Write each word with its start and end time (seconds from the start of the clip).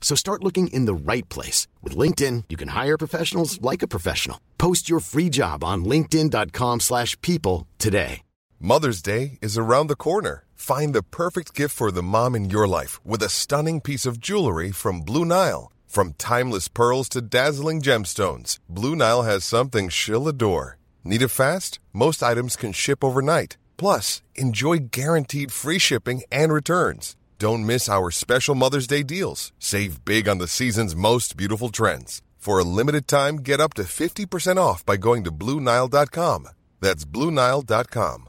So 0.00 0.16
start 0.16 0.42
looking 0.42 0.66
in 0.68 0.86
the 0.86 0.94
right 1.12 1.28
place. 1.28 1.68
With 1.82 1.96
LinkedIn, 1.96 2.44
you 2.48 2.56
can 2.56 2.68
hire 2.68 2.98
professionals 2.98 3.62
like 3.62 3.82
a 3.84 3.88
professional. 3.88 4.40
Post 4.58 4.90
your 4.90 4.98
free 4.98 5.28
job 5.28 5.62
on 5.62 5.84
linkedin.com 5.84 6.80
slash 6.80 7.20
people 7.20 7.68
today. 7.78 8.22
Mother's 8.58 9.00
Day 9.00 9.38
is 9.40 9.56
around 9.56 9.86
the 9.86 9.96
corner. 9.96 10.44
Find 10.54 10.94
the 10.94 11.02
perfect 11.02 11.54
gift 11.54 11.74
for 11.74 11.90
the 11.90 12.02
mom 12.02 12.34
in 12.34 12.50
your 12.50 12.68
life 12.68 13.00
with 13.06 13.22
a 13.22 13.30
stunning 13.30 13.80
piece 13.80 14.04
of 14.04 14.20
jewelry 14.20 14.70
from 14.70 15.00
Blue 15.00 15.24
Nile. 15.24 15.72
From 15.86 16.12
timeless 16.18 16.68
pearls 16.68 17.08
to 17.10 17.22
dazzling 17.22 17.80
gemstones, 17.80 18.58
Blue 18.68 18.94
Nile 18.94 19.22
has 19.22 19.44
something 19.44 19.88
she'll 19.88 20.28
adore. 20.28 20.76
Need 21.04 21.22
it 21.22 21.28
fast? 21.28 21.78
Most 21.94 22.22
items 22.22 22.54
can 22.54 22.72
ship 22.72 23.02
overnight. 23.02 23.56
Plus, 23.78 24.20
enjoy 24.34 24.76
guaranteed 24.90 25.50
free 25.50 25.78
shipping 25.78 26.22
and 26.30 26.52
returns. 26.52 27.16
Don't 27.40 27.64
miss 27.64 27.88
our 27.88 28.10
special 28.10 28.54
Mother's 28.54 28.86
Day 28.86 29.02
deals. 29.02 29.52
Save 29.58 30.04
big 30.04 30.28
on 30.28 30.36
the 30.36 30.46
season's 30.46 30.94
most 30.94 31.38
beautiful 31.38 31.70
trends. 31.70 32.20
For 32.36 32.58
a 32.58 32.64
limited 32.64 33.08
time, 33.08 33.36
get 33.36 33.60
up 33.60 33.72
to 33.74 33.84
50% 33.84 34.58
off 34.58 34.84
by 34.84 34.98
going 34.98 35.24
to 35.24 35.32
BlueNile.com. 35.32 36.48
That's 36.80 37.06
BlueNile.com. 37.06 38.28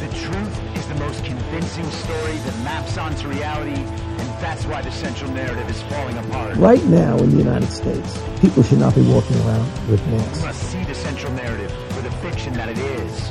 The 0.00 0.08
truth 0.18 0.76
is 0.76 0.88
the 0.88 0.96
most 0.96 1.24
convincing 1.24 1.88
story 1.92 2.32
that 2.32 2.58
maps 2.64 2.98
onto 2.98 3.28
reality, 3.28 3.80
and 3.80 4.28
that's 4.42 4.66
why 4.66 4.82
the 4.82 4.90
central 4.90 5.30
narrative 5.30 5.70
is 5.70 5.80
falling 5.82 6.18
apart. 6.18 6.56
Right 6.56 6.84
now 6.86 7.16
in 7.18 7.30
the 7.30 7.38
United 7.38 7.70
States, 7.70 8.20
people 8.40 8.64
should 8.64 8.80
not 8.80 8.96
be 8.96 9.02
walking 9.02 9.36
around 9.42 9.88
with 9.88 10.04
masks. 10.08 10.38
We 10.40 10.46
must 10.46 10.62
see 10.72 10.82
the 10.82 10.94
central 10.96 11.32
narrative 11.34 11.70
for 11.90 12.02
the 12.02 12.10
fiction 12.16 12.52
that 12.54 12.68
it 12.68 12.78
is. 12.78 13.30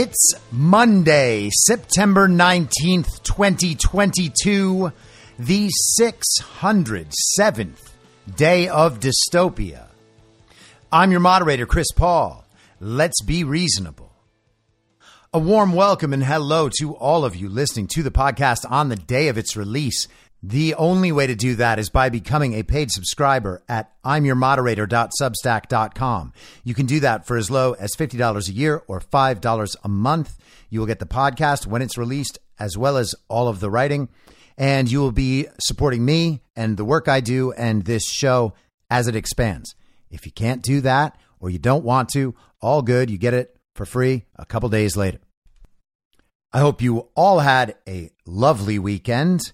It's 0.00 0.32
Monday, 0.52 1.50
September 1.52 2.28
19th, 2.28 3.20
2022, 3.24 4.92
the 5.40 5.68
607th 5.98 7.90
day 8.36 8.68
of 8.68 9.00
dystopia. 9.00 9.88
I'm 10.92 11.10
your 11.10 11.18
moderator, 11.18 11.66
Chris 11.66 11.90
Paul. 11.90 12.44
Let's 12.78 13.20
be 13.22 13.42
reasonable. 13.42 14.12
A 15.34 15.40
warm 15.40 15.72
welcome 15.72 16.12
and 16.12 16.22
hello 16.22 16.68
to 16.78 16.94
all 16.94 17.24
of 17.24 17.34
you 17.34 17.48
listening 17.48 17.88
to 17.94 18.04
the 18.04 18.12
podcast 18.12 18.70
on 18.70 18.90
the 18.90 18.94
day 18.94 19.26
of 19.26 19.36
its 19.36 19.56
release. 19.56 20.06
The 20.42 20.74
only 20.74 21.10
way 21.10 21.26
to 21.26 21.34
do 21.34 21.54
that 21.56 21.80
is 21.80 21.90
by 21.90 22.10
becoming 22.10 22.54
a 22.54 22.62
paid 22.62 22.92
subscriber 22.92 23.60
at 23.68 23.90
imyourmoderator.substack.com. 24.04 26.32
You 26.62 26.74
can 26.74 26.86
do 26.86 27.00
that 27.00 27.26
for 27.26 27.36
as 27.36 27.50
low 27.50 27.72
as 27.72 27.96
$50 27.96 28.48
a 28.48 28.52
year 28.52 28.84
or 28.86 29.00
$5 29.00 29.76
a 29.82 29.88
month. 29.88 30.38
You 30.70 30.78
will 30.78 30.86
get 30.86 31.00
the 31.00 31.06
podcast 31.06 31.66
when 31.66 31.82
it's 31.82 31.98
released, 31.98 32.38
as 32.58 32.78
well 32.78 32.96
as 32.96 33.16
all 33.28 33.48
of 33.48 33.58
the 33.58 33.70
writing. 33.70 34.08
And 34.56 34.88
you 34.90 35.00
will 35.00 35.12
be 35.12 35.48
supporting 35.60 36.04
me 36.04 36.42
and 36.54 36.76
the 36.76 36.84
work 36.84 37.08
I 37.08 37.20
do 37.20 37.50
and 37.52 37.84
this 37.84 38.08
show 38.08 38.54
as 38.90 39.08
it 39.08 39.16
expands. 39.16 39.74
If 40.10 40.24
you 40.24 40.32
can't 40.32 40.62
do 40.62 40.80
that 40.82 41.18
or 41.40 41.50
you 41.50 41.58
don't 41.58 41.84
want 41.84 42.10
to, 42.10 42.36
all 42.60 42.82
good. 42.82 43.10
You 43.10 43.18
get 43.18 43.34
it 43.34 43.56
for 43.74 43.84
free 43.86 44.26
a 44.36 44.46
couple 44.46 44.68
days 44.68 44.96
later. 44.96 45.18
I 46.52 46.60
hope 46.60 46.80
you 46.80 47.08
all 47.14 47.40
had 47.40 47.74
a 47.86 48.10
lovely 48.24 48.78
weekend. 48.78 49.52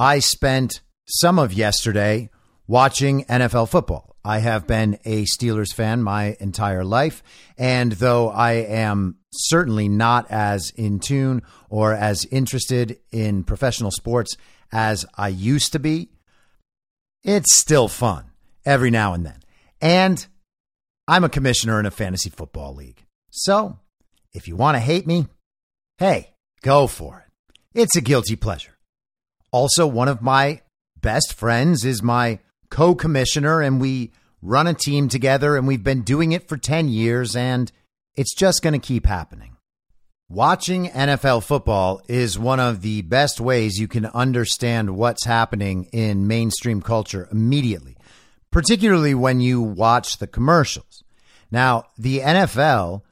I 0.00 0.20
spent 0.20 0.80
some 1.06 1.38
of 1.38 1.52
yesterday 1.52 2.30
watching 2.66 3.26
NFL 3.26 3.68
football. 3.68 4.16
I 4.24 4.38
have 4.38 4.66
been 4.66 4.98
a 5.04 5.26
Steelers 5.26 5.74
fan 5.74 6.02
my 6.02 6.38
entire 6.40 6.84
life. 6.84 7.22
And 7.58 7.92
though 7.92 8.30
I 8.30 8.52
am 8.52 9.18
certainly 9.30 9.90
not 9.90 10.30
as 10.30 10.72
in 10.74 11.00
tune 11.00 11.42
or 11.68 11.92
as 11.92 12.24
interested 12.30 12.98
in 13.12 13.44
professional 13.44 13.90
sports 13.90 14.38
as 14.72 15.04
I 15.18 15.28
used 15.28 15.72
to 15.72 15.78
be, 15.78 16.08
it's 17.22 17.54
still 17.58 17.86
fun 17.86 18.24
every 18.64 18.90
now 18.90 19.12
and 19.12 19.26
then. 19.26 19.42
And 19.82 20.26
I'm 21.06 21.24
a 21.24 21.28
commissioner 21.28 21.78
in 21.78 21.84
a 21.84 21.90
fantasy 21.90 22.30
football 22.30 22.74
league. 22.74 23.04
So 23.28 23.78
if 24.32 24.48
you 24.48 24.56
want 24.56 24.76
to 24.76 24.80
hate 24.80 25.06
me, 25.06 25.26
hey, 25.98 26.30
go 26.62 26.86
for 26.86 27.26
it. 27.26 27.52
It's 27.74 27.96
a 27.96 28.00
guilty 28.00 28.36
pleasure. 28.36 28.78
Also, 29.52 29.86
one 29.86 30.08
of 30.08 30.22
my 30.22 30.60
best 31.00 31.32
friends 31.32 31.84
is 31.84 32.02
my 32.02 32.38
co 32.70 32.94
commissioner, 32.94 33.60
and 33.60 33.80
we 33.80 34.12
run 34.42 34.66
a 34.66 34.74
team 34.74 35.08
together, 35.08 35.56
and 35.56 35.66
we've 35.66 35.84
been 35.84 36.02
doing 36.02 36.32
it 36.32 36.48
for 36.48 36.56
10 36.56 36.88
years, 36.88 37.36
and 37.36 37.70
it's 38.14 38.34
just 38.34 38.62
going 38.62 38.78
to 38.78 38.86
keep 38.86 39.06
happening. 39.06 39.56
Watching 40.28 40.86
NFL 40.86 41.42
football 41.42 42.02
is 42.06 42.38
one 42.38 42.60
of 42.60 42.82
the 42.82 43.02
best 43.02 43.40
ways 43.40 43.80
you 43.80 43.88
can 43.88 44.06
understand 44.06 44.96
what's 44.96 45.24
happening 45.24 45.88
in 45.92 46.28
mainstream 46.28 46.80
culture 46.82 47.28
immediately, 47.32 47.96
particularly 48.52 49.12
when 49.12 49.40
you 49.40 49.60
watch 49.60 50.18
the 50.18 50.28
commercials. 50.28 51.02
Now, 51.50 51.86
the 51.98 52.20
NFL 52.20 53.02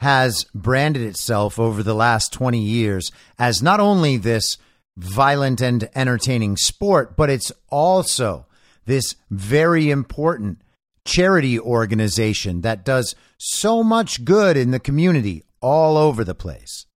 has 0.00 0.46
branded 0.52 1.02
itself 1.02 1.60
over 1.60 1.84
the 1.84 1.94
last 1.94 2.32
20 2.32 2.58
years 2.58 3.12
as 3.38 3.62
not 3.62 3.78
only 3.78 4.16
this 4.16 4.56
violent 4.96 5.60
and 5.60 5.88
entertaining 5.94 6.56
sport, 6.56 7.16
but 7.16 7.30
it's 7.30 7.52
also 7.68 8.46
this 8.86 9.16
very 9.30 9.90
important 9.90 10.60
charity 11.04 11.58
organization 11.58 12.62
that 12.62 12.84
does 12.84 13.14
so 13.38 13.82
much 13.82 14.24
good 14.24 14.56
in 14.56 14.70
the 14.70 14.80
community 14.80 15.42
all 15.60 15.96
over 15.96 16.24
the 16.24 16.34
place. 16.34 16.86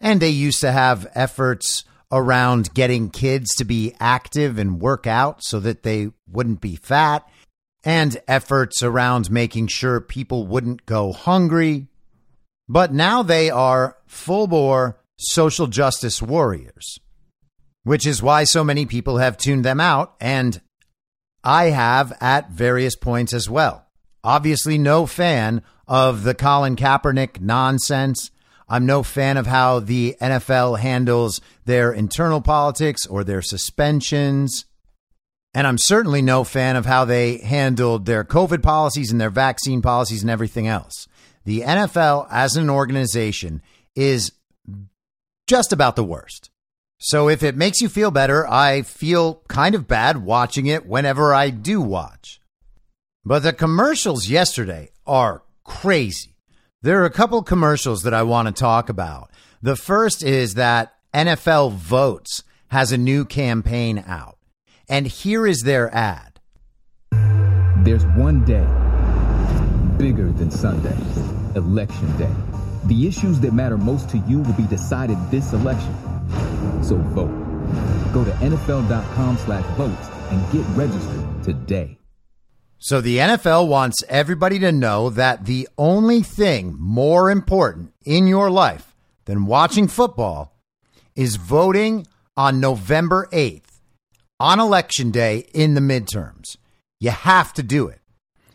And 0.00 0.20
they 0.20 0.30
used 0.30 0.60
to 0.60 0.72
have 0.72 1.06
efforts 1.14 1.84
around 2.10 2.72
getting 2.72 3.10
kids 3.10 3.54
to 3.56 3.64
be 3.64 3.94
active 4.00 4.58
and 4.58 4.80
work 4.80 5.06
out 5.06 5.42
so 5.42 5.60
that 5.60 5.82
they 5.82 6.10
wouldn't 6.26 6.60
be 6.60 6.76
fat, 6.76 7.28
and 7.84 8.20
efforts 8.26 8.82
around 8.82 9.30
making 9.30 9.66
sure 9.66 10.00
people 10.00 10.46
wouldn't 10.46 10.86
go 10.86 11.12
hungry. 11.12 11.86
But 12.68 12.92
now 12.92 13.22
they 13.22 13.50
are 13.50 13.96
full 14.06 14.46
bore 14.46 15.00
social 15.18 15.66
justice 15.66 16.22
warriors 16.22 16.98
which 17.88 18.06
is 18.06 18.22
why 18.22 18.44
so 18.44 18.62
many 18.62 18.84
people 18.84 19.16
have 19.16 19.38
tuned 19.38 19.64
them 19.64 19.80
out. 19.80 20.14
And 20.20 20.60
I 21.42 21.70
have 21.70 22.12
at 22.20 22.50
various 22.50 22.94
points 22.94 23.32
as 23.32 23.48
well. 23.48 23.86
Obviously, 24.22 24.76
no 24.76 25.06
fan 25.06 25.62
of 25.86 26.22
the 26.22 26.34
Colin 26.34 26.76
Kaepernick 26.76 27.40
nonsense. 27.40 28.30
I'm 28.68 28.84
no 28.84 29.02
fan 29.02 29.38
of 29.38 29.46
how 29.46 29.80
the 29.80 30.18
NFL 30.20 30.80
handles 30.80 31.40
their 31.64 31.90
internal 31.90 32.42
politics 32.42 33.06
or 33.06 33.24
their 33.24 33.40
suspensions. 33.40 34.66
And 35.54 35.66
I'm 35.66 35.78
certainly 35.78 36.20
no 36.20 36.44
fan 36.44 36.76
of 36.76 36.84
how 36.84 37.06
they 37.06 37.38
handled 37.38 38.04
their 38.04 38.22
COVID 38.22 38.62
policies 38.62 39.10
and 39.10 39.18
their 39.18 39.30
vaccine 39.30 39.80
policies 39.80 40.20
and 40.20 40.30
everything 40.30 40.66
else. 40.66 41.08
The 41.46 41.62
NFL 41.62 42.28
as 42.30 42.54
an 42.54 42.68
organization 42.68 43.62
is 43.96 44.30
just 45.46 45.72
about 45.72 45.96
the 45.96 46.04
worst. 46.04 46.50
So 46.98 47.28
if 47.28 47.44
it 47.44 47.56
makes 47.56 47.80
you 47.80 47.88
feel 47.88 48.10
better, 48.10 48.46
I 48.48 48.82
feel 48.82 49.42
kind 49.48 49.76
of 49.76 49.86
bad 49.86 50.18
watching 50.18 50.66
it 50.66 50.84
whenever 50.84 51.32
I 51.32 51.50
do 51.50 51.80
watch. 51.80 52.40
But 53.24 53.44
the 53.44 53.52
commercials 53.52 54.28
yesterday 54.28 54.90
are 55.06 55.42
crazy. 55.62 56.34
There 56.82 57.00
are 57.00 57.06
a 57.06 57.10
couple 57.10 57.42
commercials 57.42 58.02
that 58.02 58.14
I 58.14 58.22
want 58.22 58.48
to 58.48 58.54
talk 58.54 58.88
about. 58.88 59.30
The 59.62 59.76
first 59.76 60.24
is 60.24 60.54
that 60.54 60.94
NFL 61.14 61.72
Votes 61.72 62.42
has 62.68 62.90
a 62.90 62.98
new 62.98 63.24
campaign 63.24 64.02
out. 64.06 64.38
And 64.88 65.06
here 65.06 65.46
is 65.46 65.62
their 65.62 65.94
ad. 65.94 66.40
There's 67.84 68.04
one 68.06 68.44
day 68.44 68.66
bigger 69.98 70.30
than 70.32 70.50
Sunday, 70.50 70.96
Election 71.54 72.16
Day. 72.16 72.34
The 72.86 73.06
issues 73.06 73.40
that 73.40 73.52
matter 73.52 73.76
most 73.76 74.08
to 74.10 74.18
you 74.28 74.38
will 74.40 74.54
be 74.54 74.66
decided 74.66 75.18
this 75.30 75.52
election. 75.52 75.94
So 76.82 76.96
vote. 77.14 77.32
Go 78.12 78.24
to 78.24 78.30
NFL.com 78.32 79.36
slash 79.38 79.64
votes 79.76 80.08
and 80.30 80.52
get 80.52 80.66
registered 80.76 81.44
today. 81.44 81.98
So 82.78 83.00
the 83.00 83.18
NFL 83.18 83.68
wants 83.68 84.04
everybody 84.08 84.60
to 84.60 84.70
know 84.70 85.10
that 85.10 85.46
the 85.46 85.68
only 85.76 86.22
thing 86.22 86.76
more 86.78 87.30
important 87.30 87.92
in 88.04 88.26
your 88.26 88.50
life 88.50 88.94
than 89.24 89.46
watching 89.46 89.88
football 89.88 90.54
is 91.16 91.36
voting 91.36 92.06
on 92.36 92.60
November 92.60 93.28
8th 93.32 93.80
on 94.38 94.60
election 94.60 95.10
day 95.10 95.48
in 95.52 95.74
the 95.74 95.80
midterms. 95.80 96.56
You 97.00 97.10
have 97.10 97.52
to 97.54 97.62
do 97.62 97.88
it. 97.88 98.00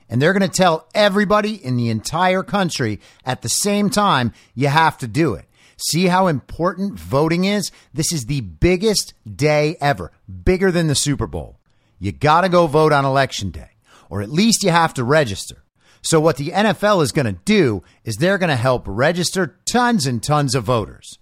And 0.10 0.22
they're 0.22 0.34
going 0.34 0.50
to 0.50 0.58
tell 0.58 0.88
everybody 0.96 1.56
in 1.56 1.76
the 1.76 1.90
entire 1.90 2.44
country 2.44 3.02
at 3.26 3.42
the 3.42 3.50
same 3.50 3.90
time 3.90 4.32
you 4.56 4.68
have 4.68 4.98
to 5.00 5.08
do 5.08 5.34
it. 5.34 5.46
See 5.78 6.08
how 6.08 6.28
important 6.28 7.00
voting 7.00 7.46
is? 7.46 7.72
This 7.94 8.12
is 8.14 8.26
the 8.26 8.42
biggest 8.42 9.14
day 9.30 9.78
ever, 9.82 10.12
bigger 10.44 10.72
than 10.72 10.88
the 10.88 10.96
Super 10.96 11.28
Bowl. 11.28 11.60
You 12.00 12.12
got 12.12 12.42
to 12.42 12.50
go 12.50 12.68
vote 12.68 12.92
on 12.92 13.06
election 13.06 13.50
day, 13.50 13.72
or 14.10 14.22
at 14.22 14.30
least 14.30 14.64
you 14.64 14.72
have 14.72 14.94
to 14.96 15.04
register. 15.04 15.64
So, 16.02 16.20
what 16.20 16.38
the 16.38 16.50
NFL 16.50 17.02
is 17.02 17.14
going 17.14 17.34
to 17.34 17.42
do 17.46 17.84
is 18.04 18.16
they're 18.16 18.38
going 18.38 18.50
to 18.50 18.56
help 18.56 18.84
register 18.86 19.60
tons 19.66 20.06
and 20.06 20.22
tons 20.22 20.54
of 20.54 20.66
voters. 20.66 21.18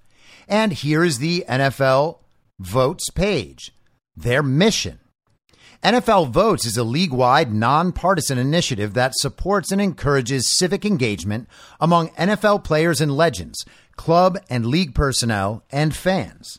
And 0.47 0.73
here 0.73 1.03
is 1.03 1.19
the 1.19 1.45
NFL 1.47 2.17
votes 2.59 3.09
page 3.11 3.73
their 4.15 4.43
mission. 4.43 4.99
NFL 5.83 6.29
Votes 6.29 6.67
is 6.67 6.77
a 6.77 6.83
league 6.83 7.11
wide, 7.11 7.51
nonpartisan 7.51 8.37
initiative 8.37 8.93
that 8.93 9.15
supports 9.15 9.71
and 9.71 9.81
encourages 9.81 10.55
civic 10.55 10.85
engagement 10.85 11.47
among 11.79 12.09
NFL 12.09 12.63
players 12.63 13.01
and 13.01 13.17
legends, 13.17 13.65
club 14.01 14.35
and 14.49 14.65
league 14.65 14.95
personnel, 14.95 15.63
and 15.71 15.95
fans. 15.95 16.57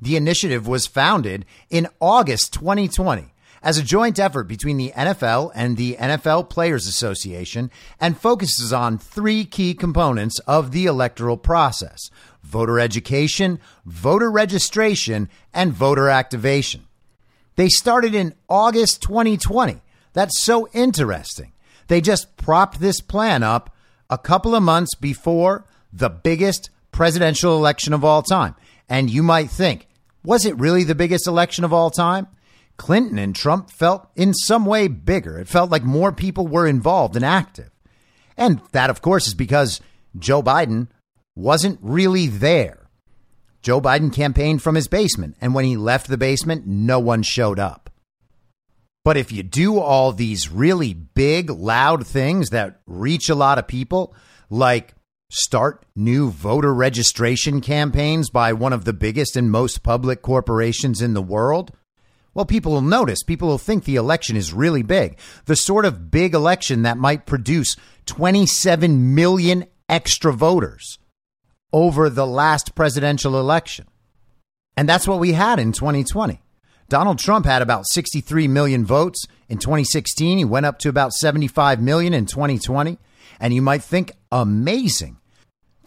The 0.00 0.14
initiative 0.14 0.68
was 0.68 0.86
founded 0.86 1.44
in 1.68 1.88
August 1.98 2.52
2020 2.52 3.34
as 3.64 3.76
a 3.76 3.82
joint 3.82 4.20
effort 4.20 4.44
between 4.44 4.76
the 4.76 4.92
NFL 4.94 5.50
and 5.56 5.76
the 5.76 5.96
NFL 5.96 6.48
Players 6.48 6.86
Association 6.86 7.72
and 7.98 8.16
focuses 8.16 8.72
on 8.72 8.96
three 8.96 9.44
key 9.44 9.74
components 9.74 10.38
of 10.46 10.70
the 10.70 10.86
electoral 10.86 11.36
process 11.36 12.10
voter 12.44 12.78
education, 12.78 13.58
voter 13.84 14.30
registration, 14.30 15.28
and 15.52 15.72
voter 15.72 16.08
activation. 16.08 16.86
They 17.56 17.70
started 17.70 18.14
in 18.14 18.36
August 18.48 19.02
2020. 19.02 19.82
That's 20.12 20.44
so 20.44 20.68
interesting. 20.72 21.50
They 21.88 22.00
just 22.00 22.36
propped 22.36 22.78
this 22.78 23.00
plan 23.00 23.42
up 23.42 23.74
a 24.08 24.16
couple 24.16 24.54
of 24.54 24.62
months 24.62 24.94
before 24.94 25.64
the 25.92 26.08
biggest 26.08 26.70
presidential 26.94 27.56
election 27.56 27.92
of 27.92 28.04
all 28.04 28.22
time. 28.22 28.54
And 28.88 29.10
you 29.10 29.22
might 29.22 29.50
think, 29.50 29.88
was 30.24 30.46
it 30.46 30.58
really 30.58 30.84
the 30.84 30.94
biggest 30.94 31.26
election 31.26 31.64
of 31.64 31.72
all 31.72 31.90
time? 31.90 32.28
Clinton 32.76 33.18
and 33.18 33.34
Trump 33.34 33.70
felt 33.70 34.08
in 34.16 34.32
some 34.32 34.64
way 34.64 34.88
bigger. 34.88 35.38
It 35.38 35.48
felt 35.48 35.70
like 35.70 35.82
more 35.82 36.12
people 36.12 36.46
were 36.46 36.66
involved 36.66 37.16
and 37.16 37.24
active. 37.24 37.70
And 38.36 38.60
that, 38.72 38.90
of 38.90 39.02
course, 39.02 39.26
is 39.26 39.34
because 39.34 39.80
Joe 40.18 40.42
Biden 40.42 40.88
wasn't 41.36 41.78
really 41.82 42.28
there. 42.28 42.88
Joe 43.60 43.80
Biden 43.80 44.12
campaigned 44.12 44.62
from 44.62 44.74
his 44.74 44.88
basement, 44.88 45.36
and 45.40 45.54
when 45.54 45.64
he 45.64 45.76
left 45.76 46.08
the 46.08 46.18
basement, 46.18 46.66
no 46.66 46.98
one 46.98 47.22
showed 47.22 47.58
up. 47.58 47.90
But 49.04 49.16
if 49.16 49.32
you 49.32 49.42
do 49.42 49.78
all 49.78 50.12
these 50.12 50.50
really 50.50 50.94
big, 50.94 51.50
loud 51.50 52.06
things 52.06 52.50
that 52.50 52.80
reach 52.86 53.28
a 53.28 53.34
lot 53.34 53.58
of 53.58 53.66
people, 53.66 54.14
like 54.50 54.94
start 55.34 55.84
new 55.96 56.30
voter 56.30 56.72
registration 56.72 57.60
campaigns 57.60 58.30
by 58.30 58.52
one 58.52 58.72
of 58.72 58.84
the 58.84 58.92
biggest 58.92 59.36
and 59.36 59.50
most 59.50 59.82
public 59.82 60.22
corporations 60.22 61.02
in 61.02 61.14
the 61.14 61.22
world, 61.22 61.72
well, 62.34 62.44
people 62.44 62.72
will 62.72 62.82
notice. 62.82 63.22
People 63.22 63.48
will 63.48 63.58
think 63.58 63.84
the 63.84 63.96
election 63.96 64.36
is 64.36 64.52
really 64.52 64.82
big. 64.82 65.18
The 65.46 65.56
sort 65.56 65.84
of 65.84 66.10
big 66.10 66.34
election 66.34 66.82
that 66.82 66.98
might 66.98 67.26
produce 67.26 67.76
27 68.06 69.14
million 69.14 69.66
extra 69.88 70.32
voters 70.32 70.98
over 71.72 72.08
the 72.08 72.26
last 72.26 72.74
presidential 72.74 73.38
election. 73.38 73.86
And 74.76 74.88
that's 74.88 75.06
what 75.06 75.20
we 75.20 75.32
had 75.32 75.58
in 75.58 75.72
2020. 75.72 76.40
Donald 76.88 77.18
Trump 77.18 77.46
had 77.46 77.62
about 77.62 77.86
63 77.88 78.46
million 78.48 78.84
votes 78.84 79.26
in 79.48 79.58
2016. 79.58 80.38
He 80.38 80.44
went 80.44 80.66
up 80.66 80.78
to 80.80 80.88
about 80.88 81.12
75 81.12 81.80
million 81.80 82.12
in 82.14 82.26
2020. 82.26 82.98
And 83.40 83.54
you 83.54 83.62
might 83.62 83.82
think, 83.82 84.12
amazing. 84.30 85.18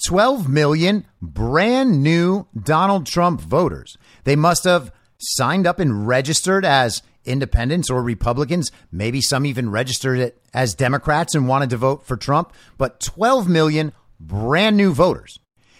12 0.06 0.50
million 0.50 1.06
brand 1.22 2.04
new 2.04 2.48
Donald 2.60 3.06
Trump 3.06 3.42
voters. 3.42 3.98
They 4.24 4.36
must 4.36 4.64
have 4.64 4.92
signed 5.18 5.66
up 5.66 5.80
and 5.80 6.08
registered 6.08 6.66
as 6.66 7.02
independents 7.26 7.90
or 7.90 8.02
Republicans. 8.02 8.72
Maybe 8.92 9.22
some 9.22 9.46
even 9.46 9.70
registered 9.70 10.34
as 10.54 10.76
Democrats 10.76 11.36
and 11.36 11.48
wanted 11.48 11.70
to 11.72 11.78
vote 11.78 12.06
for 12.06 12.18
Trump. 12.18 12.54
But 12.78 13.00
12 13.00 13.48
million 13.48 13.94
brand 14.20 14.78
new 14.78 14.94
voters. 14.94 15.40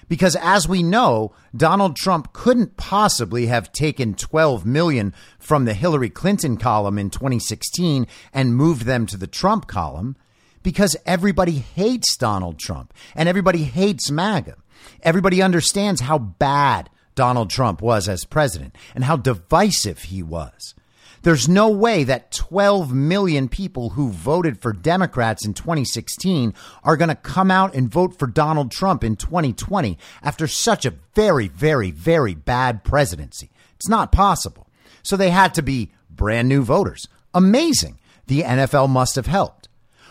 Because 0.10 0.38
as 0.38 0.70
we 0.70 0.84
know, 0.84 1.34
Donald 1.56 1.98
Trump 1.98 2.32
couldn't 2.32 2.78
possibly 2.78 3.48
have 3.48 3.74
taken 3.74 4.14
12 4.14 4.66
million 4.66 5.14
from 5.38 5.66
the 5.66 5.74
Hillary 5.74 6.10
Clinton 6.10 6.56
column 6.58 6.98
in 6.98 7.10
2016 7.10 8.08
and 8.34 8.56
moved 8.56 8.84
them 8.84 9.06
to 9.08 9.18
the 9.18 9.28
Trump 9.28 9.68
column 9.68 10.16
because 10.64 10.96
everybody 11.06 11.60
hates 11.60 12.18
Donald 12.18 12.60
Trump 12.60 12.94
and 13.16 13.30
everybody 13.30 13.64
hates 13.64 14.12
MAGA. 14.12 14.56
Everybody 15.02 15.42
understands 15.42 16.02
how 16.02 16.18
bad 16.18 16.90
Donald 17.16 17.50
Trump 17.50 17.82
was 17.82 18.08
as 18.08 18.26
president 18.26 18.76
and 18.96 19.04
how 19.04 19.18
divisive 19.18 20.04
he 20.04 20.22
was. 20.22 20.76
There's 21.24 21.50
no 21.50 21.70
way 21.70 22.04
that 22.04 22.32
12 22.32 22.94
million 22.94 23.50
people 23.50 23.90
who 23.90 24.12
voted 24.12 24.62
for 24.62 24.72
Democrats 24.72 25.46
in 25.46 25.54
2016 25.54 26.54
are 26.84 26.96
going 26.96 27.10
to 27.10 27.16
come 27.16 27.52
out 27.52 27.74
and 27.74 27.92
vote 27.92 28.18
for 28.18 28.28
Donald 28.28 28.72
Trump 28.72 29.04
in 29.04 29.16
2020 29.16 29.98
after 30.22 30.48
such 30.48 30.86
a 30.86 30.94
very, 31.16 31.48
very, 31.48 31.92
very 31.92 32.36
bad 32.36 32.84
presidency. 32.84 33.50
It's 33.76 33.90
not 33.90 34.12
possible. 34.12 34.68
So 35.04 35.18
they 35.18 35.32
had 35.32 35.54
to 35.56 35.62
be 35.62 35.92
brand 36.10 36.48
new 36.48 36.62
voters. 36.64 37.08
Amazing. 37.34 38.00
The 38.28 38.42
NFL 38.42 38.90
must 38.90 39.16
have 39.16 39.28
helped. 39.28 39.67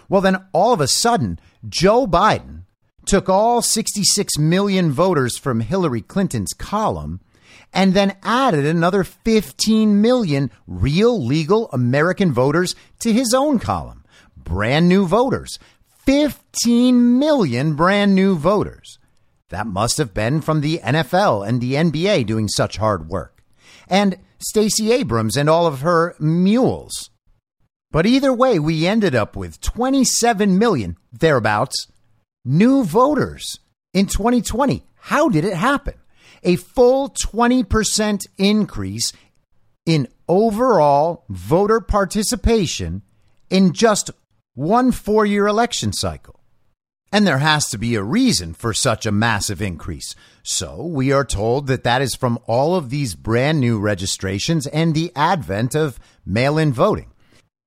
Well, 0.08 0.20
then 0.20 0.44
all 0.52 0.72
of 0.72 0.80
a 0.80 0.88
sudden, 0.88 1.38
Joe 1.68 2.06
Biden 2.06 2.62
took 3.06 3.28
all 3.28 3.62
66 3.62 4.38
million 4.38 4.90
voters 4.90 5.38
from 5.38 5.60
Hillary 5.60 6.02
Clinton's 6.02 6.52
column 6.52 7.20
and 7.72 7.94
then 7.94 8.16
added 8.22 8.66
another 8.66 9.04
15 9.04 10.00
million 10.00 10.50
real 10.66 11.24
legal 11.24 11.70
American 11.72 12.32
voters 12.32 12.74
to 13.00 13.12
his 13.12 13.32
own 13.34 13.58
column. 13.58 14.04
Brand 14.36 14.88
new 14.88 15.06
voters. 15.06 15.58
15 16.04 17.18
million 17.18 17.74
brand 17.74 18.14
new 18.14 18.36
voters. 18.36 18.98
That 19.48 19.66
must 19.66 19.98
have 19.98 20.14
been 20.14 20.40
from 20.40 20.60
the 20.60 20.78
NFL 20.78 21.46
and 21.46 21.60
the 21.60 21.74
NBA 21.74 22.26
doing 22.26 22.48
such 22.48 22.76
hard 22.76 23.08
work. 23.08 23.42
And 23.88 24.18
Stacey 24.38 24.92
Abrams 24.92 25.36
and 25.36 25.48
all 25.48 25.66
of 25.66 25.80
her 25.80 26.14
mules. 26.18 27.10
But 27.96 28.04
either 28.04 28.30
way, 28.30 28.58
we 28.58 28.86
ended 28.86 29.14
up 29.14 29.36
with 29.36 29.62
27 29.62 30.58
million, 30.58 30.98
thereabouts, 31.10 31.88
new 32.44 32.84
voters 32.84 33.58
in 33.94 34.04
2020. 34.04 34.84
How 34.96 35.30
did 35.30 35.46
it 35.46 35.54
happen? 35.54 35.94
a 36.42 36.56
full 36.56 37.08
20% 37.10 38.26
increase 38.38 39.12
in 39.86 40.08
overall 40.28 41.24
voter 41.28 41.80
participation 41.80 43.00
in 43.50 43.72
just 43.72 44.10
one 44.54 44.92
four 44.92 45.26
year 45.26 45.46
election 45.46 45.92
cycle. 45.92 46.40
And 47.12 47.26
there 47.26 47.38
has 47.38 47.68
to 47.70 47.78
be 47.78 47.94
a 47.94 48.02
reason 48.02 48.52
for 48.52 48.74
such 48.74 49.06
a 49.06 49.12
massive 49.12 49.62
increase. 49.62 50.14
So 50.42 50.84
we 50.84 51.12
are 51.12 51.24
told 51.24 51.66
that 51.68 51.84
that 51.84 52.02
is 52.02 52.14
from 52.14 52.38
all 52.46 52.74
of 52.74 52.90
these 52.90 53.14
brand 53.14 53.58
new 53.60 53.78
registrations 53.78 54.66
and 54.66 54.94
the 54.94 55.12
advent 55.16 55.74
of 55.74 55.98
mail 56.26 56.58
in 56.58 56.72
voting. 56.72 57.10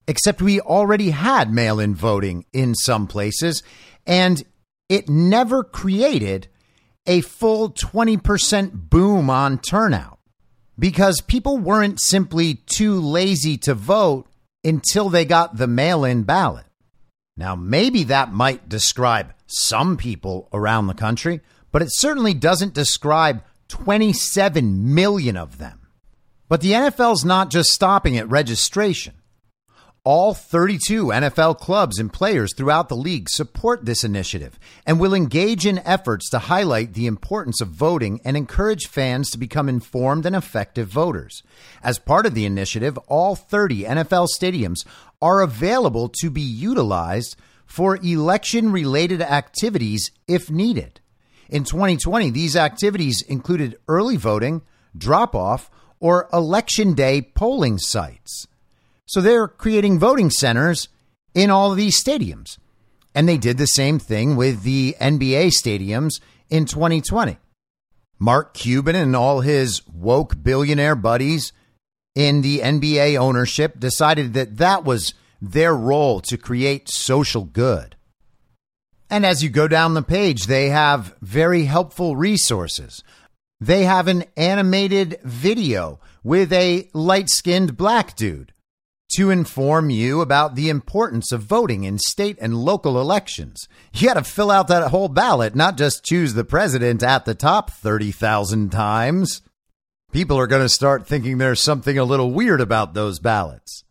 Except 0.09 0.41
we 0.41 0.59
already 0.59 1.11
had 1.11 1.53
mail 1.53 1.79
in 1.79 1.93
voting 1.93 2.43
in 2.51 2.73
some 2.73 3.05
places, 3.05 3.61
and 4.07 4.43
it 4.89 5.07
never 5.07 5.63
created 5.63 6.47
a 7.05 7.21
full 7.21 7.69
20% 7.69 8.89
boom 8.89 9.29
on 9.29 9.59
turnout 9.59 10.17
because 10.79 11.21
people 11.21 11.59
weren't 11.59 12.01
simply 12.01 12.55
too 12.55 12.99
lazy 12.99 13.55
to 13.59 13.75
vote 13.75 14.25
until 14.63 15.09
they 15.09 15.25
got 15.25 15.57
the 15.57 15.67
mail 15.67 16.03
in 16.03 16.23
ballot. 16.23 16.65
Now, 17.37 17.55
maybe 17.55 18.05
that 18.05 18.33
might 18.33 18.67
describe 18.67 19.35
some 19.45 19.95
people 19.95 20.49
around 20.51 20.87
the 20.87 20.95
country, 20.95 21.41
but 21.71 21.83
it 21.83 21.89
certainly 21.91 22.33
doesn't 22.33 22.73
describe 22.73 23.43
27 23.67 24.91
million 24.95 25.37
of 25.37 25.59
them. 25.59 25.81
But 26.47 26.61
the 26.61 26.71
NFL's 26.71 27.23
not 27.23 27.51
just 27.51 27.69
stopping 27.69 28.17
at 28.17 28.27
registration. 28.27 29.13
All 30.05 30.33
32 30.33 31.07
NFL 31.07 31.59
clubs 31.59 31.99
and 31.99 32.11
players 32.11 32.53
throughout 32.55 32.87
the 32.87 32.95
league 32.95 33.29
support 33.29 33.83
this 33.85 34.03
initiative 34.03 34.57
and 34.85 34.99
will 34.99 35.13
engage 35.13 35.65
in 35.65 35.79
efforts 35.79 36.29
to 36.29 36.39
highlight 36.39 36.93
the 36.93 37.05
importance 37.05 37.59
of 37.59 37.67
voting 37.67 38.21
and 38.23 38.37
encourage 38.37 38.87
fans 38.87 39.29
to 39.31 39.37
become 39.37 39.67
informed 39.67 40.25
and 40.25 40.35
effective 40.35 40.87
voters. 40.87 41.43
As 41.83 41.99
part 41.99 42.25
of 42.25 42.33
the 42.33 42.45
initiative, 42.45 42.97
all 43.07 43.35
30 43.35 43.83
NFL 43.83 44.27
stadiums 44.39 44.85
are 45.21 45.41
available 45.41 46.09
to 46.21 46.29
be 46.29 46.41
utilized 46.41 47.35
for 47.65 47.97
election 47.97 48.71
related 48.71 49.21
activities 49.21 50.11
if 50.27 50.49
needed. 50.49 51.01
In 51.49 51.65
2020, 51.65 52.29
these 52.31 52.55
activities 52.55 53.21
included 53.21 53.77
early 53.87 54.15
voting, 54.15 54.61
drop 54.97 55.35
off, 55.35 55.69
or 55.99 56.29
election 56.31 56.93
day 56.93 57.21
polling 57.21 57.77
sites. 57.77 58.47
So 59.09 59.21
they're 59.21 59.47
creating 59.47 59.97
voting 59.97 60.29
centers 60.29 60.87
in 61.33 61.49
all 61.49 61.73
these 61.73 62.01
stadiums. 62.01 62.59
And 63.15 63.27
they 63.27 63.39
did 63.39 63.57
the 63.57 63.65
same 63.65 63.97
thing 63.97 64.35
with 64.35 64.61
the 64.61 64.95
NBA 65.01 65.49
stadiums 65.49 66.21
in 66.47 66.65
2020. 66.65 67.39
Mark 68.19 68.53
Cuban 68.53 68.95
and 68.95 69.15
all 69.15 69.41
his 69.41 69.81
woke 69.87 70.43
billionaire 70.43 70.95
buddies 70.95 71.53
in 72.13 72.43
the 72.43 72.59
NBA 72.59 73.17
ownership 73.17 73.79
decided 73.79 74.35
that 74.35 74.57
that 74.57 74.83
was 74.83 75.15
their 75.41 75.73
role 75.73 76.19
to 76.21 76.37
create 76.37 76.87
social 76.87 77.45
good. 77.45 77.95
And 79.09 79.25
as 79.25 79.41
you 79.41 79.49
go 79.49 79.67
down 79.67 79.95
the 79.95 80.03
page, 80.03 80.45
they 80.45 80.69
have 80.69 81.15
very 81.19 81.63
helpful 81.63 82.15
resources. 82.15 83.03
They 83.59 83.85
have 83.85 84.07
an 84.07 84.25
animated 84.37 85.19
video 85.23 85.99
with 86.23 86.53
a 86.53 86.91
light 86.93 87.31
skinned 87.31 87.75
black 87.75 88.15
dude 88.15 88.53
to 89.15 89.31
inform 89.31 89.89
you 89.89 90.21
about 90.21 90.55
the 90.55 90.69
importance 90.69 91.31
of 91.31 91.41
voting 91.41 91.83
in 91.83 91.97
state 91.97 92.37
and 92.39 92.55
local 92.55 92.99
elections. 92.99 93.67
You 93.93 94.07
got 94.07 94.13
to 94.15 94.23
fill 94.23 94.51
out 94.51 94.67
that 94.67 94.89
whole 94.91 95.09
ballot, 95.09 95.55
not 95.55 95.77
just 95.77 96.05
choose 96.05 96.33
the 96.33 96.43
president 96.43 97.01
at 97.01 97.25
the 97.25 97.35
top 97.35 97.71
30,000 97.71 98.71
times. 98.71 99.41
People 100.11 100.37
are 100.37 100.47
going 100.47 100.61
to 100.61 100.69
start 100.69 101.07
thinking 101.07 101.37
there's 101.37 101.61
something 101.61 101.97
a 101.97 102.03
little 102.03 102.31
weird 102.31 102.61
about 102.61 102.93
those 102.93 103.19
ballots. 103.19 103.83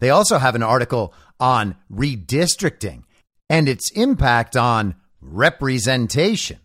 They 0.00 0.10
also 0.10 0.38
have 0.38 0.54
an 0.54 0.62
article 0.62 1.12
on 1.40 1.76
redistricting 1.92 3.04
and 3.48 3.68
its 3.68 3.90
impact 3.92 4.56
on 4.56 4.94
representation. 5.20 6.58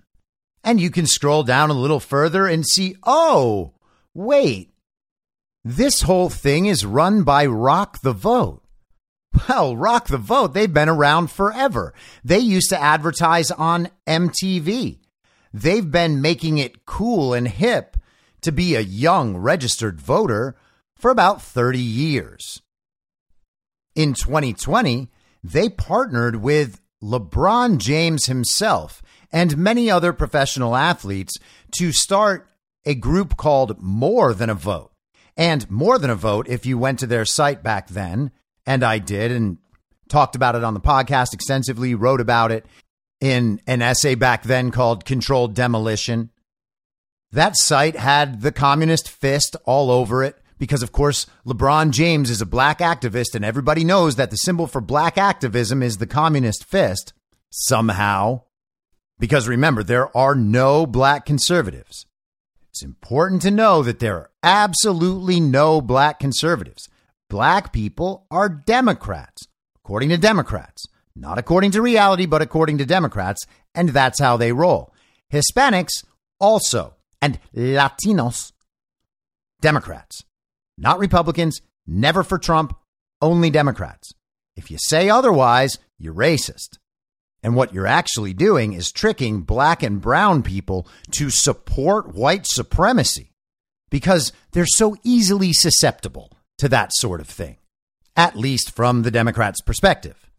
And 0.63 0.79
you 0.79 0.89
can 0.89 1.05
scroll 1.05 1.43
down 1.43 1.69
a 1.69 1.73
little 1.73 1.99
further 1.99 2.47
and 2.47 2.65
see, 2.65 2.95
oh, 3.03 3.73
wait, 4.13 4.72
this 5.63 6.01
whole 6.01 6.29
thing 6.29 6.65
is 6.65 6.85
run 6.85 7.23
by 7.23 7.45
Rock 7.45 8.01
the 8.01 8.13
Vote. 8.13 8.63
Well, 9.47 9.75
Rock 9.75 10.07
the 10.07 10.17
Vote, 10.17 10.53
they've 10.53 10.73
been 10.73 10.89
around 10.89 11.31
forever. 11.31 11.93
They 12.23 12.39
used 12.39 12.69
to 12.69 12.81
advertise 12.81 13.49
on 13.49 13.89
MTV. 14.05 14.99
They've 15.53 15.89
been 15.89 16.21
making 16.21 16.57
it 16.57 16.85
cool 16.85 17.33
and 17.33 17.47
hip 17.47 17.97
to 18.41 18.51
be 18.51 18.75
a 18.75 18.81
young 18.81 19.37
registered 19.37 20.01
voter 20.01 20.55
for 20.95 21.09
about 21.09 21.41
30 21.41 21.79
years. 21.79 22.61
In 23.95 24.13
2020, 24.13 25.09
they 25.43 25.69
partnered 25.69 26.37
with 26.37 26.81
LeBron 27.01 27.77
James 27.77 28.25
himself 28.25 29.01
and 29.31 29.57
many 29.57 29.89
other 29.89 30.13
professional 30.13 30.75
athletes 30.75 31.33
to 31.77 31.91
start 31.91 32.49
a 32.85 32.95
group 32.95 33.37
called 33.37 33.81
More 33.81 34.33
Than 34.33 34.49
a 34.49 34.55
Vote 34.55 34.92
and 35.35 35.69
more 35.69 35.97
than 35.97 36.09
a 36.09 36.15
vote 36.15 36.47
if 36.47 36.65
you 36.65 36.77
went 36.77 36.99
to 36.99 37.07
their 37.07 37.25
site 37.25 37.63
back 37.63 37.89
then. 37.89 38.31
And 38.65 38.83
I 38.83 38.99
did 38.99 39.31
and 39.31 39.57
talked 40.07 40.35
about 40.35 40.55
it 40.55 40.63
on 40.63 40.73
the 40.73 40.79
podcast 40.79 41.33
extensively, 41.33 41.95
wrote 41.95 42.21
about 42.21 42.51
it 42.51 42.65
in 43.19 43.61
an 43.67 43.81
essay 43.81 44.15
back 44.15 44.43
then 44.43 44.71
called 44.71 45.05
Controlled 45.05 45.53
Demolition. 45.53 46.29
That 47.31 47.57
site 47.57 47.95
had 47.95 48.41
the 48.41 48.51
communist 48.51 49.09
fist 49.09 49.55
all 49.65 49.89
over 49.89 50.23
it 50.23 50.37
because, 50.59 50.83
of 50.83 50.91
course, 50.91 51.25
LeBron 51.45 51.91
James 51.91 52.29
is 52.29 52.41
a 52.41 52.45
black 52.45 52.79
activist, 52.79 53.33
and 53.33 53.43
everybody 53.43 53.83
knows 53.83 54.17
that 54.17 54.29
the 54.29 54.37
symbol 54.37 54.67
for 54.67 54.81
black 54.81 55.17
activism 55.17 55.81
is 55.81 55.97
the 55.97 56.07
communist 56.07 56.63
fist 56.63 57.11
somehow. 57.49 58.41
Because 59.19 59.47
remember, 59.47 59.83
there 59.83 60.15
are 60.15 60.35
no 60.35 60.85
black 60.85 61.25
conservatives. 61.25 62.05
It's 62.73 62.81
important 62.81 63.43
to 63.43 63.51
know 63.51 63.83
that 63.83 63.99
there 63.99 64.15
are 64.17 64.31
absolutely 64.41 65.39
no 65.39 65.79
black 65.79 66.19
conservatives. 66.19 66.89
Black 67.29 67.71
people 67.71 68.25
are 68.31 68.49
Democrats, 68.49 69.47
according 69.75 70.09
to 70.09 70.17
Democrats. 70.17 70.87
Not 71.15 71.37
according 71.37 71.69
to 71.71 71.83
reality, 71.83 72.25
but 72.25 72.41
according 72.41 72.79
to 72.79 72.85
Democrats, 72.87 73.45
and 73.75 73.89
that's 73.89 74.19
how 74.19 74.37
they 74.37 74.53
roll. 74.53 74.91
Hispanics 75.31 76.03
also, 76.39 76.95
and 77.21 77.39
Latinos, 77.55 78.53
Democrats. 79.61 80.23
Not 80.75 80.97
Republicans, 80.97 81.61
never 81.85 82.23
for 82.23 82.39
Trump, 82.39 82.75
only 83.21 83.51
Democrats. 83.51 84.13
If 84.55 84.71
you 84.71 84.79
say 84.79 85.11
otherwise, 85.11 85.77
you're 85.99 86.15
racist. 86.15 86.79
And 87.43 87.55
what 87.55 87.73
you're 87.73 87.85
actually 87.85 88.33
doing 88.33 88.71
is 88.71 88.91
tricking 88.91 89.41
black 89.41 89.83
and 89.83 89.99
brown 89.99 90.43
people 90.43 90.87
to 91.11 91.29
support 91.29 92.15
white 92.15 92.47
supremacy 92.47 93.31
because 93.91 94.31
they're 94.53 94.65
so 94.65 94.95
easily 95.03 95.51
susceptible 95.51 96.31
to 96.57 96.69
that 96.69 96.91
sort 96.93 97.19
of 97.19 97.27
thing, 97.27 97.57
at 98.15 98.37
least 98.37 98.73
from 98.73 99.03
the 99.03 99.11
Democrats' 99.11 99.61
perspective. 99.61 100.29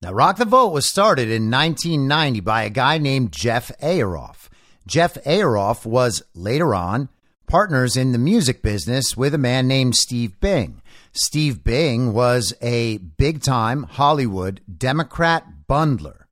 Now, 0.00 0.12
Rock 0.12 0.36
the 0.36 0.44
Vote 0.44 0.68
was 0.68 0.88
started 0.88 1.28
in 1.28 1.50
1990 1.50 2.40
by 2.40 2.62
a 2.62 2.70
guy 2.70 2.98
named 2.98 3.32
Jeff 3.32 3.72
Ayeroff. 3.82 4.48
Jeff 4.86 5.14
Ayeroff 5.24 5.84
was 5.84 6.22
later 6.34 6.74
on 6.74 7.08
partners 7.46 7.96
in 7.96 8.12
the 8.12 8.18
music 8.18 8.62
business 8.62 9.16
with 9.16 9.34
a 9.34 9.38
man 9.38 9.66
named 9.66 9.96
Steve 9.96 10.38
Bing. 10.40 10.82
Steve 11.12 11.64
Bing 11.64 12.12
was 12.12 12.54
a 12.60 12.98
big 12.98 13.42
time 13.42 13.84
Hollywood 13.84 14.60
Democrat 14.78 15.46
bundler 15.68 16.23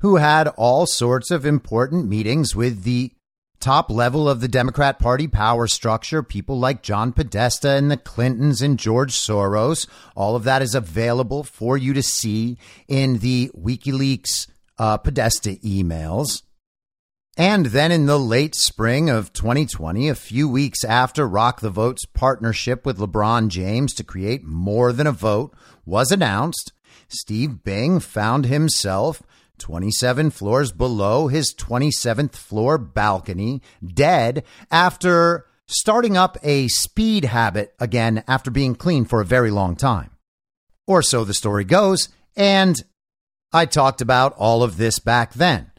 who 0.00 0.16
had 0.16 0.48
all 0.56 0.86
sorts 0.86 1.30
of 1.30 1.46
important 1.46 2.08
meetings 2.08 2.54
with 2.54 2.82
the 2.82 3.12
top 3.64 3.88
level 3.88 4.28
of 4.28 4.42
the 4.42 4.48
Democrat 4.48 4.98
Party 4.98 5.26
power 5.26 5.66
structure, 5.66 6.22
people 6.22 6.58
like 6.58 6.82
John 6.82 7.12
Podesta 7.12 7.70
and 7.70 7.90
the 7.90 7.96
Clintons 7.96 8.60
and 8.60 8.78
George 8.78 9.14
Soros. 9.14 9.88
All 10.14 10.36
of 10.36 10.44
that 10.44 10.60
is 10.60 10.74
available 10.74 11.42
for 11.44 11.78
you 11.78 11.94
to 11.94 12.02
see 12.02 12.58
in 12.88 13.18
the 13.18 13.50
WikiLeaks 13.56 14.48
uh, 14.78 14.98
Podesta 14.98 15.52
emails. 15.64 16.42
And 17.36 17.66
then 17.66 17.90
in 17.90 18.06
the 18.06 18.18
late 18.18 18.54
spring 18.54 19.10
of 19.10 19.32
2020, 19.32 20.08
a 20.08 20.14
few 20.14 20.48
weeks 20.48 20.84
after 20.84 21.26
Rock 21.26 21.60
the 21.60 21.70
Vote's 21.70 22.04
partnership 22.04 22.86
with 22.86 22.98
LeBron 22.98 23.48
James 23.48 23.92
to 23.94 24.04
create 24.04 24.44
More 24.44 24.92
Than 24.92 25.06
a 25.06 25.12
Vote 25.12 25.52
was 25.84 26.12
announced, 26.12 26.72
Steve 27.08 27.64
Bing 27.64 27.98
found 27.98 28.46
himself 28.46 29.22
27 29.64 30.28
floors 30.28 30.72
below 30.72 31.28
his 31.28 31.54
27th 31.54 32.34
floor 32.36 32.76
balcony, 32.76 33.62
dead 33.82 34.44
after 34.70 35.46
starting 35.66 36.18
up 36.18 36.36
a 36.42 36.68
speed 36.68 37.24
habit 37.24 37.74
again 37.80 38.22
after 38.28 38.50
being 38.50 38.74
clean 38.74 39.06
for 39.06 39.22
a 39.22 39.24
very 39.24 39.50
long 39.50 39.74
time. 39.74 40.10
Or 40.86 41.00
so 41.00 41.24
the 41.24 41.32
story 41.32 41.64
goes, 41.64 42.10
and 42.36 42.76
I 43.54 43.64
talked 43.64 44.02
about 44.02 44.34
all 44.36 44.62
of 44.62 44.76
this 44.76 44.98
back 44.98 45.32
then. 45.32 45.70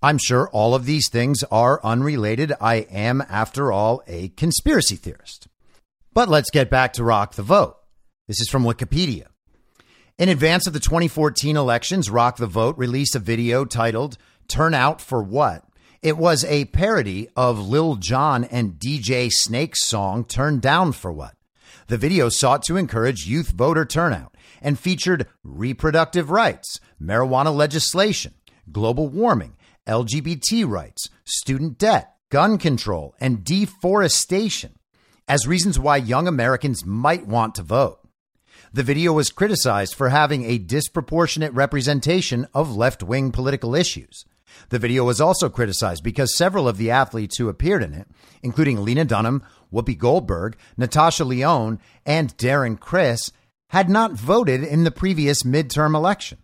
I'm 0.00 0.16
sure 0.16 0.48
all 0.48 0.74
of 0.74 0.86
these 0.86 1.10
things 1.10 1.44
are 1.50 1.84
unrelated. 1.84 2.54
I 2.58 2.86
am, 2.90 3.22
after 3.28 3.70
all, 3.70 4.02
a 4.06 4.28
conspiracy 4.28 4.96
theorist. 4.96 5.46
But 6.14 6.30
let's 6.30 6.48
get 6.48 6.70
back 6.70 6.94
to 6.94 7.04
Rock 7.04 7.34
the 7.34 7.42
Vote. 7.42 7.76
This 8.28 8.40
is 8.40 8.48
from 8.48 8.64
Wikipedia. 8.64 9.26
In 10.18 10.30
advance 10.30 10.66
of 10.66 10.72
the 10.72 10.80
2014 10.80 11.58
elections, 11.58 12.08
Rock 12.08 12.38
the 12.38 12.46
Vote 12.46 12.78
released 12.78 13.14
a 13.14 13.18
video 13.18 13.66
titled 13.66 14.16
Turn 14.48 14.72
Out 14.72 15.02
for 15.02 15.22
What? 15.22 15.62
It 16.00 16.16
was 16.16 16.42
a 16.46 16.64
parody 16.64 17.28
of 17.36 17.58
Lil 17.58 17.96
Jon 17.96 18.44
and 18.44 18.78
DJ 18.78 19.28
Snake's 19.30 19.84
song 19.84 20.24
Turn 20.24 20.58
Down 20.58 20.92
for 20.92 21.12
What? 21.12 21.34
The 21.88 21.98
video 21.98 22.30
sought 22.30 22.62
to 22.62 22.78
encourage 22.78 23.26
youth 23.26 23.50
voter 23.50 23.84
turnout 23.84 24.34
and 24.62 24.78
featured 24.78 25.26
reproductive 25.44 26.30
rights, 26.30 26.80
marijuana 26.98 27.54
legislation, 27.54 28.32
global 28.72 29.08
warming, 29.08 29.54
LGBT 29.86 30.66
rights, 30.66 31.10
student 31.26 31.76
debt, 31.76 32.14
gun 32.30 32.56
control, 32.56 33.14
and 33.20 33.44
deforestation 33.44 34.78
as 35.28 35.46
reasons 35.46 35.78
why 35.78 35.98
young 35.98 36.26
Americans 36.26 36.86
might 36.86 37.26
want 37.26 37.54
to 37.56 37.62
vote. 37.62 37.98
The 38.76 38.82
video 38.82 39.14
was 39.14 39.30
criticized 39.30 39.94
for 39.94 40.10
having 40.10 40.44
a 40.44 40.58
disproportionate 40.58 41.54
representation 41.54 42.46
of 42.52 42.76
left 42.76 43.02
wing 43.02 43.32
political 43.32 43.74
issues. 43.74 44.26
The 44.68 44.78
video 44.78 45.02
was 45.02 45.18
also 45.18 45.48
criticized 45.48 46.04
because 46.04 46.36
several 46.36 46.68
of 46.68 46.76
the 46.76 46.90
athletes 46.90 47.38
who 47.38 47.48
appeared 47.48 47.82
in 47.82 47.94
it, 47.94 48.06
including 48.42 48.84
Lena 48.84 49.06
Dunham, 49.06 49.42
Whoopi 49.72 49.96
Goldberg, 49.96 50.58
Natasha 50.76 51.24
Lyonne, 51.24 51.80
and 52.04 52.36
Darren 52.36 52.78
Criss, 52.78 53.32
had 53.70 53.88
not 53.88 54.12
voted 54.12 54.62
in 54.62 54.84
the 54.84 54.90
previous 54.90 55.42
midterm 55.42 55.94
election. 55.94 56.36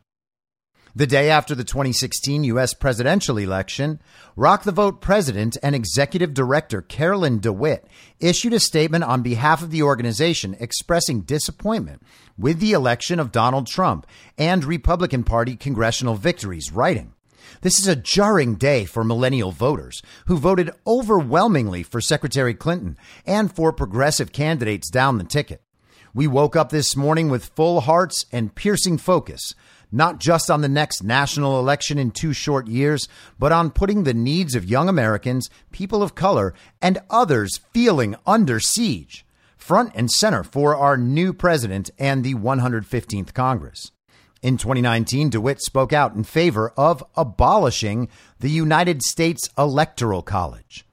The 0.95 1.07
day 1.07 1.31
after 1.31 1.55
the 1.55 1.65
2016 1.65 2.45
U.S. 2.45 2.75
presidential 2.75 3.39
election, 3.39 4.03
Rock 4.37 4.65
the 4.65 4.73
Vote 4.73 5.01
president 5.01 5.57
and 5.63 5.75
executive 5.75 6.35
director 6.35 6.83
Carolyn 6.83 7.39
DeWitt 7.39 7.87
issued 8.21 8.53
a 8.53 8.61
statement 8.61 9.03
on 9.03 9.23
behalf 9.23 9.63
of 9.63 9.71
the 9.71 9.83
organization 9.83 10.55
expressing 10.61 11.23
disappointment 11.23 12.03
with 12.37 12.61
the 12.61 12.73
election 12.73 13.19
of 13.19 13.33
Donald 13.33 13.69
Trump 13.69 14.07
and 14.37 14.65
Republican 14.65 15.25
Party 15.25 15.57
congressional 15.57 16.15
victories, 16.15 16.71
writing, 16.73 17.15
this 17.63 17.79
is 17.79 17.87
a 17.87 17.97
jarring 17.97 18.57
day 18.57 18.85
for 18.85 19.03
millennial 19.03 19.51
voters 19.51 20.03
who 20.27 20.37
voted 20.37 20.71
overwhelmingly 20.87 21.83
for 21.83 22.03
Secretary 22.03 22.53
Clinton 22.53 22.99
and 23.25 23.55
for 23.55 23.73
progressive 23.73 24.31
candidates 24.31 24.91
down 24.91 25.17
the 25.17 25.25
ticket. 25.25 25.63
We 26.15 26.27
woke 26.27 26.55
up 26.55 26.69
this 26.69 26.95
morning 26.95 27.31
with 27.31 27.53
full 27.57 27.81
hearts 27.81 28.27
and 28.31 28.55
piercing 28.55 28.99
focus, 28.99 29.55
not 29.93 30.19
just 30.19 30.51
on 30.51 30.63
the 30.63 30.69
next 30.69 31.03
national 31.03 31.59
election 31.59 31.99
in 31.99 32.11
two 32.11 32.33
short 32.33 32.67
years, 32.67 33.07
but 33.39 33.53
on 33.53 33.71
putting 33.71 34.05
the 34.05 34.15
needs 34.15 34.55
of 34.55 34.65
young 34.65 34.89
Americans, 34.89 35.49
people 35.71 36.03
of 36.03 36.15
color, 36.15 36.55
and 36.81 36.99
others 37.11 37.61
feeling 37.73 38.17
under 38.27 38.59
siege 38.59 39.25
front 39.63 39.93
and 39.95 40.11
center 40.11 40.43
for 40.43 40.77
our 40.77 40.97
new 40.97 41.33
president 41.33 41.89
and 41.99 42.25
the 42.25 42.35
115th 42.35 43.33
Congress. 43.33 43.93
In 44.43 44.57
2019, 44.57 45.31
DeWitt 45.31 45.63
spoke 45.63 45.93
out 45.93 46.17
in 46.17 46.25
favor 46.25 46.73
of 46.77 47.05
abolishing 47.17 48.09
the 48.41 48.51
United 48.51 49.03
States 49.03 49.49
Electoral 49.57 50.23
College. 50.23 50.85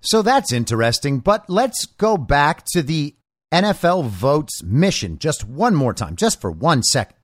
So 0.00 0.22
that's 0.22 0.52
interesting, 0.52 1.18
but 1.18 1.50
let's 1.50 1.86
go 1.86 2.16
back 2.16 2.64
to 2.72 2.82
the 2.82 3.16
NFL 3.52 4.06
Votes 4.06 4.62
mission 4.62 5.18
just 5.18 5.44
one 5.44 5.74
more 5.74 5.92
time, 5.92 6.14
just 6.14 6.40
for 6.40 6.52
one 6.52 6.82
second. 6.84 7.16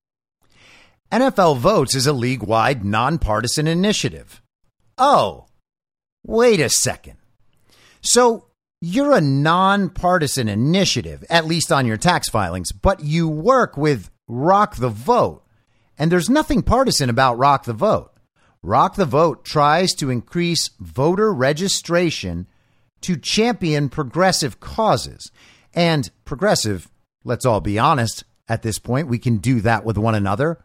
NFL 1.13 1.59
Votes 1.59 1.97
is 1.97 2.07
a 2.07 2.13
league 2.13 2.45
wide, 2.45 2.85
nonpartisan 2.85 3.67
initiative. 3.67 4.41
Oh, 4.97 5.47
wait 6.25 6.61
a 6.61 6.69
second. 6.69 7.17
So 8.01 8.47
you're 8.81 9.13
a 9.13 9.21
nonpartisan 9.21 10.49
initiative, 10.49 11.25
at 11.29 11.47
least 11.47 11.73
on 11.73 11.85
your 11.85 11.97
tax 11.97 12.29
filings, 12.29 12.71
but 12.71 13.03
you 13.03 13.29
work 13.29 13.77
with 13.77 14.09
Rock 14.29 14.77
the 14.77 14.89
Vote. 14.89 15.43
And 15.99 16.13
there's 16.13 16.31
nothing 16.31 16.63
partisan 16.63 17.11
about 17.11 17.39
Rock 17.39 17.65
the 17.65 17.73
Vote. 17.73 18.13
Rock 18.63 18.95
the 18.95 19.05
Vote 19.05 19.45
tries 19.45 19.93
to 19.95 20.11
increase 20.11 20.71
voter 20.79 21.33
registration 21.33 22.47
to 23.01 23.17
champion 23.17 23.89
progressive 23.89 24.61
causes. 24.61 25.33
And 25.75 26.09
progressive, 26.25 26.89
let's 27.25 27.45
all 27.45 27.61
be 27.61 27.81
honest, 27.81 28.23
at 28.49 28.63
this 28.63 28.79
point, 28.79 29.09
we 29.09 29.19
can 29.19 29.39
do 29.39 29.61
that 29.63 29.85
with 29.85 29.99
one 29.99 30.15
another. 30.15 30.61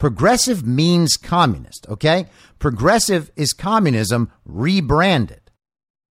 Progressive 0.00 0.66
means 0.66 1.18
communist, 1.18 1.86
okay? 1.90 2.26
Progressive 2.58 3.30
is 3.36 3.52
communism 3.52 4.32
rebranded. 4.46 5.50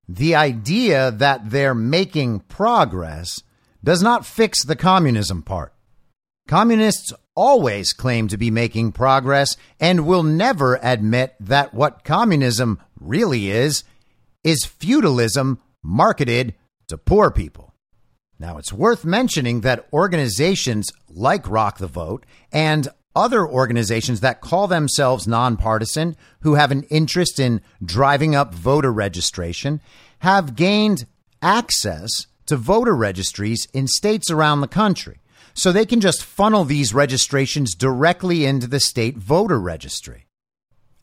The 0.08 0.36
idea 0.36 1.10
that 1.10 1.50
they're 1.50 1.74
making 1.74 2.42
progress 2.42 3.42
does 3.84 4.04
not 4.04 4.28
fix 4.28 4.64
the 4.64 4.76
communism 4.76 5.42
part. 5.42 5.74
Communists 6.48 7.12
always 7.36 7.92
claim 7.92 8.28
to 8.28 8.38
be 8.38 8.52
making 8.52 8.92
progress 8.92 9.58
and 9.80 10.06
will 10.06 10.24
never 10.24 10.80
admit 10.84 11.36
that 11.40 11.74
what 11.74 12.04
communism 12.04 12.80
really 13.00 13.50
is 13.50 13.84
is 14.44 14.66
feudalism 14.66 15.60
marketed 15.82 16.54
to 16.90 16.98
poor 16.98 17.32
people. 17.32 17.74
Now, 18.38 18.58
it's 18.58 18.72
worth 18.72 19.04
mentioning 19.04 19.62
that 19.62 19.88
organizations 19.92 20.92
like 21.10 21.50
Rock 21.50 21.80
the 21.80 21.88
Vote 21.88 22.26
and 22.52 22.88
other 23.16 23.48
organizations 23.48 24.22
that 24.22 24.42
call 24.42 24.68
themselves 24.68 25.28
nonpartisan, 25.28 26.16
who 26.42 26.56
have 26.56 26.72
an 26.72 26.84
interest 26.84 27.40
in 27.40 27.62
driving 27.84 28.36
up 28.36 28.54
voter 28.54 28.92
registration, 28.92 29.82
have 30.20 30.56
gained 30.56 31.06
access 31.42 32.28
to 32.46 32.58
voter 32.58 32.96
registries 32.96 33.68
in 33.74 33.88
states 33.88 34.30
around 34.32 34.62
the 34.62 34.68
country. 34.68 35.20
So 35.54 35.72
they 35.72 35.86
can 35.86 36.00
just 36.00 36.24
funnel 36.24 36.64
these 36.64 36.94
registrations 36.94 37.76
directly 37.76 38.46
into 38.46 38.68
the 38.68 38.80
state 38.80 39.18
voter 39.18 39.60
registry. 39.60 40.26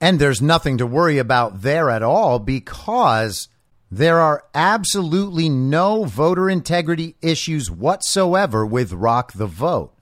And 0.01 0.19
there's 0.19 0.43
nothing 0.43 0.79
to 0.79 0.87
worry 0.87 1.19
about 1.19 1.63
there 1.63 1.91
at 1.91 2.03
all 2.03 2.39
because 2.39 3.49
there 3.91 4.21
are 4.21 4.45
absolutely 4.55 5.49
no 5.49 6.05
voter 6.05 6.51
integrity 6.51 7.17
issues 7.23 7.71
whatsoever 7.71 8.67
with 8.67 8.93
Rock 8.93 9.33
the 9.33 9.47
Vote. 9.47 9.96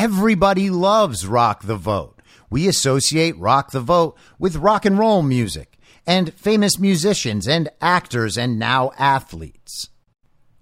Everybody 0.00 0.70
loves 0.70 1.26
Rock 1.26 1.64
the 1.64 1.74
Vote. 1.74 2.22
We 2.48 2.68
associate 2.68 3.36
Rock 3.36 3.72
the 3.72 3.80
Vote 3.80 4.16
with 4.38 4.54
rock 4.54 4.84
and 4.84 4.96
roll 4.96 5.22
music 5.22 5.76
and 6.06 6.32
famous 6.34 6.78
musicians 6.78 7.48
and 7.48 7.68
actors 7.80 8.38
and 8.38 8.60
now 8.60 8.92
athletes. 8.96 9.88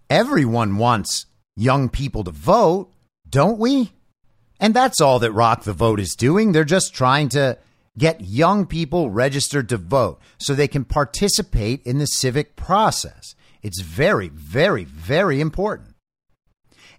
Everyone 0.09 0.79
wants 0.79 1.27
young 1.55 1.91
people 1.91 2.25
to 2.25 2.31
vote, 2.31 2.91
don't 3.29 3.59
we? 3.59 3.93
And 4.59 4.73
that's 4.73 5.03
all 5.03 5.19
that 5.19 5.33
Rock 5.33 5.65
the 5.65 5.75
Vote 5.75 6.01
is 6.01 6.17
doing. 6.17 6.53
They're 6.53 6.65
just 6.65 6.95
trying 6.95 7.29
to 7.29 7.59
get 7.99 8.23
young 8.23 8.65
people 8.65 9.11
registered 9.11 9.69
to 9.69 9.77
vote 9.77 10.19
so 10.39 10.55
they 10.55 10.67
can 10.67 10.87
participate 10.87 11.83
in 11.83 11.99
the 11.99 12.07
civic 12.07 12.57
process. 12.57 13.35
It's 13.63 13.83
very, 13.83 14.31
very, 14.31 14.85
very 14.85 15.43
important. 15.43 15.96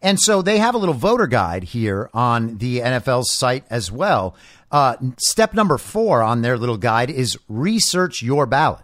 And 0.02 0.20
so 0.20 0.42
they 0.42 0.60
have 0.60 0.76
a 0.76 0.78
little 0.78 0.94
voter 0.94 1.28
guide 1.28 1.64
here 1.64 2.10
on 2.14 2.58
the 2.58 2.80
NFL's 2.80 3.34
site 3.34 3.66
as 3.70 3.92
well. 3.92 4.36
Uh, 4.72 4.96
step 5.18 5.54
number 5.54 5.78
four 5.78 6.22
on 6.22 6.42
their 6.42 6.58
little 6.58 6.78
guide 6.78 7.10
is 7.10 7.38
research 7.48 8.22
your 8.22 8.46
ballot. 8.46 8.84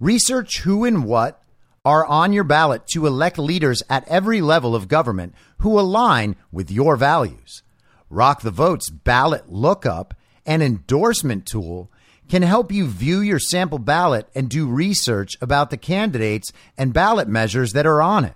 Research 0.00 0.60
who 0.60 0.84
and 0.84 1.04
what 1.04 1.42
are 1.84 2.04
on 2.06 2.32
your 2.32 2.44
ballot 2.44 2.86
to 2.88 3.06
elect 3.06 3.38
leaders 3.38 3.82
at 3.88 4.08
every 4.08 4.40
level 4.40 4.74
of 4.74 4.88
government 4.88 5.34
who 5.58 5.78
align 5.78 6.36
with 6.50 6.70
your 6.70 6.96
values. 6.96 7.62
Rock 8.10 8.42
the 8.42 8.50
Vote's 8.50 8.90
ballot 8.90 9.50
lookup 9.50 10.14
and 10.46 10.62
endorsement 10.62 11.46
tool 11.46 11.90
can 12.28 12.42
help 12.42 12.72
you 12.72 12.86
view 12.86 13.20
your 13.20 13.38
sample 13.38 13.78
ballot 13.78 14.28
and 14.34 14.48
do 14.48 14.66
research 14.66 15.32
about 15.40 15.70
the 15.70 15.76
candidates 15.76 16.50
and 16.78 16.94
ballot 16.94 17.28
measures 17.28 17.72
that 17.72 17.86
are 17.86 18.00
on 18.00 18.24
it. 18.24 18.34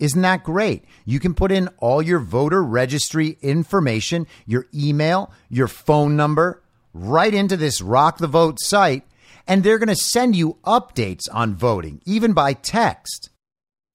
Isn't 0.00 0.22
that 0.22 0.42
great? 0.42 0.84
You 1.04 1.20
can 1.20 1.34
put 1.34 1.52
in 1.52 1.68
all 1.78 2.00
your 2.00 2.18
voter 2.18 2.64
registry 2.64 3.36
information, 3.42 4.26
your 4.46 4.66
email, 4.74 5.30
your 5.50 5.68
phone 5.68 6.16
number, 6.16 6.62
right 6.94 7.32
into 7.32 7.56
this 7.56 7.82
Rock 7.82 8.16
the 8.18 8.26
Vote 8.26 8.58
site, 8.60 9.04
and 9.46 9.62
they're 9.62 9.78
going 9.78 9.88
to 9.88 9.94
send 9.94 10.34
you 10.34 10.56
updates 10.64 11.24
on 11.30 11.54
voting, 11.54 12.00
even 12.06 12.32
by 12.32 12.54
text. 12.54 13.28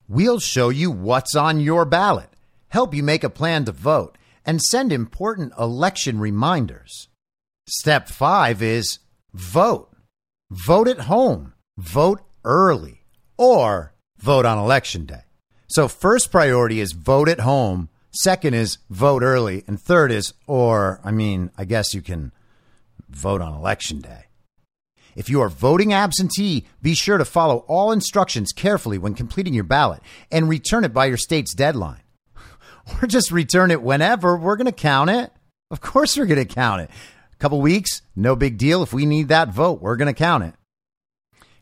We'll 0.08 0.40
show 0.40 0.70
you 0.70 0.92
what's 0.92 1.36
on 1.36 1.60
your 1.60 1.86
ballot, 1.86 2.30
help 2.70 2.94
you 2.94 3.02
make 3.02 3.24
a 3.24 3.30
plan 3.30 3.66
to 3.66 3.72
vote, 3.72 4.16
and 4.46 4.62
send 4.62 4.94
important 4.94 5.54
election 5.58 6.20
reminders. 6.20 7.08
Step 7.68 8.10
five 8.10 8.62
is 8.62 9.00
vote. 9.34 9.90
Vote 10.52 10.88
at 10.88 11.00
home, 11.00 11.54
vote 11.80 12.22
early, 12.44 13.06
or 13.38 13.96
vote 14.20 14.46
on 14.46 14.60
election 14.60 15.08
day. 15.08 15.24
So, 15.68 15.88
first 15.88 16.32
priority 16.32 16.80
is 16.80 16.92
vote 16.92 17.28
at 17.28 17.40
home. 17.40 17.90
Second 18.12 18.54
is 18.54 18.78
vote 18.90 19.24
early. 19.24 19.64
And 19.68 19.80
third 19.80 20.12
is, 20.12 20.34
or, 20.48 21.00
I 21.04 21.12
mean, 21.12 21.52
I 21.58 21.66
guess 21.66 21.94
you 21.94 22.02
can 22.02 22.32
vote 23.10 23.42
on 23.42 23.54
election 23.54 24.00
day. 24.00 24.26
If 25.16 25.30
you 25.30 25.42
are 25.42 25.50
voting 25.50 25.94
absentee, 25.94 26.66
be 26.82 26.94
sure 26.94 27.18
to 27.18 27.26
follow 27.26 27.60
all 27.68 27.92
instructions 27.92 28.52
carefully 28.52 28.98
when 28.98 29.14
completing 29.14 29.54
your 29.54 29.64
ballot 29.64 30.02
and 30.30 30.50
return 30.50 30.84
it 30.84 30.94
by 30.94 31.06
your 31.06 31.18
state's 31.18 31.54
deadline. 31.54 32.02
Or 33.02 33.08
just 33.08 33.32
return 33.32 33.72
it 33.72 33.82
whenever. 33.82 34.38
We're 34.38 34.58
going 34.58 34.66
to 34.68 34.72
count 34.72 35.10
it. 35.10 35.32
Of 35.72 35.82
course, 35.82 36.16
we're 36.16 36.28
going 36.28 36.46
to 36.46 36.54
count 36.54 36.84
it. 36.84 36.92
A 37.34 37.36
couple 37.38 37.60
weeks, 37.60 38.04
no 38.16 38.36
big 38.36 38.60
deal. 38.60 38.84
If 38.84 38.94
we 38.94 39.08
need 39.08 39.30
that 39.30 39.50
vote, 39.50 39.82
we're 39.82 39.96
going 39.96 40.14
to 40.14 40.14
count 40.14 40.44
it. 40.44 40.54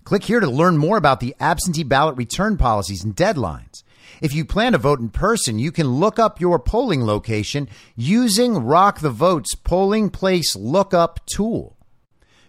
Click 0.03 0.23
here 0.23 0.41
to 0.41 0.49
learn 0.49 0.77
more 0.77 0.97
about 0.97 1.21
the 1.21 1.33
absentee 1.39 1.83
ballot 1.83 2.17
return 2.17 2.57
policies 2.57 3.05
and 3.05 3.15
deadlines. 3.15 3.82
If 4.23 4.33
you 4.33 4.45
plan 4.45 4.71
to 4.71 4.77
vote 4.77 5.01
in 5.01 5.09
person, 5.09 5.59
you 5.59 5.69
can 5.69 5.99
look 5.99 6.17
up 6.17 6.39
your 6.39 6.57
polling 6.57 7.05
location 7.05 7.67
using 7.97 8.57
Rock 8.57 9.01
the 9.01 9.09
Vote's 9.09 9.53
polling 9.53 10.09
place 10.09 10.55
lookup 10.55 11.19
tool. 11.25 11.75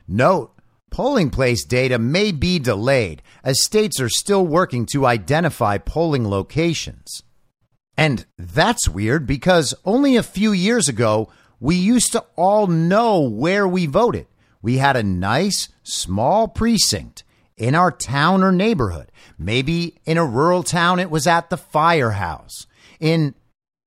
Note, 0.06 0.56
polling 0.92 1.30
place 1.30 1.64
data 1.64 1.98
may 1.98 2.30
be 2.30 2.60
delayed 2.60 3.22
as 3.42 3.60
states 3.60 3.98
are 3.98 4.08
still 4.08 4.46
working 4.46 4.86
to 4.92 5.04
identify 5.04 5.76
polling 5.76 6.30
locations. 6.30 7.24
And 7.96 8.24
that's 8.38 8.88
weird 8.88 9.26
because 9.26 9.74
only 9.84 10.14
a 10.14 10.22
few 10.22 10.52
years 10.52 10.88
ago, 10.88 11.28
we 11.58 11.74
used 11.74 12.12
to 12.12 12.24
all 12.36 12.68
know 12.68 13.18
where 13.18 13.66
we 13.66 13.86
voted. 13.86 14.28
We 14.62 14.78
had 14.78 14.94
a 14.94 15.02
nice, 15.02 15.70
small 15.82 16.46
precinct 16.46 17.24
in 17.56 17.74
our 17.74 17.90
town 17.90 18.42
or 18.42 18.52
neighborhood. 18.52 19.10
Maybe 19.38 19.96
in 20.04 20.18
a 20.18 20.26
rural 20.26 20.62
town, 20.62 20.98
it 20.98 21.10
was 21.10 21.26
at 21.26 21.50
the 21.50 21.56
firehouse. 21.56 22.66
In 23.00 23.34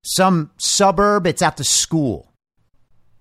some 0.04 0.52
suburb, 0.58 1.28
it's 1.28 1.42
at 1.42 1.58
the 1.58 1.64
school. 1.64 2.32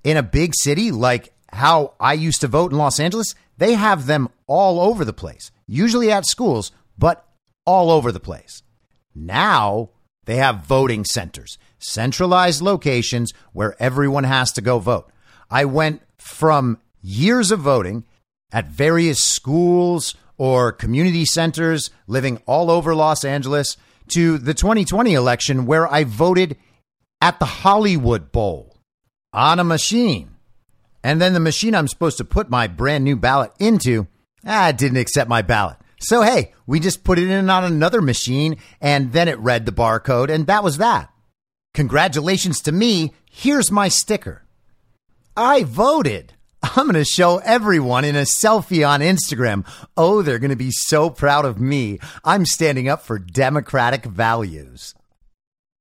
In 0.04 0.16
a 0.16 0.22
big 0.22 0.52
city, 0.54 0.90
like 0.90 1.32
how 1.52 1.94
I 1.98 2.12
used 2.14 2.40
to 2.42 2.48
vote 2.48 2.72
in 2.72 2.78
Los 2.78 3.00
Angeles, 3.00 3.34
they 3.58 3.74
have 3.74 4.06
them 4.06 4.28
all 4.46 4.80
over 4.80 5.04
the 5.04 5.12
place, 5.12 5.50
usually 5.66 6.12
at 6.12 6.26
schools, 6.26 6.70
but 6.96 7.26
all 7.64 7.90
over 7.90 8.12
the 8.12 8.20
place. 8.20 8.62
Now 9.14 9.90
they 10.26 10.36
have 10.36 10.66
voting 10.66 11.04
centers, 11.04 11.58
centralized 11.78 12.60
locations 12.60 13.32
where 13.52 13.80
everyone 13.80 14.24
has 14.24 14.52
to 14.52 14.60
go 14.60 14.78
vote. 14.78 15.10
I 15.50 15.64
went 15.64 16.02
from 16.18 16.78
years 17.00 17.50
of 17.50 17.60
voting 17.60 18.04
at 18.52 18.66
various 18.66 19.24
schools 19.24 20.14
or 20.38 20.72
community 20.72 21.24
centers 21.24 21.90
living 22.06 22.40
all 22.46 22.70
over 22.70 22.94
Los 22.94 23.24
Angeles 23.24 23.76
to 24.08 24.38
the 24.38 24.54
2020 24.54 25.14
election 25.14 25.66
where 25.66 25.90
I 25.92 26.04
voted 26.04 26.56
at 27.20 27.38
the 27.38 27.46
Hollywood 27.46 28.32
Bowl 28.32 28.76
on 29.32 29.58
a 29.58 29.64
machine. 29.64 30.30
And 31.02 31.20
then 31.20 31.34
the 31.34 31.40
machine 31.40 31.74
I'm 31.74 31.88
supposed 31.88 32.18
to 32.18 32.24
put 32.24 32.50
my 32.50 32.66
brand 32.66 33.04
new 33.04 33.16
ballot 33.16 33.52
into, 33.58 34.06
ah, 34.44 34.72
didn't 34.72 34.98
accept 34.98 35.28
my 35.28 35.42
ballot. 35.42 35.76
So, 36.00 36.22
hey, 36.22 36.52
we 36.66 36.80
just 36.80 37.04
put 37.04 37.18
it 37.18 37.28
in 37.28 37.48
on 37.48 37.64
another 37.64 38.02
machine 38.02 38.56
and 38.80 39.12
then 39.12 39.28
it 39.28 39.38
read 39.38 39.66
the 39.66 39.72
barcode, 39.72 40.30
and 40.30 40.46
that 40.46 40.64
was 40.64 40.78
that. 40.78 41.10
Congratulations 41.74 42.60
to 42.62 42.72
me. 42.72 43.12
Here's 43.30 43.70
my 43.70 43.88
sticker. 43.88 44.44
I 45.36 45.64
voted. 45.64 46.32
I'm 46.62 46.86
going 46.86 46.94
to 46.94 47.04
show 47.04 47.38
everyone 47.38 48.04
in 48.04 48.16
a 48.16 48.22
selfie 48.22 48.86
on 48.86 49.00
Instagram. 49.00 49.66
Oh, 49.96 50.22
they're 50.22 50.38
going 50.38 50.50
to 50.50 50.56
be 50.56 50.70
so 50.70 51.10
proud 51.10 51.44
of 51.44 51.60
me. 51.60 51.98
I'm 52.24 52.46
standing 52.46 52.88
up 52.88 53.02
for 53.02 53.18
democratic 53.18 54.04
values. 54.04 54.94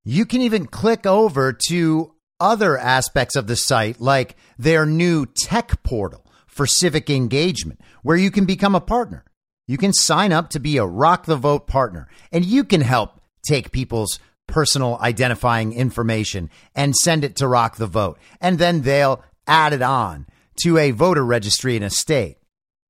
You 0.03 0.25
can 0.25 0.41
even 0.41 0.67
click 0.67 1.05
over 1.05 1.53
to 1.67 2.13
other 2.39 2.77
aspects 2.77 3.35
of 3.35 3.47
the 3.47 3.55
site, 3.55 3.99
like 3.99 4.35
their 4.57 4.85
new 4.85 5.25
tech 5.25 5.81
portal 5.83 6.25
for 6.47 6.67
civic 6.67 7.09
engagement, 7.09 7.79
where 8.03 8.17
you 8.17 8.29
can 8.29 8.45
become 8.45 8.75
a 8.75 8.81
partner. 8.81 9.23
You 9.67 9.77
can 9.77 9.93
sign 9.93 10.31
up 10.31 10.49
to 10.51 10.59
be 10.59 10.77
a 10.77 10.85
Rock 10.85 11.25
the 11.25 11.37
Vote 11.37 11.65
partner, 11.65 12.07
and 12.31 12.45
you 12.45 12.63
can 12.63 12.81
help 12.81 13.19
take 13.47 13.71
people's 13.71 14.19
personal 14.47 14.97
identifying 15.01 15.73
information 15.73 16.49
and 16.75 16.95
send 16.95 17.23
it 17.23 17.35
to 17.37 17.47
Rock 17.47 17.77
the 17.77 17.87
Vote. 17.87 18.19
And 18.39 18.59
then 18.59 18.81
they'll 18.81 19.23
add 19.47 19.73
it 19.73 19.81
on 19.81 20.27
to 20.63 20.77
a 20.77 20.91
voter 20.91 21.25
registry 21.25 21.75
in 21.75 21.83
a 21.83 21.89
state. 21.89 22.37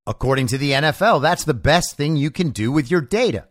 According 0.07 0.47
to 0.47 0.57
the 0.57 0.71
NFL, 0.71 1.21
that's 1.21 1.45
the 1.45 1.53
best 1.53 1.97
thing 1.97 2.15
you 2.15 2.29
can 2.29 2.51
do 2.51 2.71
with 2.71 2.91
your 2.91 3.01
data. 3.01 3.47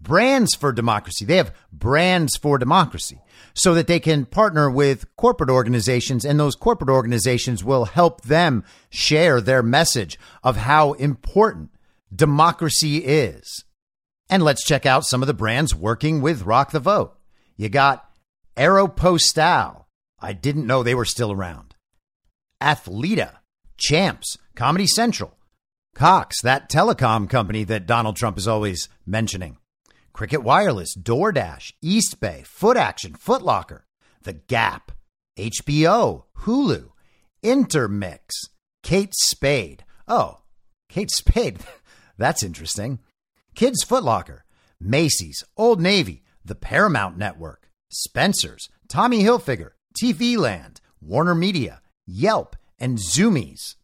Brands 0.00 0.54
for 0.54 0.72
Democracy. 0.72 1.24
They 1.24 1.36
have 1.36 1.54
Brands 1.72 2.36
for 2.36 2.56
Democracy 2.56 3.20
so 3.54 3.74
that 3.74 3.86
they 3.86 4.00
can 4.00 4.24
partner 4.24 4.70
with 4.70 5.04
corporate 5.16 5.50
organizations, 5.50 6.24
and 6.24 6.38
those 6.38 6.54
corporate 6.54 6.90
organizations 6.90 7.64
will 7.64 7.86
help 7.86 8.22
them 8.22 8.64
share 8.88 9.40
their 9.40 9.62
message 9.62 10.18
of 10.42 10.56
how 10.56 10.92
important 10.94 11.70
democracy 12.14 12.98
is. 12.98 13.64
And 14.30 14.42
let's 14.42 14.64
check 14.64 14.86
out 14.86 15.04
some 15.04 15.22
of 15.22 15.26
the 15.26 15.34
brands 15.34 15.74
working 15.74 16.20
with 16.20 16.42
Rock 16.42 16.70
the 16.70 16.80
Vote. 16.80 17.18
You 17.56 17.68
got 17.68 18.08
Aeropostale. 18.56 19.84
I 20.20 20.32
didn't 20.32 20.66
know 20.66 20.82
they 20.82 20.94
were 20.94 21.04
still 21.04 21.32
around. 21.32 21.67
Athleta, 22.60 23.36
Champs, 23.76 24.36
Comedy 24.54 24.86
Central, 24.86 25.36
Cox, 25.94 26.40
that 26.42 26.70
telecom 26.70 27.28
company 27.28 27.64
that 27.64 27.86
Donald 27.86 28.16
Trump 28.16 28.38
is 28.38 28.48
always 28.48 28.88
mentioning. 29.06 29.58
Cricket 30.12 30.42
Wireless, 30.42 30.96
DoorDash, 30.96 31.72
Eastbay, 31.84 32.46
Foot 32.46 32.76
Action, 32.76 33.14
Footlocker, 33.14 33.82
The 34.22 34.32
Gap, 34.32 34.92
HBO, 35.38 36.24
Hulu, 36.38 36.90
Intermix, 37.42 38.34
Kate 38.82 39.14
Spade. 39.14 39.84
Oh, 40.06 40.38
Kate 40.88 41.10
Spade. 41.10 41.58
That's 42.18 42.42
interesting. 42.42 42.98
Kids 43.54 43.84
Footlocker, 43.84 44.40
Macy's, 44.80 45.44
Old 45.56 45.80
Navy, 45.80 46.22
the 46.44 46.54
Paramount 46.54 47.16
Network, 47.16 47.70
Spencer's, 47.90 48.68
Tommy 48.88 49.22
Hilfiger, 49.22 49.70
TV 50.00 50.36
Land, 50.36 50.80
Warner 51.00 51.34
Media, 51.34 51.80
Yelp, 52.08 52.56
and 52.80 52.98
Zumiez. 52.98 53.74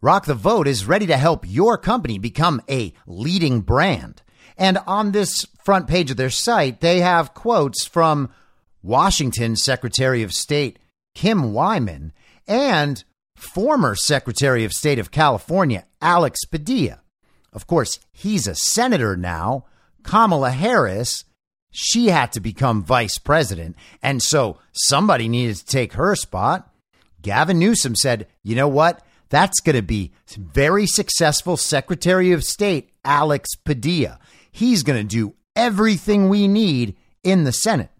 Rock 0.00 0.24
the 0.24 0.34
Vote 0.34 0.66
is 0.66 0.86
ready 0.86 1.06
to 1.06 1.16
help 1.16 1.44
your 1.46 1.76
company 1.76 2.18
become 2.18 2.62
a 2.68 2.92
leading 3.06 3.60
brand. 3.60 4.22
And 4.56 4.78
on 4.86 5.12
this 5.12 5.44
front 5.62 5.86
page 5.86 6.10
of 6.10 6.16
their 6.16 6.30
site, 6.30 6.80
they 6.80 7.00
have 7.00 7.34
quotes 7.34 7.86
from 7.86 8.30
Washington 8.82 9.54
Secretary 9.54 10.22
of 10.22 10.32
State 10.32 10.78
Kim 11.14 11.52
Wyman 11.52 12.12
and 12.46 13.04
former 13.36 13.94
Secretary 13.94 14.64
of 14.64 14.72
State 14.72 14.98
of 14.98 15.10
California 15.10 15.84
Alex 16.00 16.44
Padilla. 16.44 17.02
Of 17.52 17.66
course, 17.66 17.98
he's 18.12 18.46
a 18.46 18.54
senator 18.54 19.16
now. 19.16 19.66
Kamala 20.02 20.50
Harris, 20.50 21.24
she 21.70 22.06
had 22.06 22.32
to 22.32 22.40
become 22.40 22.82
vice 22.82 23.18
president. 23.18 23.76
And 24.02 24.22
so 24.22 24.58
somebody 24.72 25.28
needed 25.28 25.56
to 25.56 25.66
take 25.66 25.94
her 25.94 26.14
spot. 26.14 26.67
Gavin 27.28 27.58
Newsom 27.58 27.94
said, 27.94 28.26
you 28.42 28.56
know 28.56 28.68
what? 28.68 29.02
That's 29.28 29.60
going 29.60 29.76
to 29.76 29.82
be 29.82 30.12
very 30.34 30.86
successful 30.86 31.58
Secretary 31.58 32.32
of 32.32 32.42
State 32.42 32.88
Alex 33.04 33.54
Padilla. 33.54 34.18
He's 34.50 34.82
going 34.82 34.98
to 34.98 35.16
do 35.16 35.34
everything 35.54 36.30
we 36.30 36.48
need 36.48 36.96
in 37.22 37.44
the 37.44 37.52
Senate. 37.52 37.90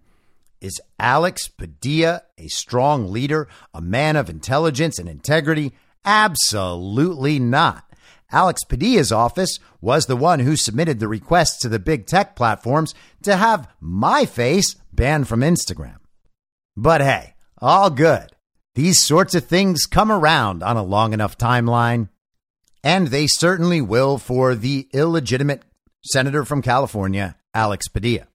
Is 0.62 0.80
Alex 0.98 1.46
Padilla 1.46 2.22
a 2.38 2.48
strong 2.48 3.12
leader, 3.12 3.48
a 3.74 3.82
man 3.82 4.16
of 4.16 4.30
intelligence 4.30 4.98
and 4.98 5.10
integrity? 5.10 5.74
Absolutely 6.06 7.38
not. 7.38 7.84
Alex 8.32 8.64
Padilla's 8.64 9.12
office 9.12 9.58
was 9.82 10.06
the 10.06 10.16
one 10.16 10.40
who 10.40 10.56
submitted 10.56 11.00
the 11.00 11.08
request 11.08 11.60
to 11.60 11.68
the 11.68 11.78
big 11.78 12.06
tech 12.06 12.34
platforms 12.34 12.94
to 13.24 13.36
have 13.36 13.68
my 13.78 14.24
face 14.24 14.76
banned 14.90 15.28
from 15.28 15.40
Instagram. 15.40 15.98
But 16.78 17.02
hey, 17.02 17.34
all 17.60 17.90
good. 17.90 18.32
These 18.78 19.04
sorts 19.04 19.34
of 19.34 19.44
things 19.44 19.86
come 19.86 20.12
around 20.12 20.62
on 20.62 20.76
a 20.76 20.84
long 20.84 21.12
enough 21.12 21.36
timeline. 21.36 22.10
And 22.84 23.08
they 23.08 23.26
certainly 23.26 23.80
will 23.80 24.18
for 24.18 24.54
the 24.54 24.86
illegitimate 24.92 25.64
senator 26.04 26.44
from 26.44 26.62
California, 26.62 27.34
Alex 27.52 27.88
Padilla. 27.88 28.28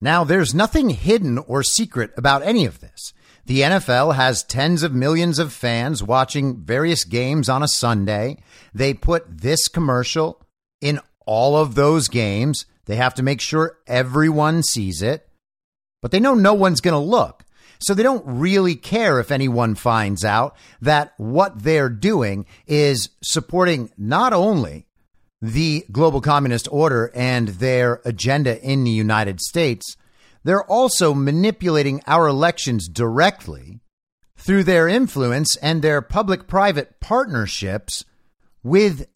Now, 0.00 0.24
there's 0.24 0.52
nothing 0.52 0.90
hidden 0.90 1.38
or 1.38 1.62
secret 1.62 2.10
about 2.16 2.42
any 2.42 2.66
of 2.66 2.80
this. 2.80 3.12
The 3.46 3.60
NFL 3.60 4.16
has 4.16 4.42
tens 4.42 4.82
of 4.82 4.92
millions 4.92 5.38
of 5.38 5.52
fans 5.52 6.02
watching 6.02 6.64
various 6.64 7.04
games 7.04 7.48
on 7.48 7.62
a 7.62 7.68
Sunday. 7.68 8.38
They 8.74 8.94
put 8.94 9.42
this 9.42 9.68
commercial 9.68 10.42
in 10.80 10.98
all 11.24 11.56
of 11.56 11.76
those 11.76 12.08
games. 12.08 12.66
They 12.86 12.96
have 12.96 13.14
to 13.14 13.22
make 13.22 13.40
sure 13.40 13.78
everyone 13.86 14.64
sees 14.64 15.02
it, 15.02 15.28
but 16.02 16.10
they 16.10 16.18
know 16.18 16.34
no 16.34 16.52
one's 16.52 16.80
going 16.80 16.94
to 16.94 16.98
look. 16.98 17.44
So 17.80 17.94
they 17.94 18.02
don't 18.02 18.24
really 18.26 18.74
care 18.74 19.20
if 19.20 19.30
anyone 19.30 19.74
finds 19.74 20.24
out 20.24 20.56
that 20.80 21.14
what 21.16 21.62
they're 21.62 21.88
doing 21.88 22.46
is 22.66 23.10
supporting 23.22 23.90
not 23.96 24.32
only 24.32 24.86
the 25.40 25.86
global 25.92 26.20
communist 26.20 26.68
order 26.70 27.10
and 27.14 27.48
their 27.48 28.00
agenda 28.04 28.60
in 28.60 28.84
the 28.84 28.90
United 28.90 29.40
States, 29.40 29.96
they're 30.44 30.64
also 30.64 31.14
manipulating 31.14 32.02
our 32.06 32.26
elections 32.26 32.88
directly 32.88 33.80
through 34.36 34.64
their 34.64 34.88
influence 34.88 35.56
and 35.56 35.82
their 35.82 36.00
public 36.00 36.46
private 36.46 37.00
partnerships 37.00 38.04
with 38.62 39.06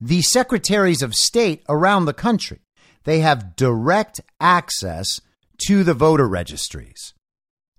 the 0.00 0.22
secretaries 0.22 1.02
of 1.02 1.14
state 1.14 1.62
around 1.68 2.04
the 2.04 2.12
country. 2.12 2.60
They 3.04 3.20
have 3.20 3.56
direct 3.56 4.20
access 4.40 5.20
to 5.66 5.84
the 5.84 5.94
voter 5.94 6.28
registries. 6.28 7.14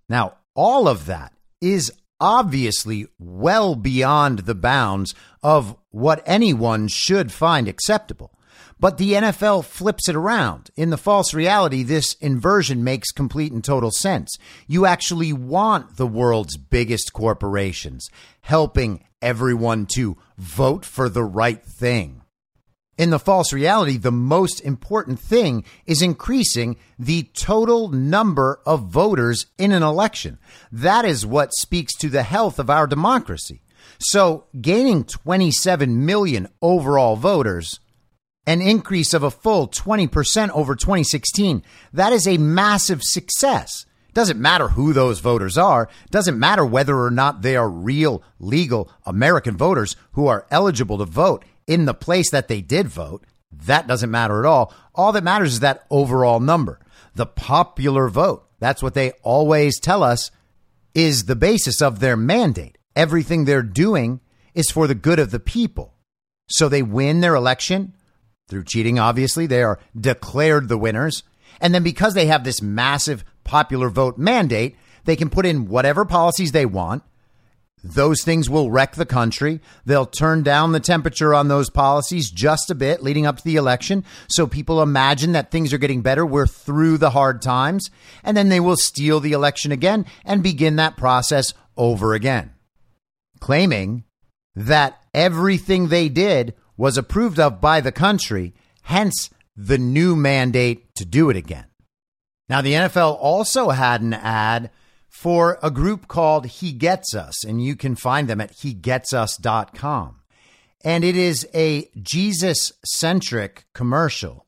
Now, 0.09 0.37
all 0.55 0.87
of 0.87 1.05
that 1.05 1.33
is 1.61 1.91
obviously 2.19 3.07
well 3.19 3.75
beyond 3.75 4.39
the 4.39 4.55
bounds 4.55 5.13
of 5.43 5.75
what 5.91 6.23
anyone 6.25 6.87
should 6.87 7.31
find 7.31 7.67
acceptable. 7.67 8.33
But 8.79 8.97
the 8.97 9.13
NFL 9.13 9.65
flips 9.65 10.07
it 10.07 10.15
around. 10.15 10.69
In 10.75 10.91
the 10.91 10.97
false 10.97 11.33
reality, 11.33 11.81
this 11.81 12.13
inversion 12.15 12.83
makes 12.83 13.11
complete 13.11 13.51
and 13.51 13.63
total 13.63 13.89
sense. 13.89 14.37
You 14.67 14.85
actually 14.85 15.33
want 15.33 15.97
the 15.97 16.05
world's 16.05 16.57
biggest 16.57 17.11
corporations 17.11 18.07
helping 18.41 19.03
everyone 19.21 19.87
to 19.95 20.17
vote 20.37 20.85
for 20.85 21.09
the 21.09 21.23
right 21.23 21.63
thing. 21.63 22.21
In 22.97 23.11
the 23.11 23.19
false 23.19 23.53
reality, 23.53 23.97
the 23.97 24.11
most 24.11 24.59
important 24.61 25.19
thing 25.19 25.63
is 25.85 26.01
increasing 26.01 26.77
the 26.97 27.23
total 27.33 27.89
number 27.89 28.59
of 28.65 28.87
voters 28.87 29.45
in 29.59 29.71
an 29.71 29.83
election. 29.83 30.39
That 30.71 31.05
is 31.05 31.25
what 31.25 31.53
speaks 31.53 31.93
to 31.97 32.09
the 32.09 32.23
health 32.23 32.57
of 32.57 32.71
our 32.71 32.87
democracy. 32.87 33.61
So, 33.99 34.45
gaining 34.59 35.03
27 35.03 36.05
million 36.05 36.47
overall 36.59 37.15
voters, 37.15 37.79
an 38.47 38.61
increase 38.61 39.13
of 39.13 39.21
a 39.21 39.31
full 39.31 39.67
20% 39.67 40.49
over 40.49 40.75
2016, 40.75 41.63
that 41.93 42.13
is 42.13 42.27
a 42.27 42.37
massive 42.37 43.03
success. 43.03 43.85
Doesn't 44.13 44.41
matter 44.41 44.69
who 44.69 44.93
those 44.93 45.19
voters 45.19 45.57
are, 45.57 45.87
doesn't 46.09 46.39
matter 46.39 46.65
whether 46.65 46.97
or 46.97 47.11
not 47.11 47.43
they 47.43 47.55
are 47.55 47.69
real, 47.69 48.23
legal 48.39 48.89
American 49.05 49.55
voters 49.55 49.95
who 50.13 50.25
are 50.25 50.47
eligible 50.49 50.97
to 50.97 51.05
vote 51.05 51.45
in 51.67 51.85
the 51.85 51.93
place 51.93 52.31
that 52.31 52.47
they 52.47 52.61
did 52.61 52.87
vote. 52.87 53.25
That 53.51 53.87
doesn't 53.87 54.11
matter 54.11 54.39
at 54.39 54.45
all. 54.45 54.73
All 54.95 55.11
that 55.11 55.23
matters 55.23 55.53
is 55.53 55.59
that 55.59 55.85
overall 55.89 56.39
number, 56.39 56.79
the 57.15 57.25
popular 57.25 58.07
vote. 58.07 58.47
That's 58.59 58.81
what 58.81 58.93
they 58.93 59.11
always 59.23 59.79
tell 59.79 60.03
us 60.03 60.31
is 60.95 61.25
the 61.25 61.35
basis 61.35 61.81
of 61.81 61.99
their 61.99 62.17
mandate. 62.17 62.77
Everything 62.95 63.45
they're 63.45 63.61
doing 63.61 64.19
is 64.55 64.71
for 64.71 64.87
the 64.87 64.95
good 64.95 65.19
of 65.19 65.29
the 65.29 65.39
people. 65.39 65.93
So 66.49 66.67
they 66.67 66.81
win 66.81 67.19
their 67.19 67.35
election 67.35 67.93
through 68.47 68.63
cheating, 68.63 68.97
obviously. 68.97 69.45
They 69.45 69.61
are 69.61 69.79
declared 69.99 70.67
the 70.67 70.77
winners. 70.77 71.23
And 71.61 71.75
then 71.75 71.83
because 71.83 72.13
they 72.13 72.27
have 72.27 72.43
this 72.43 72.61
massive 72.61 73.23
popular 73.43 73.89
vote 73.89 74.17
mandate, 74.17 74.75
they 75.05 75.15
can 75.15 75.29
put 75.29 75.45
in 75.45 75.67
whatever 75.67 76.05
policies 76.05 76.51
they 76.51 76.65
want 76.65 77.03
those 77.83 78.23
things 78.23 78.49
will 78.49 78.71
wreck 78.71 78.95
the 78.95 79.05
country. 79.05 79.61
They'll 79.85 80.05
turn 80.05 80.43
down 80.43 80.71
the 80.71 80.79
temperature 80.79 81.33
on 81.33 81.47
those 81.47 81.69
policies 81.69 82.31
just 82.31 82.71
a 82.71 82.75
bit 82.75 83.03
leading 83.03 83.25
up 83.25 83.37
to 83.37 83.43
the 83.43 83.55
election. 83.55 84.03
So 84.27 84.47
people 84.47 84.81
imagine 84.81 85.33
that 85.33 85.51
things 85.51 85.71
are 85.73 85.77
getting 85.77 86.01
better. 86.01 86.25
We're 86.25 86.47
through 86.47 86.97
the 86.97 87.11
hard 87.11 87.41
times. 87.41 87.89
And 88.23 88.35
then 88.35 88.49
they 88.49 88.59
will 88.59 88.77
steal 88.77 89.19
the 89.19 89.31
election 89.31 89.71
again 89.71 90.05
and 90.25 90.41
begin 90.41 90.75
that 90.77 90.97
process 90.97 91.53
over 91.77 92.13
again, 92.13 92.51
claiming 93.39 94.03
that 94.55 94.99
everything 95.13 95.87
they 95.87 96.09
did 96.09 96.55
was 96.75 96.97
approved 96.97 97.39
of 97.39 97.61
by 97.61 97.79
the 97.79 97.91
country, 97.91 98.53
hence 98.83 99.29
the 99.55 99.77
new 99.77 100.15
mandate 100.15 100.93
to 100.95 101.05
do 101.05 101.29
it 101.29 101.37
again. 101.37 101.65
Now, 102.49 102.61
the 102.61 102.73
NFL 102.73 103.17
also 103.19 103.69
had 103.69 104.01
an 104.01 104.13
ad 104.13 104.71
for 105.09 105.57
a 105.63 105.71
group 105.71 106.07
called 106.07 106.45
He 106.45 106.71
Gets 106.71 107.15
Us, 107.15 107.43
and 107.43 107.63
you 107.63 107.75
can 107.75 107.95
find 107.95 108.27
them 108.27 108.41
at 108.41 108.53
hegetsus.com. 108.57 110.21
And 110.83 111.03
it 111.03 111.15
is 111.15 111.47
a 111.53 111.89
Jesus 112.01 112.71
centric 112.85 113.65
commercial 113.73 114.45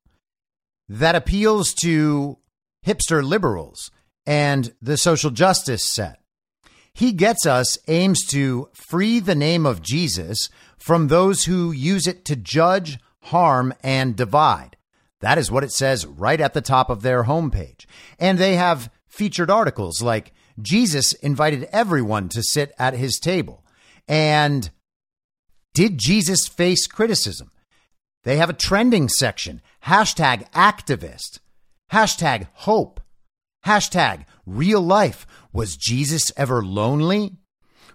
that 0.87 1.15
appeals 1.15 1.73
to 1.81 2.37
hipster 2.85 3.23
liberals 3.23 3.91
and 4.25 4.73
the 4.81 4.97
social 4.97 5.31
justice 5.31 5.83
set. 5.83 6.19
He 6.93 7.11
Gets 7.13 7.45
Us 7.45 7.77
aims 7.87 8.25
to 8.27 8.69
free 8.73 9.19
the 9.19 9.35
name 9.35 9.65
of 9.65 9.81
Jesus 9.81 10.49
from 10.77 11.07
those 11.07 11.45
who 11.45 11.71
use 11.71 12.07
it 12.07 12.25
to 12.25 12.35
judge, 12.35 12.99
harm, 13.23 13.73
and 13.83 14.15
divide. 14.15 14.77
That 15.21 15.37
is 15.37 15.51
what 15.51 15.63
it 15.63 15.71
says 15.71 16.05
right 16.05 16.39
at 16.39 16.53
the 16.53 16.61
top 16.61 16.89
of 16.89 17.01
their 17.01 17.23
homepage. 17.23 17.85
And 18.19 18.37
they 18.37 18.55
have 18.55 18.89
featured 19.07 19.49
articles 19.49 20.01
like 20.01 20.33
Jesus 20.61 21.13
invited 21.13 21.67
everyone 21.71 22.29
to 22.29 22.43
sit 22.43 22.71
at 22.77 22.93
his 22.93 23.19
table. 23.19 23.65
And 24.07 24.69
did 25.73 25.97
Jesus 25.97 26.47
face 26.47 26.87
criticism? 26.87 27.51
They 28.23 28.37
have 28.37 28.49
a 28.49 28.53
trending 28.53 29.07
section 29.09 29.61
hashtag 29.85 30.49
activist, 30.51 31.39
hashtag 31.91 32.47
hope, 32.53 32.99
hashtag 33.65 34.25
real 34.45 34.81
life. 34.81 35.25
Was 35.53 35.77
Jesus 35.77 36.31
ever 36.35 36.63
lonely? 36.63 37.37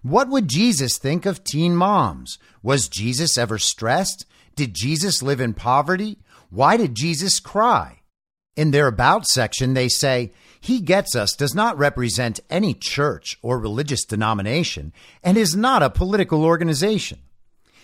What 0.03 0.29
would 0.29 0.49
Jesus 0.49 0.99
think 0.99 1.25
of 1.27 1.45
teen 1.45 1.77
moms? 1.77 2.39
Was 2.63 2.89
Jesus 2.89 3.39
ever 3.39 3.59
stressed? 3.59 4.27
Did 4.57 4.75
Jesus 4.75 5.23
live 5.23 5.41
in 5.41 5.55
poverty? 5.55 6.19
Why 6.51 6.77
did 6.77 6.95
Jesus 6.95 7.41
cry? 7.41 8.01
In 8.57 8.71
their 8.71 8.87
About 8.87 9.27
section, 9.27 9.75
they 9.75 9.89
say, 9.89 10.33
he 10.61 10.81
Gets 10.81 11.15
Us 11.15 11.35
does 11.35 11.55
not 11.55 11.77
represent 11.77 12.41
any 12.49 12.73
church 12.73 13.37
or 13.43 13.59
religious 13.59 14.05
denomination 14.05 14.95
and 15.23 15.37
is 15.37 15.55
not 15.55 15.83
a 15.83 15.91
political 15.91 16.43
organization. 16.43 17.19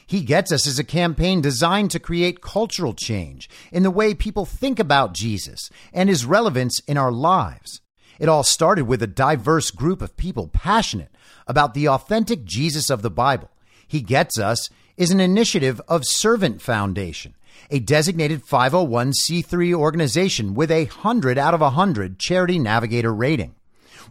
He 0.06 0.22
Gets 0.22 0.50
Us 0.50 0.66
is 0.66 0.78
a 0.78 0.84
campaign 0.84 1.42
designed 1.42 1.90
to 1.90 2.00
create 2.00 2.40
cultural 2.40 2.94
change 2.94 3.50
in 3.70 3.82
the 3.82 3.90
way 3.90 4.14
people 4.14 4.46
think 4.46 4.78
about 4.78 5.12
Jesus 5.12 5.68
and 5.92 6.08
his 6.08 6.24
relevance 6.24 6.80
in 6.88 6.96
our 6.96 7.12
lives. 7.12 7.82
It 8.18 8.30
all 8.30 8.44
started 8.44 8.86
with 8.86 9.02
a 9.02 9.06
diverse 9.06 9.70
group 9.70 10.00
of 10.00 10.16
people 10.16 10.48
passionate 10.48 11.14
about 11.46 11.74
the 11.74 11.88
authentic 11.88 12.44
Jesus 12.44 12.88
of 12.88 13.02
the 13.02 13.10
Bible. 13.10 13.50
He 13.86 14.00
Gets 14.00 14.38
Us 14.38 14.70
is 14.96 15.10
an 15.10 15.20
initiative 15.20 15.82
of 15.86 16.06
Servant 16.06 16.62
Foundation 16.62 17.34
a 17.70 17.78
designated 17.78 18.44
501c3 18.44 19.74
organization 19.74 20.54
with 20.54 20.70
a 20.70 20.84
100 20.84 21.38
out 21.38 21.54
of 21.54 21.60
100 21.60 22.18
Charity 22.18 22.58
Navigator 22.58 23.14
rating. 23.14 23.54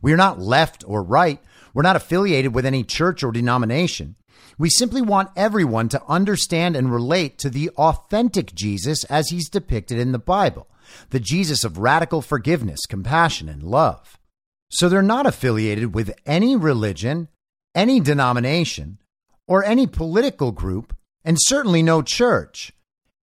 We're 0.02 0.18
not 0.18 0.40
left 0.40 0.84
or 0.88 1.04
right. 1.04 1.40
We're 1.74 1.84
not 1.84 1.96
affiliated 1.96 2.56
with 2.56 2.66
any 2.66 2.84
church 2.84 3.24
or 3.24 3.32
denomination. 3.32 4.16
We 4.58 4.70
simply 4.70 5.02
want 5.02 5.30
everyone 5.36 5.90
to 5.90 6.04
understand 6.08 6.76
and 6.76 6.92
relate 6.92 7.38
to 7.40 7.50
the 7.50 7.70
authentic 7.72 8.54
Jesus 8.54 9.04
as 9.06 9.30
he's 9.30 9.50
depicted 9.50 10.00
in 10.00 10.12
the 10.12 10.20
Bible, 10.20 10.68
the 11.12 11.20
Jesus 11.20 11.64
of 11.64 11.78
radical 11.78 12.22
forgiveness, 12.22 12.86
compassion, 12.88 13.48
and 13.48 13.64
love. 13.64 14.20
So 14.70 14.90
they're 14.90 15.02
not 15.02 15.26
affiliated 15.26 15.96
with 15.96 16.14
any 16.26 16.56
religion, 16.56 17.30
any 17.74 18.00
denomination, 18.00 19.00
or 19.48 19.64
any 19.64 19.88
political 19.88 20.52
group, 20.52 20.96
and 21.24 21.38
certainly 21.40 21.82
no 21.82 22.02
church. 22.02 22.74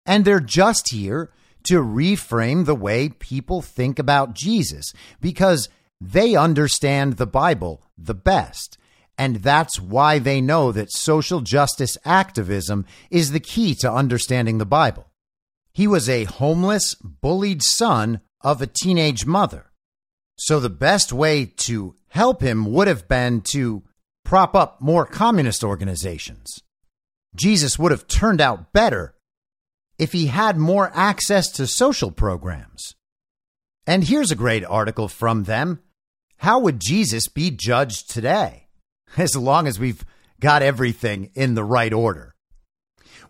And 0.07 0.25
they're 0.25 0.41
just 0.41 0.93
here 0.93 1.31
to 1.65 1.83
reframe 1.83 2.65
the 2.65 2.75
way 2.75 3.09
people 3.09 3.61
think 3.61 3.99
about 3.99 4.35
Jesus 4.35 4.93
because 5.21 5.69
they 6.01 6.35
understand 6.37 7.15
the 7.15 7.27
Bible 7.27 7.83
the 7.99 8.15
best. 8.15 8.79
And 9.19 9.37
that's 9.37 9.81
why 9.81 10.19
they 10.19 10.41
know 10.41 10.73
that 10.73 10.93
social 10.93 11.41
justice 11.41 11.97
activism 12.05 12.85
is 13.11 13.33
the 13.33 13.41
key 13.41 13.75
to 13.77 13.91
understanding 13.91 14.59
the 14.59 14.67
Bible. 14.67 15.11
He 15.73 15.87
was 15.87 16.09
a 16.09 16.25
homeless, 16.25 16.95
bullied 16.95 17.63
son 17.63 18.21
of 18.43 18.63
a 18.63 18.67
teenage 18.67 19.27
mother. 19.27 19.73
So 20.39 20.61
the 20.61 20.71
best 20.71 21.13
way 21.13 21.47
to 21.57 21.95
help 22.09 22.43
him 22.43 22.71
would 22.73 22.89
have 22.89 23.09
been 23.09 23.41
to 23.53 23.83
prop 24.25 24.55
up 24.55 24.81
more 24.81 25.07
communist 25.07 25.65
organizations. 25.65 26.63
Jesus 27.35 27.79
would 27.79 27.91
have 27.91 28.07
turned 28.07 28.41
out 28.41 28.73
better 28.73 29.16
if 29.99 30.13
he 30.13 30.27
had 30.27 30.57
more 30.57 30.91
access 30.95 31.51
to 31.53 31.67
social 31.67 32.11
programs. 32.11 32.95
And 33.87 34.05
here's 34.05 34.31
a 34.31 34.37
great 34.37 34.65
article 34.65 35.09
from 35.09 35.45
them. 35.45 35.81
How 36.39 36.59
would 36.59 36.81
Jesus 36.81 37.29
be 37.29 37.51
judged 37.51 38.11
today? 38.11 38.67
As 39.17 39.37
long 39.37 39.67
as 39.67 39.79
we've 39.79 40.05
got 40.41 40.63
everything 40.63 41.31
in 41.35 41.55
the 41.55 41.65
right 41.65 41.93
order. 41.93 42.35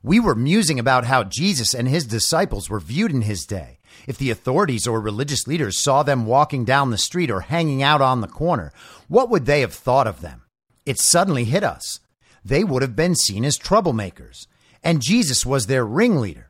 We 0.02 0.20
were 0.20 0.34
musing 0.34 0.78
about 0.78 1.04
how 1.04 1.24
Jesus 1.24 1.74
and 1.74 1.88
his 1.88 2.06
disciples 2.06 2.68
were 2.68 2.80
viewed 2.80 3.12
in 3.12 3.22
his 3.22 3.44
day. 3.44 3.78
If 4.06 4.18
the 4.18 4.30
authorities 4.30 4.86
or 4.86 5.00
religious 5.00 5.46
leaders 5.46 5.82
saw 5.82 6.02
them 6.02 6.26
walking 6.26 6.64
down 6.64 6.90
the 6.90 6.98
street 6.98 7.30
or 7.30 7.40
hanging 7.40 7.82
out 7.82 8.00
on 8.00 8.20
the 8.20 8.28
corner, 8.28 8.72
what 9.08 9.30
would 9.30 9.46
they 9.46 9.60
have 9.60 9.72
thought 9.72 10.06
of 10.06 10.20
them? 10.20 10.42
It 10.84 10.98
suddenly 10.98 11.44
hit 11.44 11.64
us. 11.64 12.00
They 12.44 12.62
would 12.62 12.82
have 12.82 12.94
been 12.94 13.16
seen 13.16 13.44
as 13.44 13.58
troublemakers, 13.58 14.46
and 14.84 15.02
Jesus 15.02 15.44
was 15.44 15.66
their 15.66 15.84
ringleader. 15.84 16.45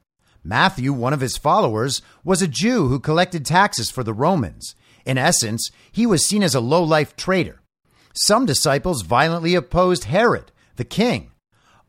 Matthew, 0.47 0.93
one 0.93 1.13
of 1.13 1.21
his 1.21 1.37
followers, 1.37 2.03
was 2.23 2.41
a 2.41 2.47
Jew 2.47 2.87
who 2.87 3.01
collected 3.01 3.45
taxes 3.45 3.91
for 3.91 4.05
the 4.05 4.15
Romans. 4.15 4.77
In 5.05 5.19
essence, 5.19 5.71
he 5.91 6.07
was 6.07 6.25
seen 6.25 6.45
as 6.45 6.55
a 6.55 6.61
low 6.61 6.85
life 6.85 7.17
traitor. 7.17 7.63
Some 8.15 8.47
disciples 8.47 9.03
violently 9.03 9.57
opposed 9.57 10.05
Herod, 10.05 10.53
the 10.77 10.85
king. 10.85 11.33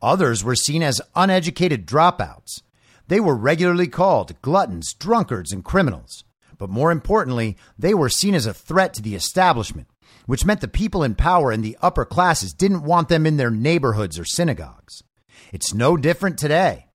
Others 0.02 0.42
were 0.42 0.56
seen 0.56 0.82
as 0.82 1.00
uneducated 1.14 1.86
dropouts. 1.86 2.62
They 3.06 3.20
were 3.20 3.36
regularly 3.36 3.86
called 3.86 4.40
gluttons, 4.42 4.92
drunkards, 4.92 5.52
and 5.52 5.64
criminals. 5.64 6.24
But 6.58 6.68
more 6.68 6.90
importantly, 6.90 7.56
they 7.78 7.94
were 7.94 8.08
seen 8.08 8.34
as 8.34 8.44
a 8.44 8.52
threat 8.52 8.92
to 8.94 9.02
the 9.02 9.14
establishment, 9.14 9.86
which 10.26 10.44
meant 10.44 10.62
the 10.62 10.68
people 10.68 11.04
in 11.04 11.14
power 11.14 11.52
and 11.52 11.64
the 11.64 11.78
upper 11.80 12.04
classes 12.04 12.52
didn't 12.52 12.82
want 12.82 13.08
them 13.08 13.24
in 13.24 13.36
their 13.36 13.50
neighborhoods 13.50 14.18
or 14.18 14.24
synagogues. 14.24 15.04
It's 15.52 15.72
no 15.72 15.96
different 15.96 16.38
today. 16.38 16.87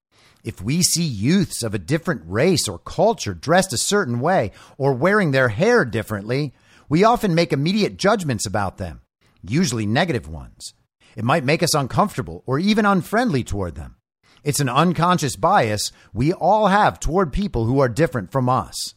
If 0.43 0.61
we 0.61 0.83
see 0.83 1.03
youths 1.03 1.63
of 1.63 1.73
a 1.73 1.79
different 1.79 2.21
race 2.25 2.67
or 2.67 2.77
culture 2.77 3.33
dressed 3.33 3.71
a 3.71 3.77
certain 3.77 4.19
way 4.19 4.51
or 4.77 4.93
wearing 4.93 5.31
their 5.31 5.49
hair 5.49 5.85
differently, 5.85 6.53
we 6.89 7.03
often 7.03 7.33
make 7.33 7.53
immediate 7.53 7.97
judgments 7.97 8.45
about 8.45 8.77
them, 8.77 9.01
usually 9.41 9.85
negative 9.85 10.27
ones. 10.27 10.73
It 11.15 11.23
might 11.23 11.45
make 11.45 11.63
us 11.63 11.73
uncomfortable 11.73 12.43
or 12.45 12.59
even 12.59 12.85
unfriendly 12.85 13.43
toward 13.43 13.75
them. 13.75 13.95
It's 14.43 14.59
an 14.59 14.67
unconscious 14.67 15.37
bias 15.37 15.91
we 16.13 16.33
all 16.33 16.67
have 16.67 16.99
toward 16.99 17.31
people 17.31 17.65
who 17.65 17.79
are 17.79 17.87
different 17.87 18.31
from 18.31 18.49
us. 18.49 18.95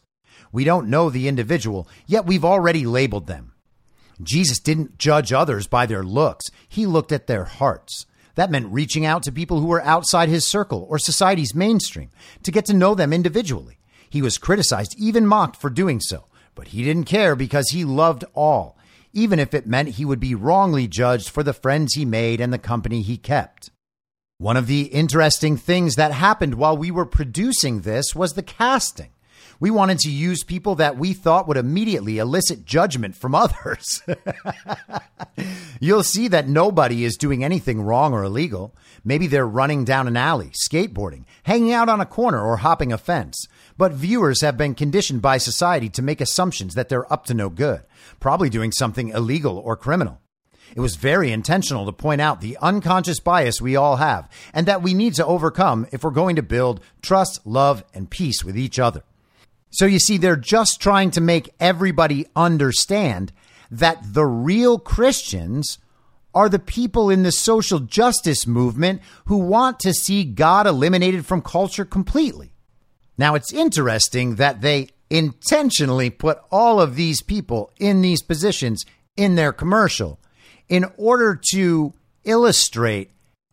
We 0.51 0.65
don't 0.65 0.89
know 0.89 1.09
the 1.09 1.29
individual, 1.29 1.87
yet 2.05 2.25
we've 2.25 2.43
already 2.43 2.85
labeled 2.85 3.27
them. 3.27 3.53
Jesus 4.21 4.59
didn't 4.59 4.97
judge 4.97 5.31
others 5.31 5.67
by 5.67 5.85
their 5.85 6.03
looks, 6.03 6.45
he 6.67 6.85
looked 6.85 7.11
at 7.11 7.27
their 7.27 7.45
hearts. 7.45 8.05
That 8.37 8.51
meant 8.51 8.71
reaching 8.71 9.03
out 9.03 9.23
to 9.23 9.31
people 9.31 9.59
who 9.59 9.65
were 9.65 9.83
outside 9.83 10.29
his 10.29 10.45
circle 10.45 10.85
or 10.91 10.99
society's 10.99 11.55
mainstream 11.55 12.11
to 12.43 12.51
get 12.51 12.65
to 12.65 12.73
know 12.75 12.93
them 12.93 13.11
individually. 13.11 13.79
He 14.11 14.21
was 14.21 14.37
criticized, 14.37 14.93
even 14.95 15.25
mocked 15.25 15.55
for 15.55 15.71
doing 15.71 15.99
so, 15.99 16.25
but 16.53 16.67
he 16.67 16.83
didn't 16.83 17.05
care 17.05 17.35
because 17.35 17.71
he 17.71 17.83
loved 17.83 18.25
all, 18.35 18.77
even 19.11 19.39
if 19.39 19.55
it 19.55 19.65
meant 19.65 19.89
he 19.89 20.05
would 20.05 20.19
be 20.19 20.35
wrongly 20.35 20.87
judged 20.87 21.29
for 21.29 21.41
the 21.41 21.51
friends 21.51 21.95
he 21.95 22.05
made 22.05 22.39
and 22.39 22.53
the 22.53 22.59
company 22.59 23.01
he 23.01 23.17
kept. 23.17 23.71
One 24.37 24.55
of 24.55 24.67
the 24.67 24.83
interesting 24.83 25.57
things 25.57 25.95
that 25.95 26.11
happened 26.11 26.53
while 26.53 26.77
we 26.77 26.91
were 26.91 27.07
producing 27.07 27.81
this 27.81 28.13
was 28.13 28.33
the 28.33 28.43
casting. 28.43 29.09
We 29.59 29.71
wanted 29.71 29.99
to 29.99 30.11
use 30.11 30.43
people 30.43 30.75
that 30.75 30.97
we 30.97 31.13
thought 31.13 31.47
would 31.47 31.57
immediately 31.57 32.19
elicit 32.19 32.65
judgment 32.65 33.15
from 33.15 33.33
others. 33.33 34.03
You'll 35.79 36.03
see 36.03 36.27
that 36.27 36.47
nobody 36.47 37.03
is 37.03 37.17
doing 37.17 37.43
anything 37.43 37.81
wrong 37.81 38.13
or 38.13 38.23
illegal. 38.23 38.75
Maybe 39.03 39.25
they're 39.25 39.47
running 39.47 39.83
down 39.83 40.07
an 40.07 40.17
alley, 40.17 40.51
skateboarding, 40.69 41.25
hanging 41.43 41.73
out 41.73 41.89
on 41.89 42.01
a 42.01 42.05
corner, 42.05 42.41
or 42.41 42.57
hopping 42.57 42.93
a 42.93 42.97
fence. 42.97 43.47
But 43.77 43.93
viewers 43.93 44.41
have 44.41 44.57
been 44.57 44.75
conditioned 44.75 45.21
by 45.21 45.37
society 45.37 45.89
to 45.89 46.01
make 46.01 46.21
assumptions 46.21 46.75
that 46.75 46.89
they're 46.89 47.11
up 47.11 47.25
to 47.25 47.33
no 47.33 47.49
good, 47.49 47.81
probably 48.19 48.49
doing 48.49 48.71
something 48.71 49.09
illegal 49.09 49.57
or 49.57 49.75
criminal. 49.75 50.21
It 50.75 50.81
was 50.81 50.95
very 50.95 51.31
intentional 51.31 51.85
to 51.85 51.91
point 51.91 52.21
out 52.21 52.41
the 52.41 52.57
unconscious 52.61 53.19
bias 53.19 53.61
we 53.61 53.75
all 53.75 53.95
have 53.95 54.29
and 54.53 54.67
that 54.67 54.83
we 54.83 54.93
need 54.93 55.15
to 55.15 55.25
overcome 55.25 55.87
if 55.91 56.03
we're 56.03 56.11
going 56.11 56.35
to 56.35 56.43
build 56.43 56.81
trust, 57.01 57.45
love, 57.45 57.83
and 57.93 58.09
peace 58.09 58.43
with 58.43 58.57
each 58.57 58.77
other. 58.77 59.03
So 59.77 59.85
you 59.85 59.99
see, 59.99 60.17
they're 60.17 60.35
just 60.35 60.81
trying 60.81 61.11
to 61.11 61.21
make 61.21 61.53
everybody 61.59 62.25
understand 62.35 63.31
that 63.69 63.99
the 64.01 64.25
real 64.25 64.79
Christians 64.79 65.77
are 66.33 66.49
the 66.49 66.57
people 66.57 67.11
in 67.11 67.21
the 67.21 67.31
social 67.31 67.79
justice 67.79 68.47
movement 68.47 69.03
who 69.25 69.37
want 69.37 69.79
to 69.81 69.93
see 69.93 70.23
God 70.23 70.65
eliminated 70.65 71.27
from 71.27 71.43
culture 71.43 71.85
completely. 71.85 72.53
Now, 73.19 73.35
it's 73.35 73.53
interesting 73.53 74.37
that 74.37 74.61
they 74.61 74.89
intentionally 75.11 76.09
put 76.09 76.39
all 76.51 76.81
of 76.81 76.95
these 76.95 77.21
people 77.21 77.71
in 77.79 78.01
these 78.01 78.23
positions 78.23 78.83
in 79.15 79.35
their 79.35 79.53
commercial 79.53 80.19
in 80.67 80.85
order 80.97 81.39
to 81.51 81.93
illustrate 82.23 83.11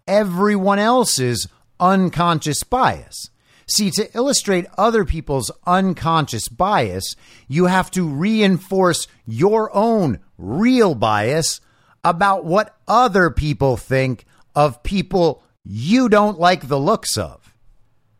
everyone 0.09 0.79
else's 0.79 1.49
unconscious 1.79 2.63
bias. 2.63 3.29
See, 3.66 3.90
to 3.92 4.14
illustrate 4.14 4.66
other 4.77 5.05
people's 5.05 5.50
unconscious 5.66 6.48
bias, 6.48 7.16
you 7.48 7.66
have 7.66 7.90
to 7.92 8.07
reinforce 8.07 9.07
your 9.27 9.74
own 9.74 10.20
real 10.37 10.94
bias 10.94 11.61
about 12.03 12.44
what 12.44 12.77
other 12.87 13.31
people 13.31 13.77
think 13.77 14.27
of 14.55 14.83
people 14.83 15.42
you 15.64 16.09
don't 16.09 16.38
like 16.38 16.68
the 16.68 16.79
looks 16.79 17.16
of. 17.16 17.55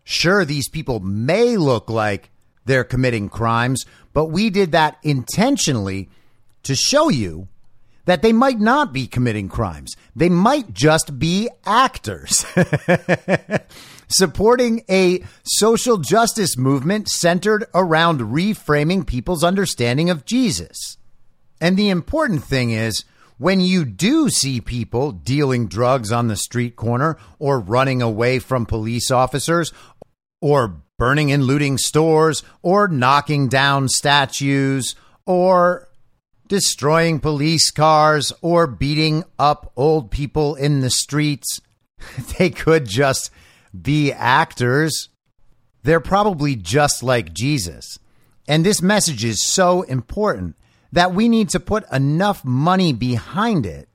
Sure, 0.03 0.45
these 0.45 0.69
people 0.69 1.01
may 1.01 1.57
look 1.57 1.91
like 1.91 2.31
they're 2.65 2.85
committing 2.85 3.29
crimes, 3.29 3.85
but 4.13 4.27
we 4.27 4.51
did 4.51 4.73
that 4.73 4.99
intentionally 5.03 6.09
to 6.63 6.75
show 6.75 7.09
you 7.11 7.49
that 8.07 8.23
they 8.23 8.33
might 8.33 8.59
not 8.59 8.93
be 8.93 9.07
committing 9.07 9.49
crimes. 9.49 9.95
They 10.15 10.29
might 10.29 10.73
just 10.73 11.19
be 11.19 11.49
actors. 11.65 12.45
supporting 14.09 14.83
a 14.89 15.25
social 15.45 15.99
justice 15.99 16.57
movement 16.57 17.09
centered 17.09 17.67
around 17.75 18.21
reframing 18.21 19.07
people's 19.07 19.45
understanding 19.45 20.11
of 20.11 20.25
Jesus. 20.25 20.97
And 21.61 21.77
the 21.77 21.89
important 21.89 22.45
thing 22.45 22.71
is, 22.71 23.05
when 23.39 23.61
you 23.61 23.85
do 23.85 24.29
see 24.29 24.61
people 24.61 25.11
dealing 25.11 25.67
drugs 25.67 26.13
on 26.13 26.29
the 26.29 26.37
street 26.37 26.77
corner 26.77 27.19
or 27.39 27.59
running 27.59 28.01
away 28.01 28.39
from 28.39 28.65
police 28.65 29.11
officers 29.11 29.73
or 30.41 30.83
burning 30.99 31.33
and 31.33 31.45
looting 31.45 31.77
stores 31.77 32.43
or 32.63 32.87
knocking 32.87 33.49
down 33.49 33.89
statues 33.89 34.95
or 35.27 35.89
destroying 36.47 37.19
police 37.19 37.71
cars 37.71 38.33
or 38.41 38.67
beating 38.67 39.25
up 39.39 39.73
old 39.77 40.11
people 40.11 40.55
in 40.55 40.81
the 40.81 40.91
streets, 40.91 41.61
they 42.39 42.51
could 42.51 42.87
just 42.87 43.31
be 43.81 44.13
actors. 44.13 45.09
They're 45.83 46.01
probably 46.01 46.57
just 46.57 47.03
like 47.03 47.33
Jesus. 47.33 47.99
And 48.47 48.65
this 48.65 48.83
message 48.83 49.25
is 49.25 49.45
so 49.45 49.83
important 49.83 50.57
that 50.93 51.15
we 51.15 51.29
need 51.29 51.49
to 51.51 51.61
put 51.61 51.91
enough 51.93 52.45
money 52.45 52.93
behind 52.93 53.67
it 53.67 53.89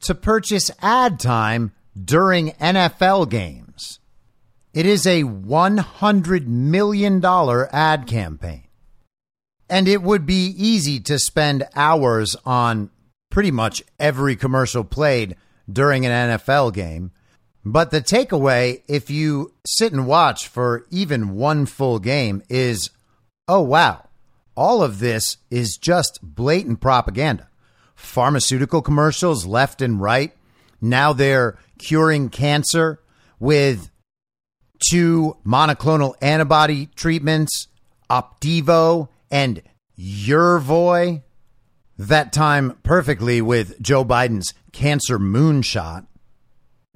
to 0.00 0.14
purchase 0.14 0.70
ad 0.80 1.20
time 1.20 1.72
during 1.98 2.50
NFL 2.52 3.30
games. 3.30 4.00
It 4.74 4.86
is 4.86 5.06
a 5.06 5.22
$100 5.22 6.46
million 6.46 7.24
ad 7.24 8.06
campaign. 8.06 8.64
And 9.68 9.88
it 9.88 10.02
would 10.02 10.26
be 10.26 10.54
easy 10.56 11.00
to 11.00 11.18
spend 11.18 11.64
hours 11.74 12.36
on 12.44 12.90
pretty 13.30 13.50
much 13.50 13.82
every 13.98 14.36
commercial 14.36 14.84
played 14.84 15.36
during 15.70 16.06
an 16.06 16.38
NFL 16.38 16.72
game 16.74 17.10
but 17.68 17.90
the 17.90 18.00
takeaway, 18.00 18.82
if 18.86 19.10
you 19.10 19.52
sit 19.66 19.92
and 19.92 20.06
watch 20.06 20.46
for 20.46 20.86
even 20.92 21.34
one 21.34 21.66
full 21.66 21.98
game, 21.98 22.44
is 22.48 22.90
oh, 23.48 23.60
wow, 23.60 24.04
all 24.56 24.84
of 24.84 25.00
this 25.00 25.38
is 25.50 25.76
just 25.76 26.20
blatant 26.22 26.80
propaganda. 26.80 27.48
Pharmaceutical 27.96 28.82
commercials 28.82 29.46
left 29.46 29.82
and 29.82 30.00
right. 30.00 30.32
Now 30.80 31.12
they're 31.12 31.58
curing 31.76 32.28
cancer 32.28 33.00
with 33.40 33.90
two 34.88 35.36
monoclonal 35.44 36.14
antibody 36.22 36.86
treatments, 36.94 37.66
Opdivo 38.08 39.08
and 39.28 39.60
Yervoy. 39.98 41.24
That 41.98 42.32
time 42.32 42.78
perfectly 42.84 43.42
with 43.42 43.82
Joe 43.82 44.04
Biden's 44.04 44.54
cancer 44.70 45.18
moonshot. 45.18 46.06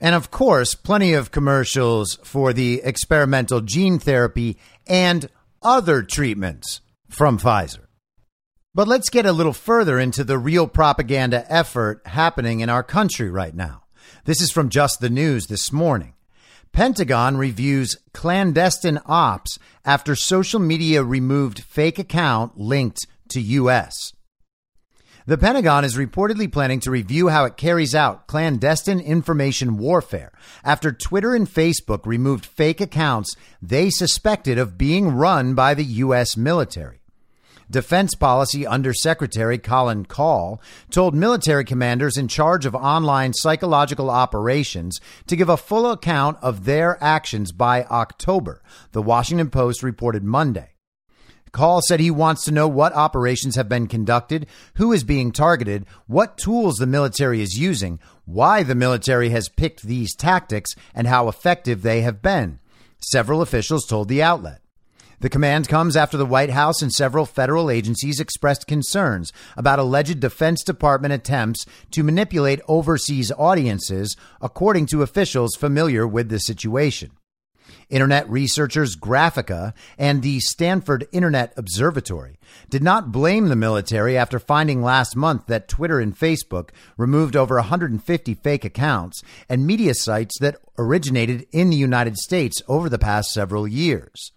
And 0.01 0.15
of 0.15 0.31
course, 0.31 0.75
plenty 0.75 1.13
of 1.13 1.31
commercials 1.31 2.19
for 2.25 2.53
the 2.53 2.81
experimental 2.83 3.61
gene 3.61 3.99
therapy 3.99 4.57
and 4.87 5.29
other 5.63 6.03
treatments 6.03 6.81
from 7.09 7.39
Pfizer. 7.39 7.87
But 8.75 8.89
let's 8.89 9.11
get 9.11 9.27
a 9.27 9.33
little 9.33 9.53
further 9.53 9.99
into 9.99 10.25
the 10.25 10.39
real 10.39 10.67
propaganda 10.67 11.45
effort 11.53 12.01
happening 12.07 12.61
in 12.61 12.71
our 12.71 12.83
country 12.83 13.29
right 13.29 13.55
now. 13.55 13.83
This 14.25 14.41
is 14.41 14.51
from 14.51 14.71
Just 14.71 15.01
the 15.01 15.11
News 15.11 15.49
this 15.49 15.73
morning. 15.73 16.15
Pentagon 16.73 17.37
reviews 17.37 17.97
clandestine 18.15 19.01
ops 19.05 19.59
after 19.85 20.15
social 20.15 20.61
media 20.61 21.03
removed 21.03 21.61
fake 21.61 21.99
account 21.99 22.59
linked 22.59 23.07
to 23.29 23.41
US. 23.41 24.13
The 25.27 25.37
Pentagon 25.37 25.85
is 25.85 25.97
reportedly 25.97 26.51
planning 26.51 26.81
to 26.81 26.91
review 26.91 27.29
how 27.29 27.45
it 27.45 27.59
carries 27.59 27.95
out 27.95 28.27
clandestine 28.27 29.01
information 29.01 29.77
warfare 29.77 30.33
after 30.65 30.93
Twitter 30.93 31.35
and 31.35 31.47
Facebook 31.47 32.07
removed 32.07 32.47
fake 32.47 32.81
accounts 32.81 33.37
they 33.61 33.91
suspected 33.91 34.57
of 34.57 34.79
being 34.79 35.11
run 35.11 35.55
by 35.55 35.75
the 35.75 35.85
U.S. 35.85 36.39
military. 36.39 37.01
Defense 37.71 38.15
Policy 38.15 38.67
Undersecretary 38.67 39.59
Colin 39.59 40.07
Kahl 40.07 40.61
told 40.91 41.15
military 41.15 41.65
commanders 41.65 42.17
in 42.17 42.27
charge 42.27 42.65
of 42.65 42.75
online 42.75 43.35
psychological 43.35 44.11
operations 44.11 45.01
to 45.27 45.37
give 45.37 45.51
a 45.51 45.57
full 45.57 45.91
account 45.91 46.39
of 46.43 46.65
their 46.65 47.03
actions 47.05 47.53
by 47.53 47.85
October, 47.85 48.63
the 48.93 49.03
Washington 49.03 49.51
Post 49.51 49.83
reported 49.83 50.25
Monday. 50.25 50.70
Kahl 51.53 51.81
said 51.83 52.01
he 52.01 52.11
wants 52.11 52.45
to 52.45 52.53
know 52.53 52.69
what 52.69 52.93
operations 52.95 53.57
have 53.57 53.69
been 53.69 53.87
conducted, 53.87 54.47
who 54.75 54.93
is 54.93 55.05
being 55.05 55.33
targeted, 55.33 55.85
what 56.07 56.39
tools 56.39 56.77
the 56.77 56.87
military 56.87 57.41
is 57.41 57.59
using, 57.59 57.99
why 58.25 58.63
the 58.63 58.75
military 58.75 59.31
has 59.31 59.49
picked 59.49 59.83
these 59.83 60.15
tactics, 60.15 60.75
and 60.95 61.07
how 61.07 61.29
effective 61.29 61.83
they 61.83 62.03
have 62.03 62.23
been. 62.23 62.59
several 63.01 63.41
officials 63.41 63.87
told 63.87 64.09
the 64.09 64.23
outlet. 64.23 64.61
The 65.21 65.29
command 65.29 65.69
comes 65.69 65.97
after 65.97 66.17
the 66.17 66.25
White 66.25 66.51
House 66.51 66.81
and 66.81 66.91
several 66.91 67.27
federal 67.27 67.71
agencies 67.71 68.21
expressed 68.21 68.67
concerns 68.67 69.33
about 69.55 69.79
alleged 69.79 70.21
Defense 70.21 70.65
Department 70.65 71.13
attempts 71.13 71.67
to 71.91 72.03
manipulate 72.03 72.61
overseas 72.69 73.31
audiences, 73.37 74.17
according 74.41 74.87
to 74.87 75.03
officials 75.03 75.55
familiar 75.57 76.07
with 76.07 76.31
the 76.31 76.39
situation. 76.39 77.11
Internet 77.89 78.29
researchers 78.29 78.97
Graphika 78.97 79.73
and 79.99 80.23
the 80.23 80.41
Stanford 80.41 81.07
Internet 81.13 81.53
Observatory 81.57 82.39
did 82.69 82.83
not 82.83 83.13
blame 83.13 83.49
the 83.49 83.57
military 83.57 84.17
after 84.17 84.39
finding 84.39 84.83
last 84.83 85.17
month 85.17 85.47
that 85.47 85.69
Twitter 85.69 86.01
and 86.01 86.17
Facebook 86.17 86.71
removed 86.97 87.37
over 87.37 87.57
150 87.57 88.35
fake 88.35 88.65
accounts 88.65 89.23
and 89.49 89.67
media 89.67 89.95
sites 89.95 90.39
that 90.41 90.57
originated 90.79 91.47
in 91.53 91.71
the 91.71 91.77
United 91.77 92.17
States 92.17 92.63
over 92.69 92.89
the 92.89 92.99
past 92.99 93.31
several 93.31 93.67
years. 93.67 94.33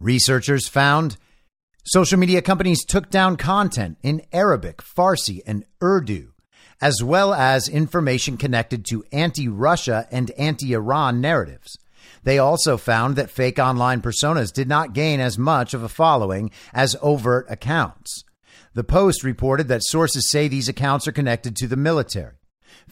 Researchers 0.00 0.68
found 0.68 1.16
social 1.84 2.18
media 2.18 2.42
companies 2.42 2.84
took 2.84 3.10
down 3.10 3.36
content 3.36 3.98
in 4.02 4.22
Arabic, 4.32 4.78
Farsi, 4.78 5.40
and 5.46 5.64
Urdu, 5.82 6.32
as 6.80 7.02
well 7.02 7.34
as 7.34 7.68
information 7.68 8.36
connected 8.36 8.84
to 8.86 9.04
anti 9.10 9.48
Russia 9.48 10.06
and 10.10 10.30
anti 10.32 10.72
Iran 10.72 11.20
narratives. 11.20 11.76
They 12.22 12.38
also 12.38 12.76
found 12.76 13.16
that 13.16 13.30
fake 13.30 13.58
online 13.58 14.02
personas 14.02 14.52
did 14.52 14.68
not 14.68 14.92
gain 14.92 15.20
as 15.20 15.38
much 15.38 15.74
of 15.74 15.82
a 15.82 15.88
following 15.88 16.50
as 16.72 16.96
overt 17.00 17.46
accounts. 17.48 18.24
The 18.74 18.84
Post 18.84 19.24
reported 19.24 19.68
that 19.68 19.84
sources 19.84 20.30
say 20.30 20.46
these 20.46 20.68
accounts 20.68 21.08
are 21.08 21.12
connected 21.12 21.56
to 21.56 21.66
the 21.66 21.76
military. 21.76 22.34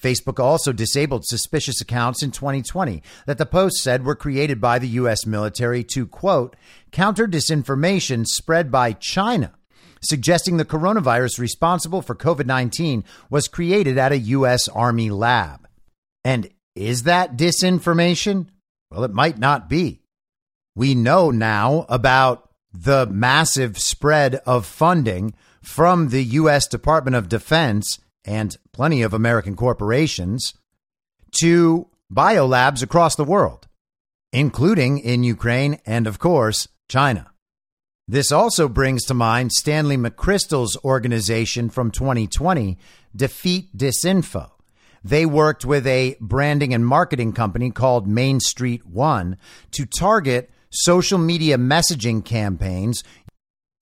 Facebook 0.01 0.43
also 0.43 0.73
disabled 0.73 1.25
suspicious 1.25 1.81
accounts 1.81 2.23
in 2.23 2.31
2020 2.31 3.03
that 3.27 3.39
the 3.39 3.47
Post 3.47 3.77
said 3.77 4.05
were 4.05 4.15
created 4.15 4.61
by 4.61 4.79
the 4.79 4.89
U.S. 4.89 5.27
military 5.27 5.85
to, 5.85 6.07
quote, 6.07 6.57
counter 6.93 7.27
disinformation 7.27 8.27
spread 8.27 8.71
by 8.71 8.93
China, 8.93 9.55
suggesting 10.03 10.57
the 10.57 10.65
coronavirus 10.65 11.39
responsible 11.39 12.03
for 12.03 12.15
COVID 12.15 12.47
19 12.47 13.05
was 13.31 13.49
created 13.49 13.99
at 13.99 14.13
a 14.13 14.19
U.S. 14.19 14.69
Army 14.69 15.11
lab. 15.11 15.69
And 16.25 16.49
is 16.75 17.05
that 17.05 17.37
disinformation? 17.37 18.49
Well, 18.91 19.05
it 19.05 19.13
might 19.13 19.39
not 19.39 19.69
be. 19.69 20.03
We 20.75 20.95
know 20.95 21.31
now 21.31 21.87
about 21.89 22.51
the 22.73 23.07
massive 23.07 23.79
spread 23.79 24.37
of 24.47 24.67
funding 24.67 25.35
from 25.63 26.11
the 26.11 26.23
U.S. 26.25 26.67
Department 26.67 27.17
of 27.17 27.29
Defense 27.29 27.99
and 28.25 28.57
plenty 28.73 29.03
of 29.03 29.15
American 29.15 29.57
corporations 29.57 30.55
to 31.41 31.89
biolabs 32.13 32.83
across 32.83 33.17
the 33.17 33.25
world, 33.25 33.67
including 34.33 34.99
in 34.99 35.25
Ukraine 35.25 35.81
and, 35.87 36.07
of 36.07 36.19
course, 36.19 36.69
China. 36.89 37.31
This 38.09 38.31
also 38.31 38.69
brings 38.69 39.05
to 39.07 39.15
mind 39.15 39.51
Stanley 39.53 39.97
McChrystal's 39.97 40.77
organization 40.85 41.71
from 41.71 41.91
2020, 41.91 42.79
Defeat 43.15 43.77
Disinfo. 43.77 44.51
They 45.07 45.25
worked 45.25 45.65
with 45.65 45.87
a 45.87 46.17
branding 46.21 46.75
and 46.75 46.85
marketing 46.85 47.33
company 47.33 47.71
called 47.71 48.09
Main 48.09 48.41
Street 48.41 48.85
One 48.85 49.37
to 49.71 49.87
target 49.87 50.51
social 50.69 51.17
media 51.17 51.57
messaging 51.57 52.25
campaigns, 52.25 53.05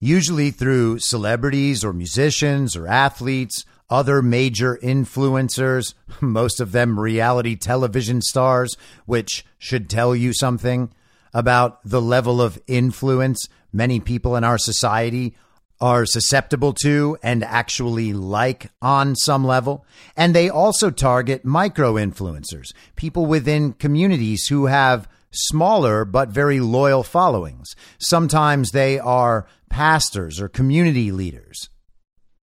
usually 0.02 0.50
through 0.50 0.98
celebrities 0.98 1.82
or 1.82 1.94
musicians 1.94 2.76
or 2.76 2.86
athletes, 2.86 3.64
other 3.88 4.20
major 4.20 4.78
influencers, 4.82 5.94
most 6.20 6.60
of 6.60 6.72
them 6.72 7.00
reality 7.00 7.56
television 7.56 8.20
stars, 8.20 8.76
which 9.06 9.46
should 9.56 9.88
tell 9.88 10.14
you 10.14 10.34
something 10.34 10.92
about 11.32 11.82
the 11.86 12.02
level 12.02 12.42
of 12.42 12.60
influence 12.66 13.48
many 13.72 13.98
people 13.98 14.36
in 14.36 14.44
our 14.44 14.58
society 14.58 15.34
are 15.80 16.06
susceptible 16.06 16.72
to 16.72 17.18
and 17.22 17.44
actually 17.44 18.12
like 18.12 18.70
on 18.80 19.16
some 19.16 19.44
level. 19.44 19.84
And 20.16 20.34
they 20.34 20.48
also 20.48 20.90
target 20.90 21.44
micro 21.44 21.94
influencers, 21.94 22.72
people 22.96 23.26
within 23.26 23.72
communities 23.72 24.46
who 24.46 24.66
have 24.66 25.08
smaller 25.30 26.04
but 26.04 26.28
very 26.28 26.60
loyal 26.60 27.02
followings. 27.02 27.74
Sometimes 27.98 28.70
they 28.70 28.98
are 28.98 29.46
pastors 29.68 30.40
or 30.40 30.48
community 30.48 31.10
leaders. 31.10 31.68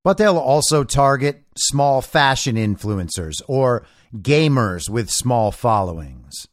But 0.04 0.18
they'll 0.18 0.38
also 0.38 0.84
target 0.84 1.44
small 1.56 2.02
fashion 2.02 2.58
influencers 2.58 3.42
or 3.48 3.86
gamers 4.18 4.90
with 4.90 5.10
small 5.10 5.52
followings. 5.52 6.46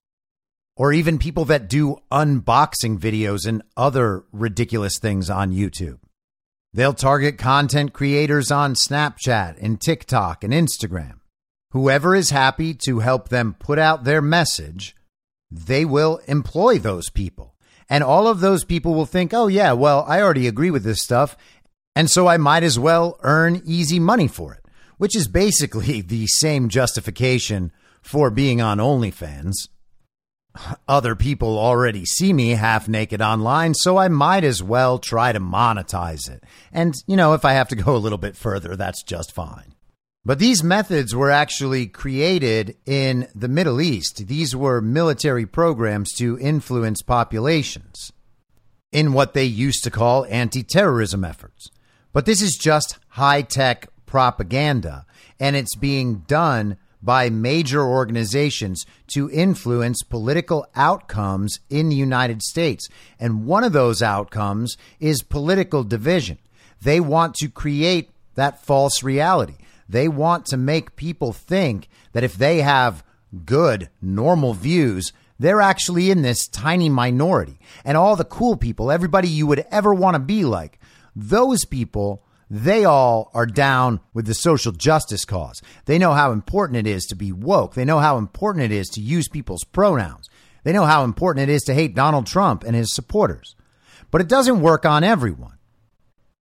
Or 0.76 0.92
even 0.92 1.18
people 1.18 1.44
that 1.46 1.68
do 1.68 1.96
unboxing 2.12 2.98
videos 2.98 3.46
and 3.46 3.62
other 3.76 4.24
ridiculous 4.32 4.98
things 4.98 5.28
on 5.28 5.52
YouTube. 5.52 5.98
They'll 6.72 6.94
target 6.94 7.36
content 7.36 7.92
creators 7.92 8.52
on 8.52 8.74
Snapchat 8.74 9.56
and 9.60 9.80
TikTok 9.80 10.44
and 10.44 10.52
Instagram. 10.52 11.14
Whoever 11.72 12.14
is 12.14 12.30
happy 12.30 12.74
to 12.86 13.00
help 13.00 13.28
them 13.28 13.56
put 13.58 13.78
out 13.78 14.04
their 14.04 14.22
message, 14.22 14.94
they 15.50 15.84
will 15.84 16.20
employ 16.26 16.78
those 16.78 17.10
people. 17.10 17.54
And 17.88 18.04
all 18.04 18.28
of 18.28 18.38
those 18.38 18.64
people 18.64 18.94
will 18.94 19.06
think, 19.06 19.34
oh, 19.34 19.48
yeah, 19.48 19.72
well, 19.72 20.04
I 20.06 20.20
already 20.22 20.46
agree 20.46 20.70
with 20.70 20.84
this 20.84 21.02
stuff. 21.02 21.36
And 21.96 22.08
so 22.08 22.28
I 22.28 22.36
might 22.36 22.62
as 22.62 22.78
well 22.78 23.18
earn 23.22 23.62
easy 23.64 23.98
money 23.98 24.28
for 24.28 24.54
it, 24.54 24.64
which 24.96 25.16
is 25.16 25.26
basically 25.26 26.00
the 26.02 26.28
same 26.28 26.68
justification 26.68 27.72
for 28.00 28.30
being 28.30 28.60
on 28.60 28.78
OnlyFans 28.78 29.68
other 30.88 31.14
people 31.14 31.58
already 31.58 32.04
see 32.04 32.32
me 32.32 32.50
half 32.50 32.88
naked 32.88 33.22
online, 33.22 33.74
so 33.74 33.96
I 33.96 34.08
might 34.08 34.44
as 34.44 34.62
well 34.62 34.98
try 34.98 35.32
to 35.32 35.40
monetize 35.40 36.28
it. 36.30 36.42
And, 36.72 36.94
you 37.06 37.16
know, 37.16 37.34
if 37.34 37.44
I 37.44 37.52
have 37.52 37.68
to 37.68 37.76
go 37.76 37.94
a 37.96 37.98
little 37.98 38.18
bit 38.18 38.36
further, 38.36 38.76
that's 38.76 39.02
just 39.02 39.32
fine. 39.32 39.74
But 40.24 40.38
these 40.38 40.62
methods 40.62 41.14
were 41.14 41.30
actually 41.30 41.86
created 41.86 42.76
in 42.84 43.28
the 43.34 43.48
Middle 43.48 43.80
East. 43.80 44.26
These 44.26 44.54
were 44.54 44.82
military 44.82 45.46
programs 45.46 46.12
to 46.18 46.38
influence 46.38 47.00
populations 47.00 48.12
in 48.92 49.14
what 49.14 49.32
they 49.32 49.44
used 49.44 49.82
to 49.84 49.90
call 49.90 50.26
anti 50.28 50.62
terrorism 50.62 51.24
efforts. 51.24 51.70
But 52.12 52.26
this 52.26 52.42
is 52.42 52.56
just 52.56 52.98
high 53.08 53.42
tech 53.42 53.88
propaganda, 54.04 55.06
and 55.38 55.56
it's 55.56 55.76
being 55.76 56.18
done 56.26 56.76
by 57.02 57.30
major 57.30 57.82
organizations 57.82 58.84
to 59.14 59.30
influence 59.30 60.02
political 60.02 60.66
outcomes 60.74 61.60
in 61.68 61.88
the 61.88 61.96
United 61.96 62.42
States. 62.42 62.88
And 63.18 63.46
one 63.46 63.64
of 63.64 63.72
those 63.72 64.02
outcomes 64.02 64.76
is 64.98 65.22
political 65.22 65.82
division. 65.84 66.38
They 66.82 67.00
want 67.00 67.34
to 67.36 67.48
create 67.48 68.10
that 68.34 68.64
false 68.64 69.02
reality. 69.02 69.56
They 69.88 70.08
want 70.08 70.46
to 70.46 70.56
make 70.56 70.96
people 70.96 71.32
think 71.32 71.88
that 72.12 72.24
if 72.24 72.34
they 72.34 72.62
have 72.62 73.04
good, 73.44 73.88
normal 74.00 74.54
views, 74.54 75.12
they're 75.38 75.60
actually 75.60 76.10
in 76.10 76.22
this 76.22 76.46
tiny 76.48 76.88
minority. 76.88 77.58
And 77.84 77.96
all 77.96 78.14
the 78.14 78.24
cool 78.24 78.56
people, 78.56 78.90
everybody 78.90 79.28
you 79.28 79.46
would 79.46 79.64
ever 79.70 79.92
want 79.94 80.14
to 80.14 80.20
be 80.20 80.44
like, 80.44 80.78
those 81.16 81.64
people 81.64 82.22
they 82.50 82.84
all 82.84 83.30
are 83.32 83.46
down 83.46 84.00
with 84.12 84.26
the 84.26 84.34
social 84.34 84.72
justice 84.72 85.24
cause. 85.24 85.62
They 85.84 85.98
know 85.98 86.12
how 86.12 86.32
important 86.32 86.78
it 86.78 86.90
is 86.90 87.06
to 87.06 87.14
be 87.14 87.30
woke. 87.30 87.74
They 87.74 87.84
know 87.84 88.00
how 88.00 88.18
important 88.18 88.64
it 88.64 88.72
is 88.72 88.88
to 88.90 89.00
use 89.00 89.28
people's 89.28 89.62
pronouns. 89.62 90.28
They 90.64 90.72
know 90.72 90.84
how 90.84 91.04
important 91.04 91.48
it 91.48 91.52
is 91.52 91.62
to 91.62 91.74
hate 91.74 91.94
Donald 91.94 92.26
Trump 92.26 92.64
and 92.64 92.74
his 92.74 92.92
supporters. 92.92 93.54
But 94.10 94.20
it 94.20 94.28
doesn't 94.28 94.60
work 94.60 94.84
on 94.84 95.04
everyone. 95.04 95.58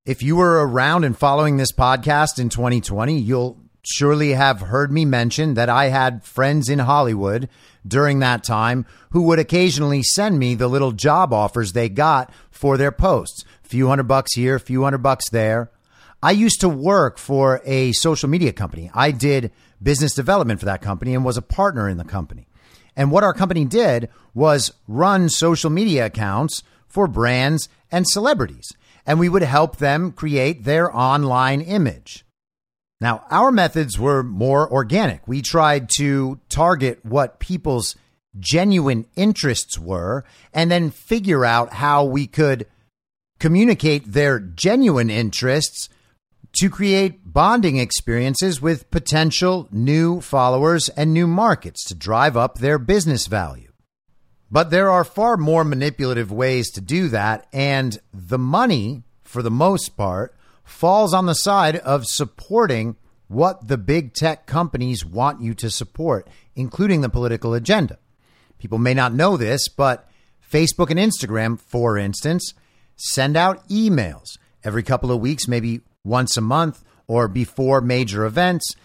If 0.03 0.23
you 0.23 0.35
were 0.35 0.65
around 0.67 1.03
and 1.03 1.15
following 1.15 1.57
this 1.57 1.71
podcast 1.71 2.39
in 2.39 2.49
2020, 2.49 3.19
you'll 3.19 3.59
surely 3.83 4.31
have 4.31 4.61
heard 4.61 4.91
me 4.91 5.05
mention 5.05 5.53
that 5.53 5.69
I 5.69 5.89
had 5.89 6.23
friends 6.23 6.69
in 6.69 6.79
Hollywood 6.79 7.47
during 7.87 8.19
that 8.19 8.43
time 8.43 8.87
who 9.11 9.21
would 9.23 9.39
occasionally 9.39 10.01
send 10.01 10.39
me 10.39 10.55
the 10.55 10.67
little 10.67 10.91
job 10.91 11.31
offers 11.31 11.73
they 11.73 11.87
got 11.87 12.33
for 12.49 12.77
their 12.77 12.91
posts. 12.91 13.45
A 13.63 13.67
few 13.67 13.87
hundred 13.87 14.07
bucks 14.07 14.33
here, 14.33 14.55
a 14.55 14.59
few 14.59 14.83
hundred 14.83 15.03
bucks 15.03 15.29
there. 15.29 15.71
I 16.21 16.31
used 16.31 16.61
to 16.61 16.69
work 16.69 17.17
for 17.17 17.61
a 17.65 17.93
social 17.93 18.29
media 18.29 18.51
company. 18.51 18.91
I 18.93 19.11
did 19.11 19.51
business 19.81 20.13
development 20.13 20.59
for 20.59 20.65
that 20.65 20.81
company 20.81 21.15
and 21.15 21.23
was 21.23 21.37
a 21.37 21.41
partner 21.41 21.87
in 21.87 21.97
the 21.97 22.03
company. 22.03 22.47
And 22.95 23.11
what 23.11 23.23
our 23.23 23.33
company 23.33 23.63
did 23.63 24.09
was 24.33 24.73
run 24.87 25.29
social 25.29 25.69
media 25.69 26.07
accounts 26.07 26.63
for 26.87 27.07
brands 27.07 27.69
and 27.91 28.05
celebrities. 28.07 28.73
And 29.05 29.19
we 29.19 29.29
would 29.29 29.43
help 29.43 29.77
them 29.77 30.11
create 30.11 30.65
their 30.65 30.95
online 30.95 31.61
image. 31.61 32.25
Now, 32.99 33.23
our 33.31 33.51
methods 33.51 33.97
were 33.97 34.21
more 34.23 34.69
organic. 34.69 35.25
We 35.25 35.41
tried 35.41 35.89
to 35.97 36.39
target 36.49 36.99
what 37.05 37.39
people's 37.39 37.95
genuine 38.37 39.05
interests 39.15 39.79
were 39.79 40.25
and 40.53 40.69
then 40.69 40.91
figure 40.91 41.45
out 41.45 41.73
how 41.73 42.03
we 42.03 42.27
could 42.27 42.67
communicate 43.39 44.11
their 44.11 44.39
genuine 44.39 45.09
interests 45.09 45.87
to 46.53 46.69
create 46.69 47.31
bonding 47.31 47.77
experiences 47.77 48.61
with 48.61 48.89
potential 48.91 49.67
new 49.71 50.19
followers 50.21 50.89
and 50.89 51.13
new 51.13 51.27
markets 51.27 51.83
to 51.85 51.95
drive 51.95 52.35
up 52.35 52.57
their 52.57 52.79
business 52.79 53.27
value. 53.27 53.71
But 54.51 54.71
there 54.71 54.89
are 54.89 55.03
far 55.03 55.37
more 55.37 55.63
manipulative 55.63 56.31
ways 56.31 56.71
to 56.71 56.81
do 56.81 57.07
that. 57.09 57.45
And 57.53 57.99
the 58.11 58.39
money, 58.39 59.03
for 59.23 59.43
the 59.43 59.51
most 59.51 59.95
part, 59.95 60.35
falls 60.63 61.13
on 61.13 61.27
the 61.27 61.35
side 61.35 61.75
of 61.77 62.07
supporting 62.07 62.95
what 63.27 63.67
the 63.67 63.77
big 63.77 64.13
tech 64.13 64.47
companies 64.47 65.05
want 65.05 65.39
you 65.39 65.53
to 65.53 65.69
support, 65.69 66.27
including 66.55 67.01
the 67.01 67.09
political 67.09 67.53
agenda. 67.53 67.99
People 68.57 68.79
may 68.79 68.95
not 68.95 69.13
know 69.13 69.37
this, 69.37 69.67
but 69.69 70.09
Facebook 70.51 70.89
and 70.89 70.99
Instagram, 70.99 71.59
for 71.59 71.95
instance, 71.97 72.55
send 72.95 73.37
out 73.37 73.67
emails 73.69 74.37
every 74.63 74.81
couple 74.81 75.11
of 75.11 75.21
weeks, 75.21 75.47
maybe 75.47 75.81
once 76.03 76.37
a 76.37 76.41
month 76.41 76.83
or 77.07 77.27
before 77.27 77.81
major 77.81 78.25
events. 78.25 78.75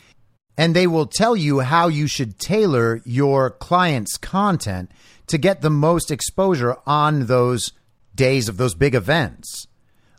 And 0.57 0.75
they 0.75 0.87
will 0.87 1.07
tell 1.07 1.37
you 1.37 1.61
how 1.61 1.89
you 1.89 2.07
should 2.07 2.39
tailor 2.39 3.01
your 3.05 3.51
client's 3.51 4.17
content 4.17 4.91
to 5.27 5.39
get 5.39 5.63
the 5.63 5.71
most 5.71 6.11
exposure 6.11 6.77
on 6.87 7.27
those 7.27 7.73
days 8.15 8.49
of 8.49 8.57
those 8.57 8.75
big 8.75 8.95
events. 8.95 9.67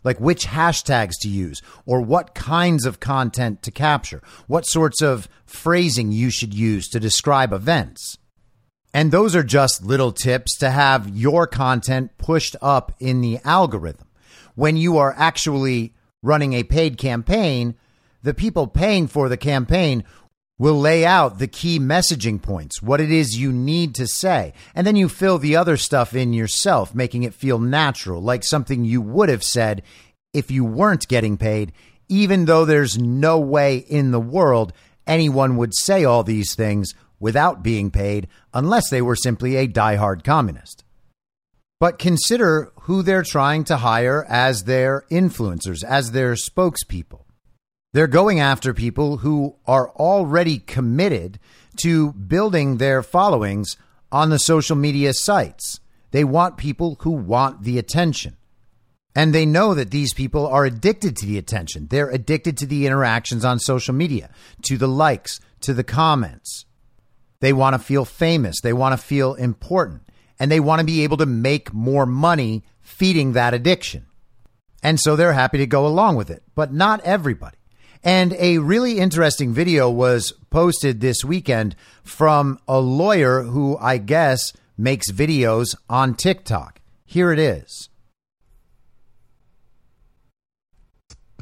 Like 0.04 0.20
which 0.20 0.46
hashtags 0.46 1.14
to 1.22 1.28
use 1.28 1.62
or 1.84 2.00
what 2.00 2.34
kinds 2.34 2.86
of 2.86 3.00
content 3.00 3.62
to 3.62 3.70
capture, 3.70 4.22
what 4.46 4.66
sorts 4.66 5.02
of 5.02 5.28
phrasing 5.46 6.12
you 6.12 6.30
should 6.30 6.54
use 6.54 6.88
to 6.88 7.00
describe 7.00 7.52
events. 7.52 8.16
And 8.94 9.10
those 9.10 9.34
are 9.34 9.42
just 9.42 9.84
little 9.84 10.12
tips 10.12 10.56
to 10.58 10.70
have 10.70 11.08
your 11.08 11.46
content 11.46 12.16
pushed 12.18 12.56
up 12.62 12.92
in 13.00 13.20
the 13.20 13.40
algorithm. 13.44 14.06
When 14.54 14.76
you 14.76 14.96
are 14.96 15.14
actually 15.18 15.92
running 16.22 16.52
a 16.52 16.64
paid 16.64 16.98
campaign, 16.98 17.74
the 18.22 18.34
people 18.34 18.66
paying 18.66 19.06
for 19.06 19.28
the 19.28 19.36
campaign 19.36 20.04
will 20.58 20.78
lay 20.78 21.04
out 21.04 21.38
the 21.38 21.46
key 21.46 21.78
messaging 21.78 22.40
points, 22.40 22.80
what 22.80 23.00
it 23.00 23.10
is 23.10 23.38
you 23.38 23.52
need 23.52 23.94
to 23.94 24.06
say. 24.06 24.52
And 24.74 24.86
then 24.86 24.96
you 24.96 25.08
fill 25.08 25.38
the 25.38 25.56
other 25.56 25.76
stuff 25.76 26.14
in 26.14 26.32
yourself, 26.32 26.94
making 26.94 27.24
it 27.24 27.34
feel 27.34 27.58
natural, 27.58 28.22
like 28.22 28.42
something 28.42 28.84
you 28.84 29.02
would 29.02 29.28
have 29.28 29.44
said 29.44 29.82
if 30.32 30.50
you 30.50 30.64
weren't 30.64 31.08
getting 31.08 31.36
paid, 31.36 31.72
even 32.08 32.46
though 32.46 32.64
there's 32.64 32.98
no 32.98 33.38
way 33.38 33.76
in 33.76 34.10
the 34.10 34.20
world 34.20 34.72
anyone 35.06 35.56
would 35.56 35.74
say 35.74 36.04
all 36.04 36.22
these 36.22 36.54
things 36.54 36.94
without 37.20 37.62
being 37.62 37.90
paid 37.90 38.28
unless 38.52 38.90
they 38.90 39.02
were 39.02 39.16
simply 39.16 39.56
a 39.56 39.68
diehard 39.68 40.24
communist. 40.24 40.84
But 41.78 41.98
consider 41.98 42.72
who 42.86 43.02
they're 43.02 43.24
trying 43.24 43.64
to 43.64 43.78
hire 43.78 44.24
as 44.28 44.62
their 44.62 45.04
influencers, 45.10 45.82
as 45.82 46.12
their 46.12 46.34
spokespeople. 46.34 47.24
They're 47.92 48.06
going 48.06 48.38
after 48.38 48.72
people 48.72 49.18
who 49.18 49.56
are 49.66 49.90
already 49.90 50.60
committed 50.60 51.40
to 51.78 52.12
building 52.12 52.76
their 52.76 53.02
followings 53.02 53.76
on 54.12 54.30
the 54.30 54.38
social 54.38 54.76
media 54.76 55.14
sites. 55.14 55.80
They 56.12 56.22
want 56.22 56.58
people 56.58 56.96
who 57.00 57.10
want 57.10 57.64
the 57.64 57.76
attention. 57.76 58.36
And 59.16 59.34
they 59.34 59.46
know 59.46 59.74
that 59.74 59.90
these 59.90 60.14
people 60.14 60.46
are 60.46 60.64
addicted 60.64 61.16
to 61.16 61.26
the 61.26 61.38
attention. 61.38 61.88
They're 61.90 62.10
addicted 62.10 62.56
to 62.58 62.66
the 62.66 62.86
interactions 62.86 63.44
on 63.44 63.58
social 63.58 63.94
media, 63.94 64.30
to 64.62 64.76
the 64.76 64.86
likes, 64.86 65.40
to 65.62 65.74
the 65.74 65.82
comments. 65.82 66.66
They 67.40 67.52
want 67.52 67.74
to 67.74 67.80
feel 67.80 68.04
famous. 68.04 68.60
They 68.60 68.72
want 68.72 68.92
to 68.92 69.04
feel 69.04 69.34
important. 69.34 70.02
And 70.38 70.52
they 70.52 70.60
want 70.60 70.78
to 70.78 70.86
be 70.86 71.02
able 71.02 71.16
to 71.16 71.26
make 71.26 71.72
more 71.72 72.06
money 72.06 72.62
feeding 72.86 73.32
that 73.32 73.52
addiction. 73.52 74.06
And 74.82 75.00
so 75.00 75.16
they're 75.16 75.32
happy 75.32 75.58
to 75.58 75.66
go 75.66 75.86
along 75.86 76.16
with 76.16 76.30
it, 76.30 76.44
but 76.54 76.72
not 76.72 77.00
everybody. 77.00 77.56
And 78.04 78.34
a 78.38 78.58
really 78.58 78.98
interesting 78.98 79.52
video 79.52 79.90
was 79.90 80.32
posted 80.50 81.00
this 81.00 81.24
weekend 81.24 81.74
from 82.04 82.60
a 82.68 82.78
lawyer 82.78 83.42
who 83.42 83.76
I 83.78 83.98
guess 83.98 84.52
makes 84.78 85.10
videos 85.10 85.74
on 85.90 86.14
TikTok. 86.14 86.80
Here 87.04 87.32
it 87.32 87.40
is. 87.40 87.88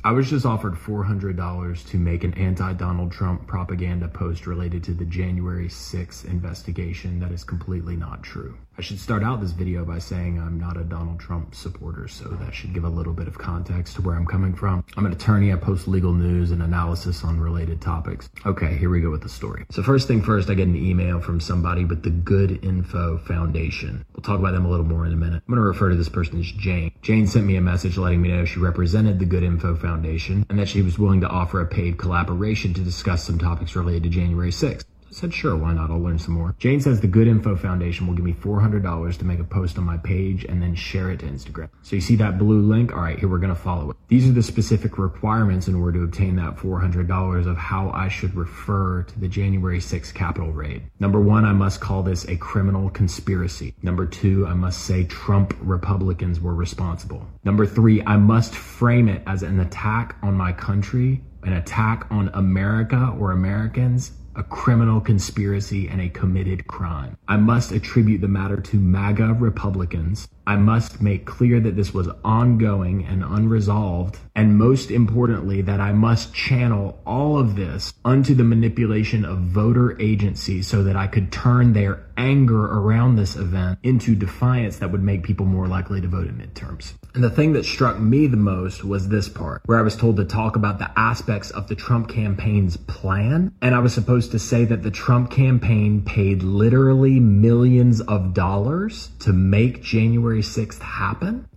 I 0.03 0.13
was 0.13 0.29
just 0.29 0.47
offered 0.47 0.75
$400 0.75 1.89
to 1.89 1.97
make 1.99 2.25
an 2.25 2.35
anti 2.35 2.73
Donald 2.75 3.13
Trump 3.13 3.47
propaganda 3.47 4.09
post 4.09 4.47
related 4.47 4.85
to 4.85 4.95
the 4.95 5.05
January 5.05 5.69
6th 5.69 6.25
investigation 6.25 7.21
that 7.21 7.33
is 7.33 7.45
completely 7.45 7.97
not 7.97 8.23
true. 8.23 8.57
I 8.77 8.83
should 8.83 8.99
start 8.99 9.23
out 9.23 9.41
this 9.41 9.53
video 9.53 9.85
by 9.85 10.01
saying 10.01 10.41
I'm 10.41 10.59
not 10.59 10.77
a 10.77 10.83
Donald 10.83 11.21
Trump 11.21 11.55
supporter, 11.55 12.09
so 12.09 12.25
that 12.25 12.53
should 12.53 12.75
give 12.75 12.83
a 12.83 12.89
little 12.89 13.13
bit 13.13 13.29
of 13.29 13.39
context 13.39 13.95
to 13.95 14.03
where 14.03 14.17
I'm 14.17 14.27
coming 14.27 14.53
from. 14.53 14.85
I'm 14.97 15.07
an 15.07 15.13
attorney, 15.13 15.53
I 15.53 15.57
post 15.57 15.87
legal 15.87 16.13
news 16.13 16.51
and 16.51 16.61
analysis 16.61 17.23
on 17.23 17.39
related 17.39 17.81
topics. 17.81 18.29
Okay, 18.45 18.77
here 18.77 18.91
we 18.91 19.01
go 19.01 19.11
with 19.11 19.23
the 19.23 19.29
story. 19.29 19.65
So, 19.71 19.85
first 19.85 20.09
thing 20.09 20.23
first, 20.23 20.51
I 20.51 20.55
get 20.55 20.67
an 20.67 20.75
email 20.75 21.21
from 21.21 21.39
somebody 21.39 21.85
with 21.85 22.03
the 22.03 22.11
Good 22.11 22.65
Info 22.65 23.19
Foundation. 23.19 24.05
We'll 24.13 24.25
talk 24.25 24.41
about 24.41 24.53
them 24.53 24.67
a 24.67 24.71
little 24.71 24.87
more 24.87 25.07
in 25.07 25.13
a 25.13 25.17
minute. 25.17 25.45
I'm 25.47 25.55
going 25.55 25.63
to 25.63 25.69
refer 25.69 25.91
to 25.91 25.97
this 25.97 26.09
person 26.09 26.41
as 26.41 26.47
Jane. 26.47 26.91
Jane 27.01 27.29
sent 27.29 27.47
me 27.47 27.55
a 27.55 27.61
message 27.61 27.97
letting 27.97 28.23
me 28.23 28.31
know 28.31 28.45
she 28.45 28.59
represented 28.59 29.21
the 29.21 29.25
Good 29.25 29.45
Info 29.45 29.77
Foundation 29.77 30.45
and 30.51 30.59
that 30.59 30.69
she 30.69 30.83
was 30.83 30.99
willing 30.99 31.21
to 31.21 31.29
offer 31.29 31.61
a 31.61 31.67
paid 31.67 31.97
collaboration 31.97 32.75
to 32.75 32.81
discuss 32.81 33.23
some 33.23 33.39
topics 33.39 33.77
related 33.77 34.03
to 34.03 34.09
January 34.09 34.51
6th. 34.51 34.85
Said, 35.15 35.33
sure, 35.33 35.55
why 35.55 35.73
not? 35.73 35.93
I'll 35.93 36.01
learn 36.01 36.19
some 36.19 36.35
more. 36.35 36.57
Jane 36.59 36.81
says 36.81 37.01
the 37.01 37.07
Good 37.07 37.29
Info 37.29 37.55
Foundation 37.55 38.09
will 38.09 38.15
give 38.15 38.25
me 38.25 38.33
$400 38.33 39.17
to 39.17 39.25
make 39.25 39.39
a 39.39 39.45
post 39.45 39.79
on 39.79 39.85
my 39.85 39.97
page 39.97 40.45
and 40.45 40.61
then 40.61 40.75
share 40.75 41.09
it 41.09 41.21
to 41.21 41.27
Instagram. 41.27 41.69
So 41.83 41.95
you 41.95 42.03
see 42.03 42.17
that 42.17 42.37
blue 42.37 42.61
link? 42.61 42.93
All 42.93 43.01
right, 43.01 43.17
here 43.17 43.29
we're 43.29 43.39
going 43.39 43.55
to 43.55 43.61
follow 43.61 43.91
it. 43.91 43.97
These 44.09 44.29
are 44.29 44.33
the 44.33 44.43
specific 44.43 44.99
requirements 44.99 45.69
in 45.69 45.77
order 45.77 46.01
to 46.01 46.05
obtain 46.05 46.35
that 46.37 46.57
$400 46.57 47.47
of 47.47 47.57
how 47.57 47.91
I 47.91 48.09
should 48.09 48.35
refer 48.35 49.05
to 49.05 49.21
the 49.21 49.29
January 49.29 49.79
6th 49.79 50.13
Capitol 50.15 50.51
raid. 50.51 50.83
Number 50.99 51.21
one, 51.21 51.45
I 51.45 51.53
must 51.53 51.81
call 51.81 52.03
this 52.03 52.27
a 52.27 52.37
criminal 52.37 52.91
conspiracy. 52.91 53.73
Number 53.83 54.07
two, 54.07 54.49
I 54.49 54.55
must 54.55 54.81
say 54.81 55.05
Trump 55.05 55.57
Republicans 55.61 56.41
were 56.41 56.57
responsible. 56.57 57.25
Number 57.45 57.67
three, 57.67 58.03
I 58.03 58.17
must 58.17 58.53
frame 58.53 59.09
it 59.09 59.23
as 59.29 59.45
an 59.45 59.61
attack 59.61 60.17
on 60.25 60.35
my 60.35 60.51
country, 60.51 61.23
an 61.45 61.53
attack 61.53 62.09
on 62.11 62.31
America 62.35 63.15
or 63.17 63.31
Americans 63.31 64.11
a 64.37 64.43
criminal 64.43 65.01
conspiracy 65.01 65.89
and 65.89 66.01
a 66.01 66.09
committed 66.09 66.67
crime. 66.67 67.17
I 67.29 67.37
must 67.37 67.73
attribute 67.73 68.21
the 68.21 68.29
matter 68.29 68.61
to 68.61 68.77
MAGA 68.79 69.35
Republicans. 69.35 70.29
I 70.47 70.57
must 70.57 71.01
make 71.01 71.25
clear 71.25 71.61
that 71.61 71.77
this 71.77 71.95
was 71.95 72.09
ongoing 72.25 73.05
and 73.05 73.25
unresolved. 73.25 74.19
And 74.35 74.59
most 74.59 74.91
importantly, 74.91 75.63
that 75.63 75.81
I 75.81 75.93
must 75.93 76.35
channel 76.35 77.01
all 77.07 77.39
of 77.39 77.57
this 77.57 77.95
unto 78.05 78.35
the 78.35 78.45
manipulation 78.45 79.25
of 79.25 79.39
voter 79.39 80.01
agencies 80.01 80.67
so 80.67 80.83
that 80.83 80.97
I 80.97 81.07
could 81.07 81.33
turn 81.33 81.73
their 81.73 82.05
anger 82.17 82.65
around 82.67 83.17
this 83.17 83.37
event 83.37 83.79
into 83.83 84.15
defiance 84.15 84.79
that 84.79 84.91
would 84.93 85.03
make 85.03 85.23
people 85.23 85.47
more 85.47 85.67
likely 85.67 86.01
to 86.01 86.09
vote 86.09 86.27
in 86.27 86.37
midterms. 86.37 86.95
And 87.15 87.23
the 87.23 87.31
thing 87.31 87.53
that 87.53 87.65
struck 87.65 87.99
me 88.01 88.27
the 88.27 88.37
most 88.37 88.85
was 88.85 89.09
this 89.09 89.29
part, 89.29 89.63
where 89.67 89.79
I 89.79 89.83
was 89.83 89.97
told 89.97 90.17
to 90.17 90.25
talk 90.25 90.57
about 90.57 90.79
the 90.79 90.91
aspects 90.99 91.51
of 91.51 91.69
the 91.69 91.77
Trump 91.77 92.09
campaign's 92.09 92.77
plan. 92.77 93.53
And 93.63 93.75
I 93.75 93.79
was 93.79 93.95
supposed 93.95 94.33
to 94.33 94.39
say 94.39 94.65
that 94.65 94.83
the 94.83 94.91
Trump 94.91 95.31
campaign 95.31 96.03
paid 96.03 96.43
literally 96.43 97.21
millions 97.21 98.01
of 98.01 98.35
dollars 98.35 99.11
to 99.21 99.33
make 99.33 99.83
January 99.83 100.34
6th 100.43 100.81
happen. 100.81 101.49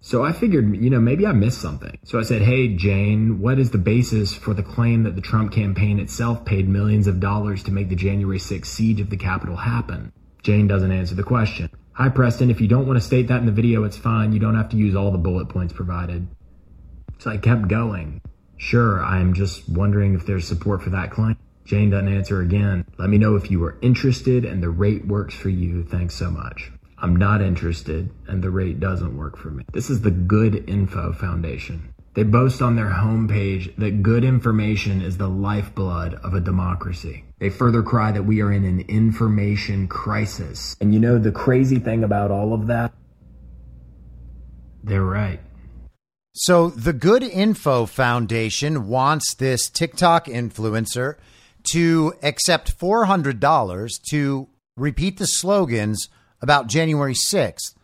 So 0.00 0.22
I 0.22 0.32
figured, 0.32 0.76
you 0.76 0.90
know, 0.90 1.00
maybe 1.00 1.26
I 1.26 1.32
missed 1.32 1.62
something. 1.62 1.98
So 2.04 2.18
I 2.18 2.22
said, 2.22 2.42
Hey, 2.42 2.76
Jane, 2.76 3.40
what 3.40 3.58
is 3.58 3.70
the 3.70 3.78
basis 3.78 4.34
for 4.34 4.52
the 4.52 4.62
claim 4.62 5.04
that 5.04 5.16
the 5.16 5.22
Trump 5.22 5.52
campaign 5.52 5.98
itself 5.98 6.44
paid 6.44 6.68
millions 6.68 7.06
of 7.06 7.20
dollars 7.20 7.62
to 7.62 7.72
make 7.72 7.88
the 7.88 7.96
January 7.96 8.38
6th 8.38 8.66
siege 8.66 9.00
of 9.00 9.08
the 9.08 9.16
Capitol 9.16 9.56
happen? 9.56 10.12
Jane 10.42 10.66
doesn't 10.66 10.92
answer 10.92 11.14
the 11.14 11.22
question. 11.22 11.70
Hi, 11.94 12.10
Preston. 12.10 12.50
If 12.50 12.60
you 12.60 12.68
don't 12.68 12.86
want 12.86 12.98
to 12.98 13.04
state 13.04 13.28
that 13.28 13.38
in 13.38 13.46
the 13.46 13.52
video, 13.52 13.84
it's 13.84 13.96
fine. 13.96 14.32
You 14.32 14.40
don't 14.40 14.56
have 14.56 14.68
to 14.70 14.76
use 14.76 14.94
all 14.94 15.10
the 15.10 15.16
bullet 15.16 15.48
points 15.48 15.72
provided. 15.72 16.28
So 17.18 17.30
I 17.30 17.38
kept 17.38 17.68
going. 17.68 18.20
Sure, 18.58 19.02
I'm 19.02 19.32
just 19.32 19.66
wondering 19.68 20.14
if 20.14 20.26
there's 20.26 20.46
support 20.46 20.82
for 20.82 20.90
that 20.90 21.12
claim. 21.12 21.38
Jane 21.64 21.88
doesn't 21.88 22.12
answer 22.12 22.42
again. 22.42 22.84
Let 22.98 23.08
me 23.08 23.16
know 23.16 23.36
if 23.36 23.50
you 23.50 23.64
are 23.64 23.78
interested 23.80 24.44
and 24.44 24.62
the 24.62 24.68
rate 24.68 25.06
works 25.06 25.34
for 25.34 25.48
you. 25.48 25.82
Thanks 25.84 26.14
so 26.14 26.30
much. 26.30 26.70
I'm 26.98 27.16
not 27.16 27.42
interested 27.42 28.10
and 28.26 28.42
the 28.42 28.50
rate 28.50 28.80
doesn't 28.80 29.16
work 29.16 29.36
for 29.36 29.50
me. 29.50 29.64
This 29.72 29.90
is 29.90 30.00
the 30.00 30.10
Good 30.10 30.68
Info 30.68 31.12
Foundation. 31.12 31.94
They 32.14 32.22
boast 32.22 32.62
on 32.62 32.76
their 32.76 32.90
homepage 32.90 33.74
that 33.76 34.02
good 34.02 34.22
information 34.22 35.02
is 35.02 35.16
the 35.16 35.28
lifeblood 35.28 36.14
of 36.22 36.34
a 36.34 36.40
democracy. 36.40 37.24
They 37.40 37.50
further 37.50 37.82
cry 37.82 38.12
that 38.12 38.22
we 38.22 38.40
are 38.40 38.52
in 38.52 38.64
an 38.64 38.80
information 38.80 39.88
crisis. 39.88 40.76
And 40.80 40.94
you 40.94 41.00
know 41.00 41.18
the 41.18 41.32
crazy 41.32 41.80
thing 41.80 42.04
about 42.04 42.30
all 42.30 42.54
of 42.54 42.68
that? 42.68 42.94
They're 44.84 45.02
right. 45.02 45.40
So 46.34 46.70
the 46.70 46.92
Good 46.92 47.22
Info 47.22 47.86
Foundation 47.86 48.86
wants 48.86 49.34
this 49.34 49.68
TikTok 49.68 50.26
influencer 50.26 51.16
to 51.70 52.14
accept 52.22 52.78
$400 52.78 54.02
to 54.10 54.48
repeat 54.76 55.18
the 55.18 55.26
slogans 55.26 56.08
about 56.44 56.68
January 56.68 57.14
6th, 57.14 57.74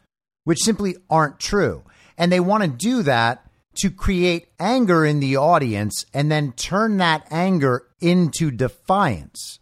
which 0.45 0.63
simply 0.63 0.95
aren't 1.11 1.41
true. 1.41 1.83
And 2.17 2.31
they 2.31 2.39
want 2.39 2.63
to 2.63 2.69
do 2.69 3.03
that 3.03 3.45
to 3.77 3.91
create 3.91 4.49
anger 4.61 5.05
in 5.05 5.19
the 5.19 5.37
audience 5.37 6.05
and 6.15 6.31
then 6.31 6.53
turn 6.53 6.99
that 6.99 7.27
anger 7.31 7.87
into 8.01 8.51
defiance. 8.51 9.59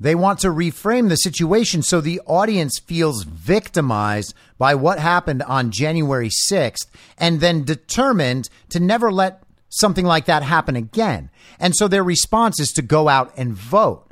They 0.00 0.14
want 0.14 0.40
to 0.40 0.48
reframe 0.48 1.08
the 1.08 1.16
situation 1.16 1.82
so 1.82 2.00
the 2.00 2.20
audience 2.26 2.80
feels 2.84 3.22
victimized 3.22 4.34
by 4.58 4.74
what 4.74 4.98
happened 4.98 5.42
on 5.44 5.70
January 5.70 6.30
6th 6.50 6.86
and 7.16 7.40
then 7.40 7.64
determined 7.64 8.50
to 8.70 8.80
never 8.80 9.12
let 9.12 9.44
something 9.68 10.04
like 10.04 10.26
that 10.26 10.42
happen 10.42 10.76
again. 10.76 11.30
And 11.58 11.74
so 11.76 11.88
their 11.88 12.04
response 12.04 12.60
is 12.60 12.70
to 12.72 12.82
go 12.82 13.08
out 13.08 13.32
and 13.36 13.54
vote. 13.54 14.03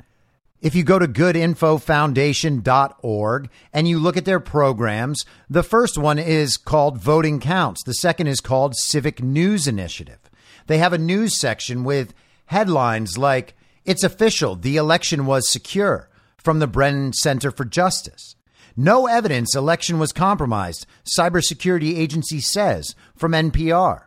If 0.63 0.73
you 0.75 0.83
go 0.85 0.97
to 0.97 1.09
goodinfofoundation.org 1.09 3.49
and 3.73 3.85
you 3.85 3.99
look 3.99 4.15
at 4.15 4.23
their 4.23 4.39
programs, 4.39 5.25
the 5.49 5.61
first 5.61 5.97
one 5.97 6.17
is 6.17 6.55
called 6.55 6.97
Voting 6.97 7.41
Counts. 7.41 7.83
The 7.83 7.95
second 7.95 8.27
is 8.27 8.39
called 8.39 8.77
Civic 8.77 9.21
News 9.21 9.67
Initiative. 9.67 10.19
They 10.67 10.77
have 10.77 10.93
a 10.93 10.97
news 10.97 11.37
section 11.37 11.83
with 11.83 12.13
headlines 12.45 13.17
like, 13.17 13.57
It's 13.83 14.05
official, 14.05 14.55
the 14.55 14.77
election 14.77 15.25
was 15.25 15.51
secure 15.51 16.09
from 16.37 16.59
the 16.59 16.67
Brennan 16.67 17.11
Center 17.11 17.51
for 17.51 17.65
Justice. 17.65 18.37
No 18.77 19.07
evidence 19.07 19.57
election 19.57 19.99
was 19.99 20.13
compromised, 20.13 20.85
cybersecurity 21.19 21.97
agency 21.97 22.39
says 22.39 22.95
from 23.17 23.33
NPR. 23.33 24.03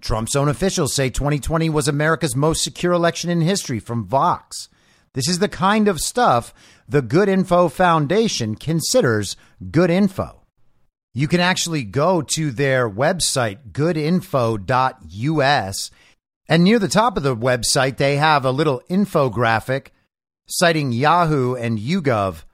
Trump's 0.00 0.34
own 0.34 0.48
officials 0.48 0.94
say 0.94 1.10
2020 1.10 1.70
was 1.70 1.86
America's 1.86 2.34
most 2.34 2.64
secure 2.64 2.92
election 2.92 3.30
in 3.30 3.40
history 3.40 3.78
from 3.78 4.04
Vox. 4.04 4.68
This 5.14 5.28
is 5.28 5.38
the 5.40 5.48
kind 5.48 5.88
of 5.88 6.00
stuff 6.00 6.54
the 6.88 7.02
Good 7.02 7.28
Info 7.28 7.68
Foundation 7.68 8.54
considers 8.54 9.36
good 9.70 9.90
info. 9.90 10.42
You 11.14 11.28
can 11.28 11.40
actually 11.40 11.84
go 11.84 12.22
to 12.22 12.50
their 12.50 12.88
website, 12.88 13.72
goodinfo.us, 13.72 14.70
and 16.48 16.64
near 16.64 16.78
the 16.78 16.88
top 16.88 17.16
of 17.16 17.22
the 17.22 17.36
website, 17.36 17.98
they 17.98 18.16
have 18.16 18.44
a 18.44 18.50
little 18.50 18.82
infographic 18.90 19.88
citing 20.46 20.92
Yahoo 20.92 21.54
and 21.54 21.78
YouGov. 21.78 22.44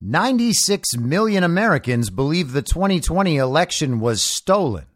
96 0.00 0.96
million 0.96 1.42
Americans 1.42 2.10
believe 2.10 2.52
the 2.52 2.62
2020 2.62 3.36
election 3.36 3.98
was 4.00 4.22
stolen. 4.22 4.86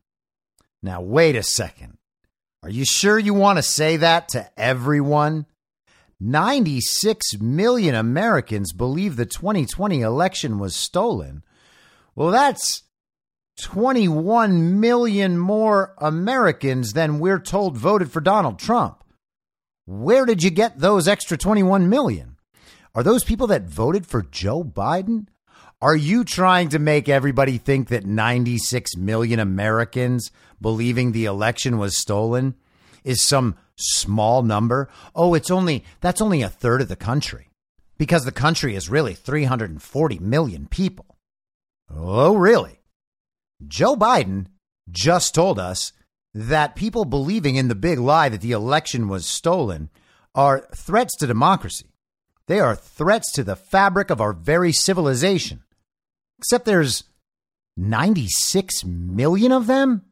Now, 0.83 1.01
wait 1.01 1.35
a 1.35 1.43
second. 1.43 1.99
Are 2.62 2.70
you 2.70 2.85
sure 2.85 3.18
you 3.18 3.35
want 3.35 3.59
to 3.59 3.62
say 3.62 3.97
that 3.97 4.29
to 4.29 4.49
everyone? 4.57 5.47
96 6.23 7.41
million 7.41 7.97
Americans 7.97 8.73
believe 8.73 9.16
the 9.16 9.27
2020 9.27 10.03
election 10.03 10.61
was 10.61 10.77
stolen. 10.77 11.43
Well, 12.14 12.31
that's 12.31 12.85
21 13.59 14.79
million 14.79 15.37
more 15.37 15.95
Americans 15.99 16.93
than 16.93 17.18
we're 17.18 17.41
told 17.41 17.77
voted 17.77 18.12
for 18.12 18.20
Donald 18.20 18.61
Trump. 18.61 19.03
Where 19.85 20.25
did 20.25 20.45
you 20.45 20.51
get 20.51 20.79
those 20.79 21.09
extra 21.09 21.37
21 21.37 21.89
million? 21.89 22.37
Are 22.95 23.03
those 23.03 23.25
people 23.25 23.49
that 23.49 23.64
voted 23.64 24.07
for 24.07 24.23
Joe 24.23 24.62
Biden? 24.62 25.27
Are 25.81 25.97
you 25.97 26.23
trying 26.23 26.68
to 26.68 26.79
make 26.79 27.09
everybody 27.09 27.59
think 27.59 27.89
that 27.89 28.07
96 28.07 28.97
million 28.97 29.41
Americans 29.41 30.31
believing 30.61 31.11
the 31.11 31.25
election 31.25 31.79
was 31.79 31.99
stolen 31.99 32.55
is 33.03 33.27
some 33.27 33.57
small 33.83 34.43
number? 34.43 34.89
Oh, 35.14 35.35
it's 35.35 35.51
only 35.51 35.85
that's 36.01 36.20
only 36.20 36.43
a 36.43 36.49
third 36.49 36.80
of 36.80 36.89
the 36.89 36.97
country 36.97 37.49
because 37.99 38.24
the 38.24 38.33
country 38.33 38.74
is 38.74 38.89
really 38.89 39.14
340 39.14 40.18
million 40.18 40.66
people. 40.66 41.16
Oh, 41.95 42.37
really? 42.37 42.80
Joe 43.66 43.97
Biden 43.97 44.47
just 44.91 45.35
told 45.35 45.59
us 45.59 45.93
that 46.35 46.76
people 46.76 47.05
believing 47.05 47.57
in 47.57 47.68
the 47.68 47.74
big 47.74 47.99
lie 47.99 48.28
that 48.28 48.41
the 48.41 48.53
election 48.53 49.09
was 49.09 49.26
stolen 49.26 49.91
are 50.35 50.66
threats 50.74 51.16
to 51.18 51.26
democracy. 51.26 51.87
They 52.47 52.59
are 52.59 52.74
threats 52.74 53.30
to 53.33 53.45
the 53.45 53.57
fabric 53.57 54.11
of 54.11 54.20
our 54.20 54.33
very 54.33 54.72
civilization. 54.72 55.62
Except 56.39 56.64
there's 56.64 57.05
96 57.76 58.85
million 58.85 59.53
of 59.53 59.66
them? 59.66 60.03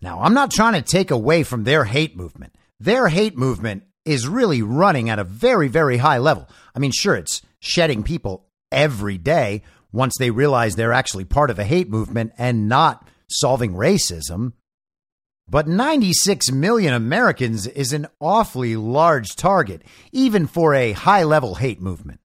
Now, 0.00 0.20
I'm 0.20 0.34
not 0.34 0.50
trying 0.50 0.74
to 0.74 0.82
take 0.82 1.10
away 1.10 1.42
from 1.42 1.64
their 1.64 1.84
hate 1.84 2.16
movement. 2.16 2.54
Their 2.80 3.08
hate 3.08 3.36
movement 3.36 3.84
is 4.04 4.28
really 4.28 4.62
running 4.62 5.08
at 5.08 5.18
a 5.18 5.24
very, 5.24 5.68
very 5.68 5.96
high 5.98 6.18
level. 6.18 6.48
I 6.74 6.78
mean, 6.78 6.92
sure, 6.92 7.14
it's 7.14 7.42
shedding 7.60 8.02
people 8.02 8.46
every 8.70 9.18
day 9.18 9.62
once 9.92 10.14
they 10.18 10.30
realize 10.30 10.74
they're 10.74 10.92
actually 10.92 11.24
part 11.24 11.50
of 11.50 11.58
a 11.58 11.64
hate 11.64 11.88
movement 11.88 12.32
and 12.36 12.68
not 12.68 13.08
solving 13.30 13.74
racism. 13.74 14.52
But 15.48 15.68
96 15.68 16.50
million 16.52 16.94
Americans 16.94 17.66
is 17.66 17.92
an 17.92 18.08
awfully 18.20 18.76
large 18.76 19.36
target, 19.36 19.82
even 20.10 20.46
for 20.46 20.74
a 20.74 20.92
high 20.92 21.22
level 21.22 21.56
hate 21.56 21.80
movement. 21.80 22.20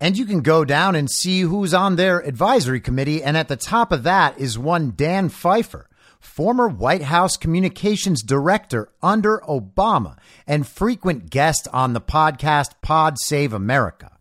And 0.00 0.16
you 0.16 0.24
can 0.24 0.40
go 0.40 0.64
down 0.64 0.94
and 0.94 1.10
see 1.10 1.40
who's 1.40 1.74
on 1.74 1.96
their 1.96 2.20
advisory 2.20 2.80
committee. 2.80 3.22
And 3.22 3.36
at 3.36 3.48
the 3.48 3.56
top 3.56 3.92
of 3.92 4.04
that 4.04 4.38
is 4.38 4.58
one 4.58 4.92
Dan 4.94 5.28
Pfeiffer, 5.28 5.88
former 6.20 6.68
White 6.68 7.02
House 7.02 7.36
communications 7.36 8.22
director 8.22 8.92
under 9.02 9.38
Obama 9.48 10.16
and 10.46 10.66
frequent 10.66 11.30
guest 11.30 11.66
on 11.72 11.92
the 11.92 12.00
podcast 12.00 12.74
Pod 12.82 13.18
Save 13.18 13.52
America. 13.52 14.18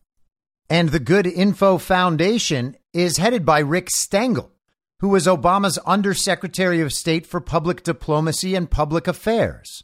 And 0.70 0.90
the 0.90 1.00
Good 1.00 1.28
Info 1.28 1.78
Foundation 1.78 2.76
is 2.94 3.18
headed 3.18 3.46
by 3.46 3.60
Rick 3.60 3.90
Stengel, 3.90 4.52
who 5.00 5.10
was 5.10 5.28
Obama's 5.28 5.78
Undersecretary 5.80 6.82
of 6.82 6.94
State 6.94 7.26
for 7.26 7.42
Public 7.42 7.84
Diplomacy 7.84 8.56
and 8.56 8.70
Public 8.70 9.08
Affairs. 9.08 9.84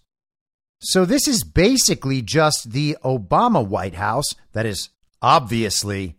So 0.80 1.06
this 1.06 1.28
is 1.28 1.44
basically 1.44 2.22
just 2.22 2.72
the 2.72 2.98
Obama 3.04 3.66
White 3.66 3.96
House 3.96 4.36
that 4.54 4.66
is 4.66 4.90
obviously 5.22 6.16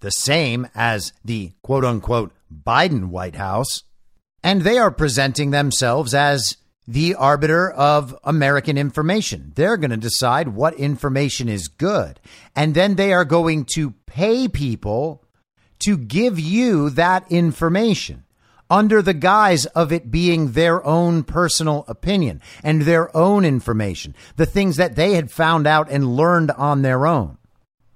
the 0.00 0.10
same 0.10 0.68
as 0.74 1.12
the 1.24 1.52
quote 1.62 1.84
unquote 1.84 2.32
Biden 2.52 3.06
White 3.06 3.36
House 3.36 3.84
and 4.44 4.60
they 4.62 4.78
are 4.78 4.90
presenting 4.90 5.50
themselves 5.50 6.14
as 6.14 6.58
the 6.86 7.14
arbiter 7.14 7.70
of 7.70 8.14
American 8.24 8.76
information. 8.76 9.52
They're 9.56 9.78
going 9.78 9.90
to 9.90 9.96
decide 9.96 10.48
what 10.48 10.74
information 10.74 11.48
is 11.48 11.66
good. 11.66 12.20
And 12.54 12.74
then 12.74 12.96
they 12.96 13.14
are 13.14 13.24
going 13.24 13.64
to 13.74 13.92
pay 14.04 14.46
people 14.46 15.24
to 15.80 15.96
give 15.96 16.38
you 16.38 16.90
that 16.90 17.24
information 17.32 18.24
under 18.68 19.00
the 19.00 19.14
guise 19.14 19.64
of 19.66 19.92
it 19.92 20.10
being 20.10 20.52
their 20.52 20.84
own 20.84 21.22
personal 21.22 21.86
opinion 21.88 22.42
and 22.62 22.82
their 22.82 23.14
own 23.16 23.46
information, 23.46 24.14
the 24.36 24.46
things 24.46 24.76
that 24.76 24.94
they 24.94 25.14
had 25.14 25.30
found 25.30 25.66
out 25.66 25.90
and 25.90 26.16
learned 26.16 26.50
on 26.50 26.82
their 26.82 27.06
own. 27.06 27.38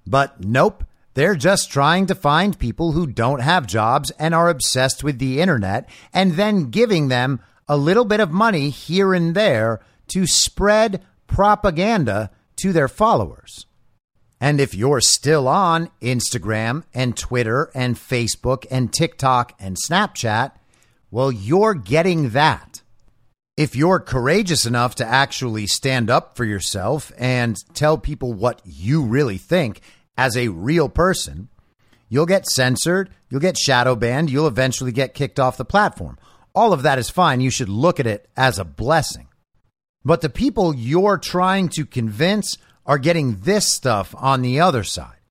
But 0.07 0.43
nope, 0.43 0.83
they're 1.13 1.35
just 1.35 1.71
trying 1.71 2.05
to 2.07 2.15
find 2.15 2.59
people 2.59 2.91
who 2.91 3.07
don't 3.07 3.41
have 3.41 3.67
jobs 3.67 4.11
and 4.11 4.33
are 4.33 4.49
obsessed 4.49 5.03
with 5.03 5.19
the 5.19 5.41
internet 5.41 5.89
and 6.13 6.33
then 6.33 6.69
giving 6.69 7.07
them 7.07 7.41
a 7.67 7.77
little 7.77 8.05
bit 8.05 8.19
of 8.19 8.31
money 8.31 8.69
here 8.69 9.13
and 9.13 9.35
there 9.35 9.79
to 10.07 10.25
spread 10.25 11.03
propaganda 11.27 12.31
to 12.57 12.73
their 12.73 12.87
followers. 12.87 13.65
And 14.41 14.61
if 14.61 14.73
you're 14.73 15.01
still 15.01 15.47
on 15.47 15.89
Instagram 16.01 16.83
and 16.93 17.15
Twitter 17.17 17.69
and 17.75 17.95
Facebook 17.95 18.65
and 18.71 18.91
TikTok 18.93 19.53
and 19.59 19.75
Snapchat, 19.77 20.51
well, 21.11 21.31
you're 21.31 21.73
getting 21.73 22.29
that. 22.29 22.81
If 23.57 23.75
you're 23.75 23.99
courageous 23.99 24.65
enough 24.65 24.95
to 24.95 25.05
actually 25.05 25.67
stand 25.67 26.09
up 26.09 26.37
for 26.37 26.45
yourself 26.45 27.11
and 27.17 27.57
tell 27.73 27.97
people 27.97 28.31
what 28.31 28.61
you 28.63 29.03
really 29.03 29.37
think 29.37 29.81
as 30.19 30.35
a 30.35 30.49
real 30.49 30.89
person, 30.89 31.47
you'll 32.09 32.25
get 32.25 32.45
censored, 32.45 33.09
you'll 33.29 33.39
get 33.39 33.57
shadow 33.57 33.95
banned, 33.95 34.29
you'll 34.29 34.47
eventually 34.47 34.91
get 34.91 35.13
kicked 35.13 35.39
off 35.39 35.55
the 35.55 35.63
platform. 35.63 36.17
All 36.53 36.73
of 36.73 36.81
that 36.81 36.99
is 36.99 37.09
fine. 37.09 37.39
You 37.39 37.49
should 37.49 37.69
look 37.69 38.01
at 38.01 38.05
it 38.05 38.27
as 38.35 38.59
a 38.59 38.65
blessing. 38.65 39.29
But 40.03 40.19
the 40.19 40.29
people 40.29 40.75
you're 40.75 41.17
trying 41.17 41.69
to 41.69 41.85
convince 41.85 42.57
are 42.85 42.97
getting 42.97 43.39
this 43.41 43.73
stuff 43.73 44.13
on 44.17 44.41
the 44.41 44.59
other 44.59 44.83
side. 44.83 45.21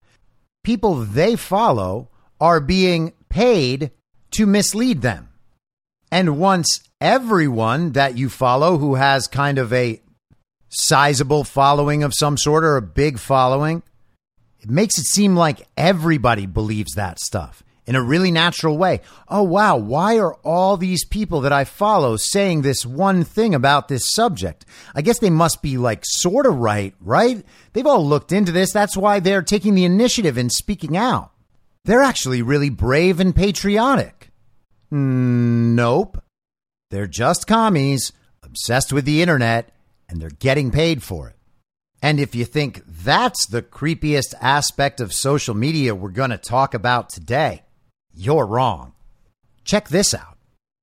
People 0.63 0.95
they 0.95 1.35
follow 1.35 2.09
are 2.41 2.59
being 2.59 3.13
paid 3.29 3.91
to 4.31 4.47
mislead 4.47 5.03
them. 5.03 5.29
And 6.11 6.39
once 6.39 6.81
everyone 6.99 7.91
that 7.91 8.17
you 8.17 8.27
follow 8.27 8.79
who 8.79 8.95
has 8.95 9.27
kind 9.27 9.59
of 9.59 9.71
a 9.71 10.01
sizable 10.69 11.43
following 11.43 12.01
of 12.01 12.15
some 12.15 12.37
sort 12.39 12.63
or 12.63 12.75
a 12.75 12.81
big 12.81 13.19
following 13.19 13.83
it 14.61 14.69
makes 14.69 14.97
it 14.97 15.05
seem 15.05 15.35
like 15.35 15.67
everybody 15.77 16.45
believes 16.45 16.93
that 16.95 17.19
stuff 17.19 17.63
in 17.89 17.95
a 17.95 18.03
really 18.03 18.29
natural 18.29 18.77
way. 18.77 19.01
Oh, 19.27 19.41
wow. 19.41 19.75
Why 19.75 20.19
are 20.19 20.35
all 20.43 20.77
these 20.77 21.03
people 21.03 21.41
that 21.41 21.51
I 21.51 21.63
follow 21.63 22.17
saying 22.17 22.61
this 22.61 22.85
one 22.85 23.23
thing 23.23 23.55
about 23.55 23.87
this 23.87 24.13
subject? 24.13 24.63
I 24.93 25.01
guess 25.01 25.17
they 25.17 25.31
must 25.31 25.63
be 25.63 25.75
like 25.75 26.03
sort 26.05 26.45
of 26.45 26.57
right, 26.57 26.93
right? 27.01 27.43
They've 27.73 27.87
all 27.87 28.05
looked 28.05 28.31
into 28.31 28.51
this. 28.51 28.71
That's 28.71 28.95
why 28.95 29.19
they're 29.19 29.41
taking 29.41 29.73
the 29.73 29.85
initiative 29.85 30.37
and 30.37 30.51
speaking 30.51 30.95
out. 30.95 31.31
They're 31.83 32.03
actually 32.03 32.43
really 32.43 32.69
brave 32.69 33.19
and 33.19 33.35
patriotic. 33.35 34.29
Mm, 34.93 35.73
nope. 35.73 36.21
They're 36.91 37.07
just 37.07 37.47
commies, 37.47 38.13
obsessed 38.43 38.93
with 38.93 39.05
the 39.05 39.23
internet, 39.23 39.71
and 40.07 40.21
they're 40.21 40.29
getting 40.29 40.69
paid 40.69 41.01
for 41.01 41.29
it. 41.29 41.38
And 42.01 42.19
if 42.19 42.33
you 42.33 42.45
think 42.45 42.83
that's 42.87 43.45
the 43.47 43.61
creepiest 43.61 44.33
aspect 44.41 45.01
of 45.01 45.13
social 45.13 45.53
media 45.53 45.93
we're 45.93 46.09
going 46.09 46.29
to 46.29 46.37
talk 46.37 46.73
about 46.73 47.09
today, 47.09 47.63
you're 48.13 48.45
wrong. 48.45 48.93
Check 49.63 49.89
this 49.89 50.13
out. 50.13 50.38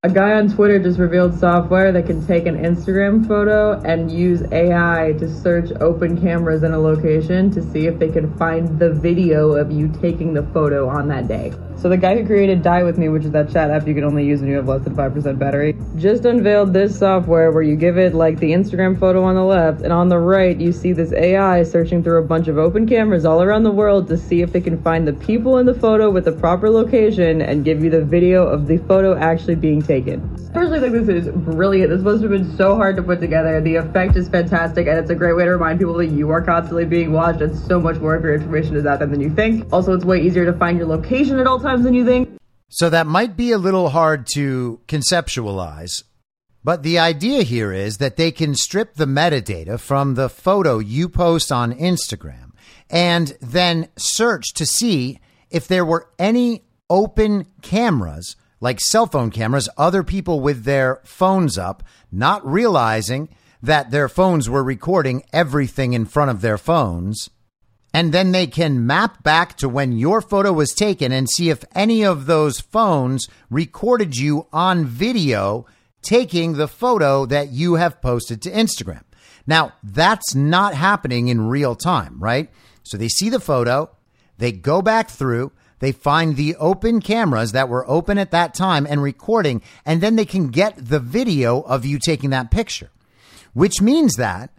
A 0.06 0.08
guy 0.08 0.34
on 0.34 0.48
Twitter 0.48 0.78
just 0.78 1.00
revealed 1.00 1.36
software 1.36 1.90
that 1.90 2.06
can 2.06 2.24
take 2.28 2.46
an 2.46 2.56
Instagram 2.56 3.26
photo 3.26 3.72
and 3.80 4.08
use 4.08 4.44
AI 4.52 5.16
to 5.18 5.28
search 5.28 5.72
open 5.80 6.20
cameras 6.20 6.62
in 6.62 6.72
a 6.72 6.78
location 6.78 7.50
to 7.50 7.60
see 7.72 7.88
if 7.88 7.98
they 7.98 8.08
can 8.08 8.32
find 8.36 8.78
the 8.78 8.92
video 8.92 9.56
of 9.56 9.72
you 9.72 9.88
taking 10.00 10.32
the 10.32 10.44
photo 10.54 10.88
on 10.88 11.08
that 11.08 11.26
day. 11.26 11.52
So 11.76 11.90
the 11.90 11.96
guy 11.96 12.16
who 12.16 12.24
created 12.24 12.62
Die 12.62 12.82
With 12.84 12.98
Me, 12.98 13.08
which 13.08 13.24
is 13.24 13.32
that 13.32 13.50
chat 13.50 13.70
app 13.70 13.86
you 13.86 13.94
can 13.94 14.04
only 14.04 14.24
use 14.24 14.40
when 14.40 14.48
you 14.48 14.56
have 14.56 14.68
less 14.68 14.84
than 14.84 14.94
5% 14.94 15.38
battery, 15.38 15.76
just 15.96 16.24
unveiled 16.24 16.72
this 16.72 16.98
software 16.98 17.50
where 17.50 17.62
you 17.62 17.76
give 17.76 17.98
it 17.98 18.14
like 18.14 18.38
the 18.38 18.52
Instagram 18.52 18.98
photo 18.98 19.24
on 19.24 19.34
the 19.34 19.44
left, 19.44 19.82
and 19.82 19.92
on 19.92 20.08
the 20.08 20.18
right 20.18 20.58
you 20.58 20.72
see 20.72 20.92
this 20.92 21.12
AI 21.12 21.64
searching 21.64 22.02
through 22.02 22.18
a 22.18 22.26
bunch 22.26 22.48
of 22.48 22.58
open 22.58 22.86
cameras 22.88 23.24
all 23.24 23.42
around 23.42 23.64
the 23.64 23.70
world 23.70 24.06
to 24.08 24.16
see 24.16 24.40
if 24.40 24.52
they 24.52 24.60
can 24.60 24.80
find 24.82 25.06
the 25.06 25.12
people 25.12 25.58
in 25.58 25.66
the 25.66 25.74
photo 25.74 26.10
with 26.10 26.24
the 26.24 26.32
proper 26.32 26.70
location 26.70 27.42
and 27.42 27.64
give 27.64 27.82
you 27.82 27.90
the 27.90 28.04
video 28.04 28.46
of 28.46 28.66
the 28.66 28.78
photo 28.78 29.16
actually 29.16 29.56
being 29.56 29.82
taken. 29.86 30.20
I 30.50 30.52
personally 30.52 30.80
think 30.80 31.06
this 31.06 31.26
is 31.26 31.32
brilliant. 31.32 31.90
This 31.90 32.02
must 32.02 32.22
have 32.22 32.30
been 32.30 32.56
so 32.56 32.74
hard 32.74 32.96
to 32.96 33.02
put 33.02 33.20
together. 33.20 33.60
The 33.60 33.76
effect 33.76 34.16
is 34.16 34.28
fantastic, 34.28 34.86
and 34.86 34.98
it's 34.98 35.10
a 35.10 35.14
great 35.14 35.36
way 35.36 35.44
to 35.44 35.50
remind 35.50 35.78
people 35.78 35.94
that 35.94 36.06
you 36.06 36.30
are 36.30 36.42
constantly 36.42 36.84
being 36.84 37.12
watched, 37.12 37.40
and 37.40 37.56
so 37.56 37.80
much 37.80 37.96
more 37.96 38.14
of 38.14 38.24
your 38.24 38.34
information 38.34 38.76
is 38.76 38.86
out 38.86 38.98
there 38.98 39.08
than 39.08 39.20
you 39.20 39.34
think. 39.34 39.72
Also, 39.72 39.94
it's 39.94 40.04
way 40.04 40.20
easier 40.20 40.44
to 40.44 40.52
find 40.52 40.78
your 40.78 40.86
location 40.86 41.38
at 41.38 41.46
all 41.46 41.60
times 41.60 41.84
than 41.84 41.94
you 41.94 42.04
think. 42.04 42.28
So 42.68 42.90
that 42.90 43.06
might 43.06 43.36
be 43.36 43.52
a 43.52 43.58
little 43.58 43.90
hard 43.90 44.26
to 44.34 44.80
conceptualize. 44.88 46.02
But 46.64 46.82
the 46.82 46.98
idea 46.98 47.44
here 47.44 47.72
is 47.72 47.98
that 47.98 48.16
they 48.16 48.32
can 48.32 48.56
strip 48.56 48.94
the 48.94 49.04
metadata 49.06 49.78
from 49.78 50.14
the 50.14 50.28
photo 50.28 50.80
you 50.80 51.08
post 51.08 51.52
on 51.52 51.72
Instagram 51.72 52.50
and 52.90 53.36
then 53.40 53.88
search 53.96 54.52
to 54.54 54.66
see 54.66 55.20
if 55.48 55.68
there 55.68 55.84
were 55.84 56.08
any 56.18 56.64
open 56.90 57.46
cameras, 57.62 58.34
like 58.60 58.80
cell 58.80 59.06
phone 59.06 59.30
cameras, 59.30 59.68
other 59.76 60.02
people 60.02 60.40
with 60.40 60.64
their 60.64 61.00
phones 61.04 61.58
up, 61.58 61.82
not 62.10 62.46
realizing 62.46 63.28
that 63.62 63.90
their 63.90 64.08
phones 64.08 64.48
were 64.48 64.62
recording 64.62 65.22
everything 65.32 65.92
in 65.92 66.04
front 66.04 66.30
of 66.30 66.40
their 66.40 66.58
phones 66.58 67.28
and 67.96 68.12
then 68.12 68.32
they 68.32 68.46
can 68.46 68.86
map 68.86 69.22
back 69.22 69.56
to 69.56 69.70
when 69.70 69.92
your 69.92 70.20
photo 70.20 70.52
was 70.52 70.74
taken 70.74 71.12
and 71.12 71.26
see 71.30 71.48
if 71.48 71.64
any 71.74 72.04
of 72.04 72.26
those 72.26 72.60
phones 72.60 73.26
recorded 73.48 74.14
you 74.18 74.46
on 74.52 74.84
video 74.84 75.64
taking 76.02 76.52
the 76.52 76.68
photo 76.68 77.24
that 77.24 77.52
you 77.52 77.76
have 77.76 78.02
posted 78.02 78.42
to 78.42 78.50
Instagram. 78.50 79.00
Now, 79.46 79.72
that's 79.82 80.34
not 80.34 80.74
happening 80.74 81.28
in 81.28 81.48
real 81.48 81.74
time, 81.74 82.22
right? 82.22 82.50
So 82.82 82.98
they 82.98 83.08
see 83.08 83.30
the 83.30 83.40
photo, 83.40 83.88
they 84.36 84.52
go 84.52 84.82
back 84.82 85.08
through, 85.08 85.52
they 85.78 85.92
find 85.92 86.36
the 86.36 86.56
open 86.56 87.00
cameras 87.00 87.52
that 87.52 87.68
were 87.68 87.88
open 87.88 88.18
at 88.18 88.30
that 88.30 88.54
time 88.54 88.86
and 88.88 89.02
recording, 89.02 89.62
and 89.84 90.00
then 90.00 90.16
they 90.16 90.24
can 90.24 90.48
get 90.48 90.74
the 90.76 91.00
video 91.00 91.60
of 91.60 91.84
you 91.84 91.98
taking 91.98 92.30
that 92.30 92.50
picture, 92.50 92.90
which 93.52 93.80
means 93.80 94.14
that 94.14 94.50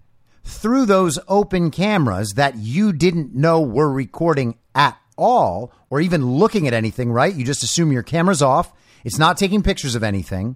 through 0.44 0.86
those 0.86 1.20
open 1.28 1.72
cameras 1.72 2.34
that 2.36 2.56
you 2.56 2.94
didn't 2.94 3.36
know 3.36 3.62
were 3.62 3.92
recording 3.92 4.58
at 4.74 4.98
all 5.18 5.74
or 5.90 6.00
even 6.00 6.26
looking 6.26 6.68
at 6.68 6.74
anything, 6.74 7.12
right? 7.12 7.34
You 7.34 7.44
just 7.44 7.64
assume 7.64 7.92
your 7.92 8.04
camera's 8.04 8.42
off. 8.42 8.72
It's 9.04 9.18
not 9.18 9.38
taking 9.38 9.64
pictures 9.64 9.96
of 9.96 10.04
anything. 10.04 10.56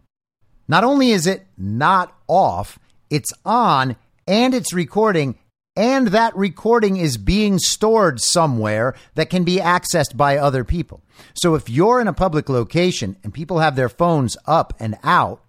Not 0.68 0.84
only 0.84 1.12
is 1.12 1.28
it 1.28 1.48
not 1.58 2.16
off, 2.28 2.80
it's 3.10 3.34
on 3.44 3.96
and 4.28 4.54
it's 4.54 4.74
recording, 4.74 5.38
and 5.76 6.08
that 6.08 6.36
recording 6.36 6.98
is 6.98 7.18
being 7.18 7.58
stored 7.58 8.20
somewhere 8.20 8.94
that 9.16 9.30
can 9.30 9.44
be 9.44 9.58
accessed 9.58 10.18
by 10.18 10.38
other 10.38 10.64
people. 10.64 11.02
So 11.34 11.56
if 11.56 11.70
you're 11.70 12.02
in 12.02 12.08
a 12.08 12.14
public 12.14 12.50
location 12.50 13.16
and 13.24 13.34
people 13.34 13.60
have 13.60 13.76
their 13.76 13.90
phones 13.90 14.38
up 14.46 14.74
and 14.80 14.98
out, 15.04 15.42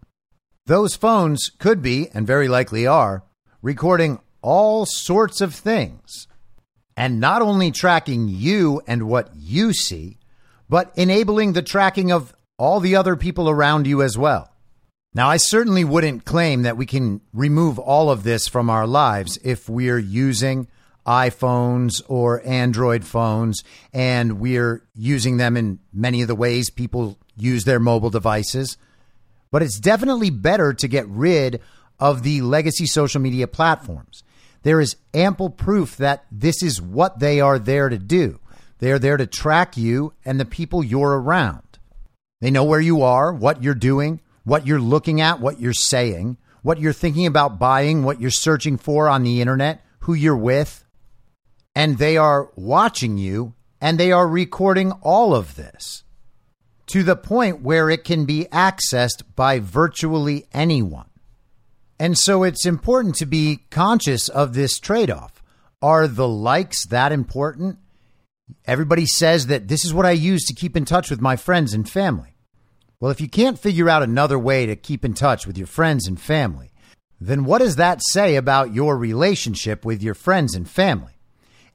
those 0.67 0.95
phones 0.95 1.51
could 1.59 1.83
be, 1.83 2.09
and 2.15 2.27
very 2.27 2.47
likely 2.47 2.87
are, 2.87 3.25
recording 3.63 4.21
all 4.43 4.87
sorts 4.87 5.41
of 5.41 5.55
things. 5.55 6.29
And 6.97 7.19
not 7.19 7.43
only 7.43 7.73
tracking 7.73 8.29
you 8.29 8.81
and 8.87 9.09
what 9.09 9.31
you 9.35 9.73
see, 9.73 10.19
but 10.69 10.93
enabling 10.95 11.55
the 11.55 11.63
tracking 11.63 12.13
of 12.13 12.35
all 12.59 12.79
the 12.79 12.95
other 12.95 13.17
people 13.17 13.51
around 13.51 13.89
you 13.89 14.03
as 14.03 14.17
well. 14.17 14.52
Now, 15.15 15.29
I 15.29 15.37
certainly 15.37 15.85
wouldn't 15.85 16.25
claim 16.25 16.63
that 16.63 16.77
we 16.77 16.87
can 16.87 17.21
remove 17.33 17.79
all 17.79 18.11
of 18.11 18.23
this 18.23 18.49
from 18.49 18.71
our 18.71 18.87
lives 18.87 19.39
if 19.45 19.69
we're 19.69 19.99
using 19.99 20.69
iPhones 21.07 22.03
or 22.09 22.41
Android 22.47 23.05
phones 23.05 23.63
and 23.93 24.41
we're 24.41 24.83
using 24.95 25.37
them 25.37 25.57
in 25.57 25.81
many 25.93 26.23
of 26.23 26.29
the 26.29 26.35
ways 26.35 26.71
people 26.71 27.19
use 27.37 27.65
their 27.65 27.81
mobile 27.81 28.11
devices. 28.11 28.79
But 29.51 29.63
it's 29.63 29.79
definitely 29.79 30.31
better 30.31 30.73
to 30.73 30.89
get 30.89 31.07
rid 31.09 31.61
of 32.01 32.23
the 32.23 32.41
legacy 32.41 32.87
social 32.87 33.21
media 33.21 33.47
platforms 33.47 34.23
there 34.63 34.81
is 34.81 34.97
ample 35.13 35.51
proof 35.51 35.97
that 35.97 36.25
this 36.31 36.63
is 36.63 36.81
what 36.81 37.19
they 37.19 37.41
are 37.41 37.59
there 37.59 37.89
to 37.89 37.99
do. 37.99 38.39
They 38.79 38.91
are 38.93 38.99
there 38.99 39.17
to 39.17 39.27
track 39.27 39.77
you 39.77 40.13
and 40.25 40.41
the 40.41 40.45
people 40.45 40.83
you're 40.83 41.21
around. 41.21 41.79
They 42.41 42.51
know 42.51 42.65
where 42.65 42.81
you 42.81 43.03
are, 43.03 43.33
what 43.33 43.63
you're 43.63 43.75
doing, 43.75 44.21
what 44.45 44.67
you're 44.67 44.81
looking 44.81 45.21
at, 45.21 45.41
what 45.41 45.61
you're 45.61 45.73
saying, 45.73 46.37
what 46.63 46.79
you're 46.79 46.93
thinking 46.93 47.27
about 47.27 47.59
buying, 47.59 48.03
what 48.03 48.21
you're 48.21 48.31
searching 48.31 48.77
for 48.77 49.09
on 49.09 49.23
the 49.23 49.41
internet, 49.41 49.85
who 50.01 50.15
you're 50.15 50.37
with. 50.37 50.85
And 51.75 51.99
they 51.99 52.17
are 52.17 52.51
watching 52.55 53.19
you 53.19 53.55
and 53.81 53.99
they 53.99 54.13
are 54.13 54.29
recording 54.29 54.93
all 55.03 55.35
of 55.35 55.57
this 55.57 56.05
to 56.87 57.03
the 57.03 57.17
point 57.17 57.63
where 57.63 57.89
it 57.89 58.05
can 58.05 58.25
be 58.25 58.47
accessed 58.53 59.23
by 59.35 59.59
virtually 59.59 60.47
anyone. 60.53 61.09
And 61.99 62.19
so 62.19 62.43
it's 62.43 62.67
important 62.67 63.15
to 63.17 63.27
be 63.27 63.61
conscious 63.71 64.29
of 64.29 64.55
this 64.55 64.79
trade 64.79 65.11
off. 65.11 65.43
Are 65.81 66.07
the 66.07 66.29
likes 66.29 66.87
that 66.87 67.13
important? 67.13 67.79
Everybody 68.65 69.07
says 69.07 69.47
that 69.47 69.69
this 69.69 69.85
is 69.85 69.95
what 69.95 70.07
I 70.07 70.11
use 70.13 70.45
to 70.47 70.55
keep 70.55 70.77
in 70.77 70.85
touch 70.85 71.11
with 71.11 71.21
my 71.21 71.37
friends 71.37 71.73
and 71.75 71.89
family. 71.89 72.32
Well, 73.03 73.11
if 73.11 73.21
you 73.21 73.29
can't 73.29 73.59
figure 73.59 73.91
out 73.91 74.05
another 74.05 74.39
way 74.39 74.65
to 74.67 74.77
keep 74.77 75.05
in 75.05 75.15
touch 75.15 75.45
with 75.45 75.59
your 75.59 75.67
friends 75.67 76.07
and 76.07 76.21
family, 76.21 76.71
then 77.21 77.45
what 77.45 77.59
does 77.59 77.75
that 77.75 78.01
say 78.11 78.37
about 78.37 78.73
your 78.73 78.97
relationship 78.97 79.85
with 79.85 80.05
your 80.05 80.15
friends 80.15 80.55
and 80.55 80.71
family? 80.71 81.19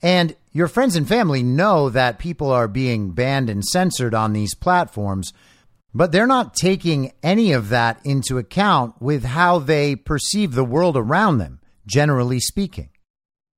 And 0.01 0.38
your 0.53 0.69
friends 0.69 0.95
and 0.95 1.05
family 1.05 1.43
know 1.43 1.89
that 1.89 2.17
people 2.17 2.49
are 2.49 2.69
being 2.69 3.11
banned 3.11 3.49
and 3.49 3.65
censored 3.65 4.13
on 4.13 4.32
these 4.32 4.55
platforms 4.55 5.34
but 5.97 6.11
they're 6.11 6.28
not 6.28 6.53
taking 6.53 7.11
any 7.23 7.53
of 7.53 7.69
that 7.69 7.99
into 8.05 8.38
account 8.38 8.93
with 9.01 9.23
how 9.23 9.57
they 9.57 9.95
perceive 9.95 10.53
the 10.53 10.63
world 10.63 10.95
around 10.95 11.39
them, 11.39 11.59
generally 11.88 12.39
speaking. 12.39 12.89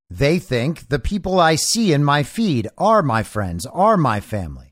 They 0.10 0.40
think 0.40 0.88
the 0.88 1.00
people 1.00 1.38
I 1.38 1.56
see 1.56 1.92
in 1.92 2.02
my 2.02 2.24
feed 2.24 2.70
are 2.78 3.02
my 3.02 3.24
friends, 3.24 3.66
are 3.66 3.98
my 3.98 4.22
family. 4.22 4.69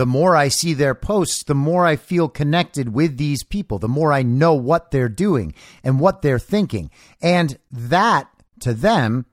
The 0.00 0.06
more 0.06 0.34
I 0.34 0.48
see 0.48 0.72
their 0.72 0.94
posts, 0.94 1.44
the 1.44 1.54
more 1.54 1.84
I 1.84 1.96
feel 1.96 2.26
connected 2.26 2.94
with 2.94 3.18
these 3.18 3.44
people, 3.44 3.78
the 3.78 3.86
more 3.86 4.14
I 4.14 4.22
know 4.22 4.54
what 4.54 4.90
they're 4.90 5.10
doing 5.10 5.52
and 5.84 6.00
what 6.00 6.22
they're 6.22 6.38
thinking. 6.38 6.90
And 7.20 7.58
that, 7.70 8.26
to 8.60 8.72
them, 8.72 9.26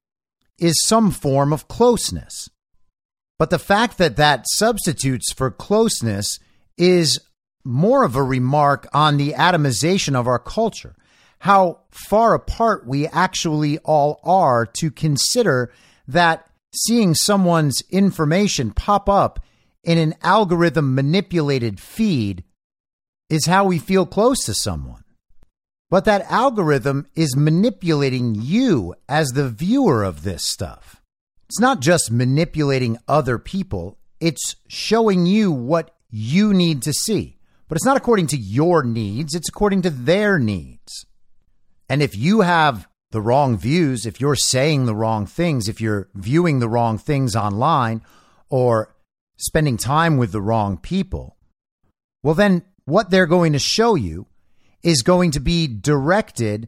is 0.59 0.75
some 0.83 1.11
form 1.11 1.53
of 1.53 1.69
closeness. 1.69 2.49
But 3.39 3.49
the 3.49 3.59
fact 3.59 3.97
that 3.99 4.17
that 4.17 4.43
substitutes 4.57 5.31
for 5.31 5.51
closeness 5.51 6.37
is 6.77 7.17
more 7.63 8.03
of 8.03 8.17
a 8.17 8.21
remark 8.21 8.89
on 8.91 9.15
the 9.15 9.35
atomization 9.37 10.15
of 10.15 10.27
our 10.27 10.37
culture, 10.37 10.97
how 11.39 11.79
far 11.91 12.33
apart 12.33 12.85
we 12.85 13.07
actually 13.07 13.77
all 13.85 14.19
are 14.21 14.65
to 14.79 14.91
consider 14.91 15.71
that 16.09 16.45
seeing 16.75 17.15
someone's 17.15 17.81
information 17.89 18.71
pop 18.71 19.07
up 19.07 19.39
in 19.83 19.97
an 19.97 20.15
algorithm 20.21 20.95
manipulated 20.95 21.79
feed 21.79 22.43
is 23.29 23.45
how 23.45 23.65
we 23.65 23.79
feel 23.79 24.05
close 24.05 24.43
to 24.45 24.53
someone. 24.53 25.03
But 25.89 26.05
that 26.05 26.29
algorithm 26.29 27.07
is 27.15 27.37
manipulating 27.37 28.35
you 28.35 28.95
as 29.07 29.29
the 29.29 29.49
viewer 29.49 30.03
of 30.03 30.23
this 30.23 30.43
stuff. 30.43 31.01
It's 31.47 31.59
not 31.59 31.79
just 31.79 32.11
manipulating 32.11 32.97
other 33.07 33.39
people, 33.39 33.97
it's 34.19 34.55
showing 34.67 35.25
you 35.25 35.51
what 35.51 35.95
you 36.09 36.53
need 36.53 36.81
to 36.83 36.93
see. 36.93 37.37
But 37.69 37.77
it's 37.77 37.85
not 37.85 37.97
according 37.97 38.27
to 38.27 38.37
your 38.37 38.83
needs, 38.83 39.33
it's 39.33 39.49
according 39.49 39.83
to 39.83 39.89
their 39.89 40.39
needs. 40.39 41.05
And 41.89 42.01
if 42.01 42.17
you 42.17 42.41
have 42.41 42.87
the 43.11 43.21
wrong 43.21 43.57
views, 43.57 44.05
if 44.05 44.19
you're 44.19 44.35
saying 44.35 44.85
the 44.85 44.95
wrong 44.95 45.25
things, 45.25 45.69
if 45.69 45.79
you're 45.79 46.09
viewing 46.13 46.59
the 46.59 46.69
wrong 46.69 46.97
things 46.97 47.35
online 47.35 48.01
or 48.49 48.93
spending 49.37 49.77
time 49.77 50.17
with 50.17 50.31
the 50.31 50.41
wrong 50.41 50.77
people, 50.77 51.37
well, 52.23 52.33
then 52.33 52.63
what 52.85 53.09
they're 53.09 53.25
going 53.25 53.53
to 53.53 53.59
show 53.59 53.95
you 53.95 54.27
is 54.83 55.01
going 55.01 55.31
to 55.31 55.39
be 55.39 55.67
directed 55.67 56.67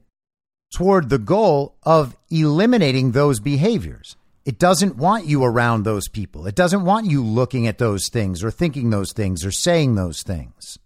toward 0.74 1.10
the 1.10 1.20
goal 1.20 1.78
of 1.84 2.16
eliminating 2.30 3.12
those 3.12 3.40
behaviors. 3.40 4.16
It 4.46 4.60
doesn't 4.60 4.98
want 4.98 5.26
you 5.26 5.44
around 5.44 5.84
those 5.84 6.08
people. 6.08 6.48
It 6.48 6.56
doesn't 6.56 6.86
want 6.86 7.06
you 7.06 7.24
looking 7.24 7.68
at 7.68 7.78
those 7.78 8.08
things 8.10 8.44
or 8.44 8.52
thinking 8.52 8.90
those 8.90 9.12
things 9.14 9.46
or 9.46 9.52
saying 9.52 9.96
those 9.96 10.24
things. 10.24 10.78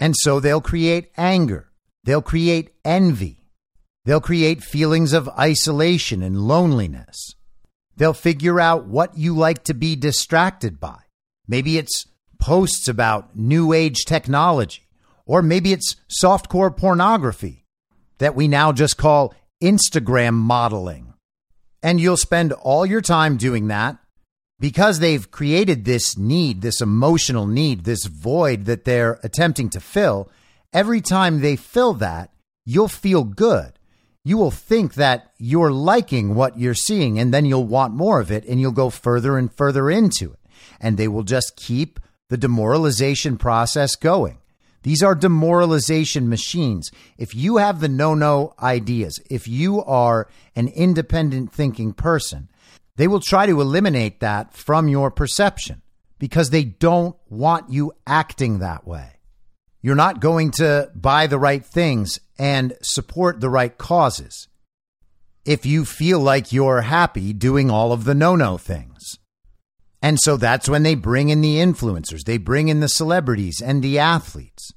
And 0.00 0.14
so 0.16 0.40
they'll 0.40 0.60
create 0.60 1.10
anger. 1.16 1.68
They'll 2.04 2.22
create 2.22 2.70
envy. 2.84 3.44
They'll 4.04 4.20
create 4.20 4.62
feelings 4.62 5.12
of 5.12 5.28
isolation 5.38 6.22
and 6.22 6.40
loneliness. 6.40 7.34
They'll 7.96 8.14
figure 8.14 8.60
out 8.60 8.86
what 8.86 9.18
you 9.18 9.36
like 9.36 9.64
to 9.64 9.74
be 9.74 9.96
distracted 9.96 10.80
by. 10.80 10.98
Maybe 11.48 11.78
it's 11.78 12.06
posts 12.38 12.86
about 12.86 13.36
new 13.36 13.72
age 13.72 14.04
technology, 14.06 14.86
or 15.26 15.42
maybe 15.42 15.72
it's 15.72 15.96
softcore 16.22 16.74
pornography 16.76 17.64
that 18.18 18.36
we 18.36 18.46
now 18.46 18.70
just 18.72 18.96
call 18.96 19.34
Instagram 19.62 20.34
modeling. 20.34 21.14
And 21.82 22.00
you'll 22.00 22.16
spend 22.16 22.52
all 22.52 22.84
your 22.84 23.00
time 23.00 23.36
doing 23.36 23.68
that 23.68 23.96
because 24.60 24.98
they've 24.98 25.30
created 25.30 25.84
this 25.84 26.18
need, 26.18 26.60
this 26.60 26.80
emotional 26.80 27.46
need, 27.46 27.84
this 27.84 28.04
void 28.04 28.66
that 28.66 28.84
they're 28.84 29.18
attempting 29.22 29.70
to 29.70 29.80
fill. 29.80 30.30
Every 30.72 31.00
time 31.00 31.40
they 31.40 31.56
fill 31.56 31.94
that, 31.94 32.30
you'll 32.66 32.88
feel 32.88 33.24
good 33.24 33.78
you 34.28 34.36
will 34.36 34.50
think 34.50 34.92
that 34.94 35.32
you're 35.38 35.72
liking 35.72 36.34
what 36.34 36.58
you're 36.58 36.74
seeing 36.74 37.18
and 37.18 37.32
then 37.32 37.46
you'll 37.46 37.64
want 37.64 37.94
more 37.94 38.20
of 38.20 38.30
it 38.30 38.44
and 38.44 38.60
you'll 38.60 38.72
go 38.72 38.90
further 38.90 39.38
and 39.38 39.50
further 39.50 39.90
into 39.90 40.30
it. 40.30 40.37
And 40.80 40.96
they 40.96 41.08
will 41.08 41.24
just 41.24 41.56
keep 41.56 42.00
the 42.28 42.36
demoralization 42.36 43.36
process 43.36 43.96
going. 43.96 44.38
These 44.82 45.02
are 45.02 45.14
demoralization 45.14 46.28
machines. 46.28 46.90
If 47.16 47.34
you 47.34 47.56
have 47.56 47.80
the 47.80 47.88
no 47.88 48.14
no 48.14 48.54
ideas, 48.60 49.18
if 49.28 49.48
you 49.48 49.82
are 49.84 50.28
an 50.54 50.68
independent 50.68 51.52
thinking 51.52 51.92
person, 51.92 52.48
they 52.96 53.08
will 53.08 53.20
try 53.20 53.46
to 53.46 53.60
eliminate 53.60 54.20
that 54.20 54.54
from 54.54 54.88
your 54.88 55.10
perception 55.10 55.82
because 56.18 56.50
they 56.50 56.64
don't 56.64 57.16
want 57.28 57.70
you 57.70 57.92
acting 58.06 58.58
that 58.58 58.86
way. 58.86 59.12
You're 59.82 59.94
not 59.94 60.20
going 60.20 60.50
to 60.52 60.90
buy 60.94 61.26
the 61.26 61.38
right 61.38 61.64
things 61.64 62.18
and 62.38 62.74
support 62.82 63.40
the 63.40 63.50
right 63.50 63.76
causes 63.76 64.48
if 65.44 65.64
you 65.64 65.84
feel 65.84 66.20
like 66.20 66.52
you're 66.52 66.82
happy 66.82 67.32
doing 67.32 67.70
all 67.70 67.92
of 67.92 68.04
the 68.04 68.14
no 68.14 68.36
no 68.36 68.58
things. 68.58 69.17
And 70.00 70.18
so 70.20 70.36
that's 70.36 70.68
when 70.68 70.84
they 70.84 70.94
bring 70.94 71.28
in 71.28 71.40
the 71.40 71.56
influencers, 71.56 72.24
they 72.24 72.38
bring 72.38 72.68
in 72.68 72.80
the 72.80 72.88
celebrities 72.88 73.60
and 73.60 73.82
the 73.82 73.98
athletes. 73.98 74.72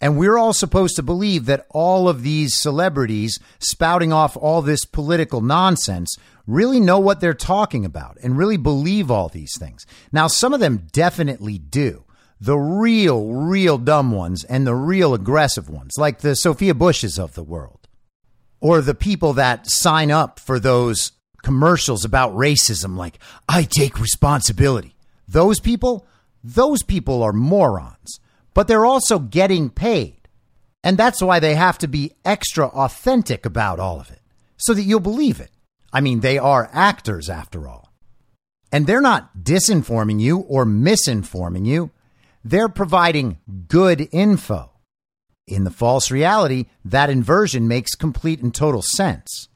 And 0.00 0.18
we're 0.18 0.36
all 0.36 0.52
supposed 0.52 0.96
to 0.96 1.02
believe 1.02 1.46
that 1.46 1.66
all 1.70 2.08
of 2.08 2.24
these 2.24 2.58
celebrities 2.58 3.38
spouting 3.60 4.12
off 4.12 4.36
all 4.36 4.60
this 4.60 4.84
political 4.84 5.40
nonsense 5.40 6.16
really 6.44 6.80
know 6.80 6.98
what 6.98 7.20
they're 7.20 7.34
talking 7.34 7.84
about 7.84 8.18
and 8.20 8.36
really 8.36 8.56
believe 8.56 9.12
all 9.12 9.28
these 9.28 9.56
things. 9.56 9.86
Now, 10.10 10.26
some 10.26 10.52
of 10.52 10.58
them 10.58 10.88
definitely 10.90 11.58
do 11.58 12.04
the 12.40 12.58
real, 12.58 13.28
real 13.28 13.78
dumb 13.78 14.10
ones 14.10 14.42
and 14.42 14.66
the 14.66 14.74
real 14.74 15.14
aggressive 15.14 15.70
ones, 15.70 15.92
like 15.96 16.18
the 16.18 16.34
Sophia 16.34 16.74
Bushes 16.74 17.16
of 17.16 17.34
the 17.34 17.44
world, 17.44 17.86
or 18.60 18.80
the 18.80 18.96
people 18.96 19.32
that 19.34 19.70
sign 19.70 20.10
up 20.10 20.40
for 20.40 20.58
those 20.58 21.12
commercials 21.42 22.04
about 22.04 22.34
racism, 22.34 22.96
like, 22.96 23.18
I 23.48 23.64
take 23.64 24.00
responsibility. 24.00 24.94
Those 25.28 25.60
people, 25.60 26.06
those 26.42 26.82
people 26.82 27.22
are 27.22 27.32
morons, 27.32 28.20
but 28.54 28.68
they're 28.68 28.86
also 28.86 29.18
getting 29.18 29.70
paid. 29.70 30.16
And 30.84 30.96
that's 30.96 31.22
why 31.22 31.38
they 31.38 31.54
have 31.54 31.78
to 31.78 31.88
be 31.88 32.12
extra 32.24 32.66
authentic 32.66 33.46
about 33.46 33.78
all 33.78 34.00
of 34.00 34.10
it 34.10 34.20
so 34.56 34.74
that 34.74 34.82
you'll 34.82 35.00
believe 35.00 35.40
it. 35.40 35.50
I 35.92 36.00
mean, 36.00 36.20
they 36.20 36.38
are 36.38 36.70
actors 36.72 37.28
after 37.28 37.68
all. 37.68 37.92
And 38.72 38.86
they're 38.86 39.00
not 39.00 39.38
disinforming 39.42 40.20
you 40.20 40.38
or 40.38 40.64
misinforming 40.64 41.66
you. 41.66 41.90
They're 42.42 42.68
providing 42.68 43.38
good 43.68 44.08
info. 44.10 44.70
In 45.46 45.64
the 45.64 45.70
false 45.70 46.10
reality, 46.10 46.66
that 46.84 47.10
inversion 47.10 47.68
makes 47.68 47.94
complete 47.94 48.40
and 48.40 48.54
total 48.54 48.82
sense. 48.82 49.48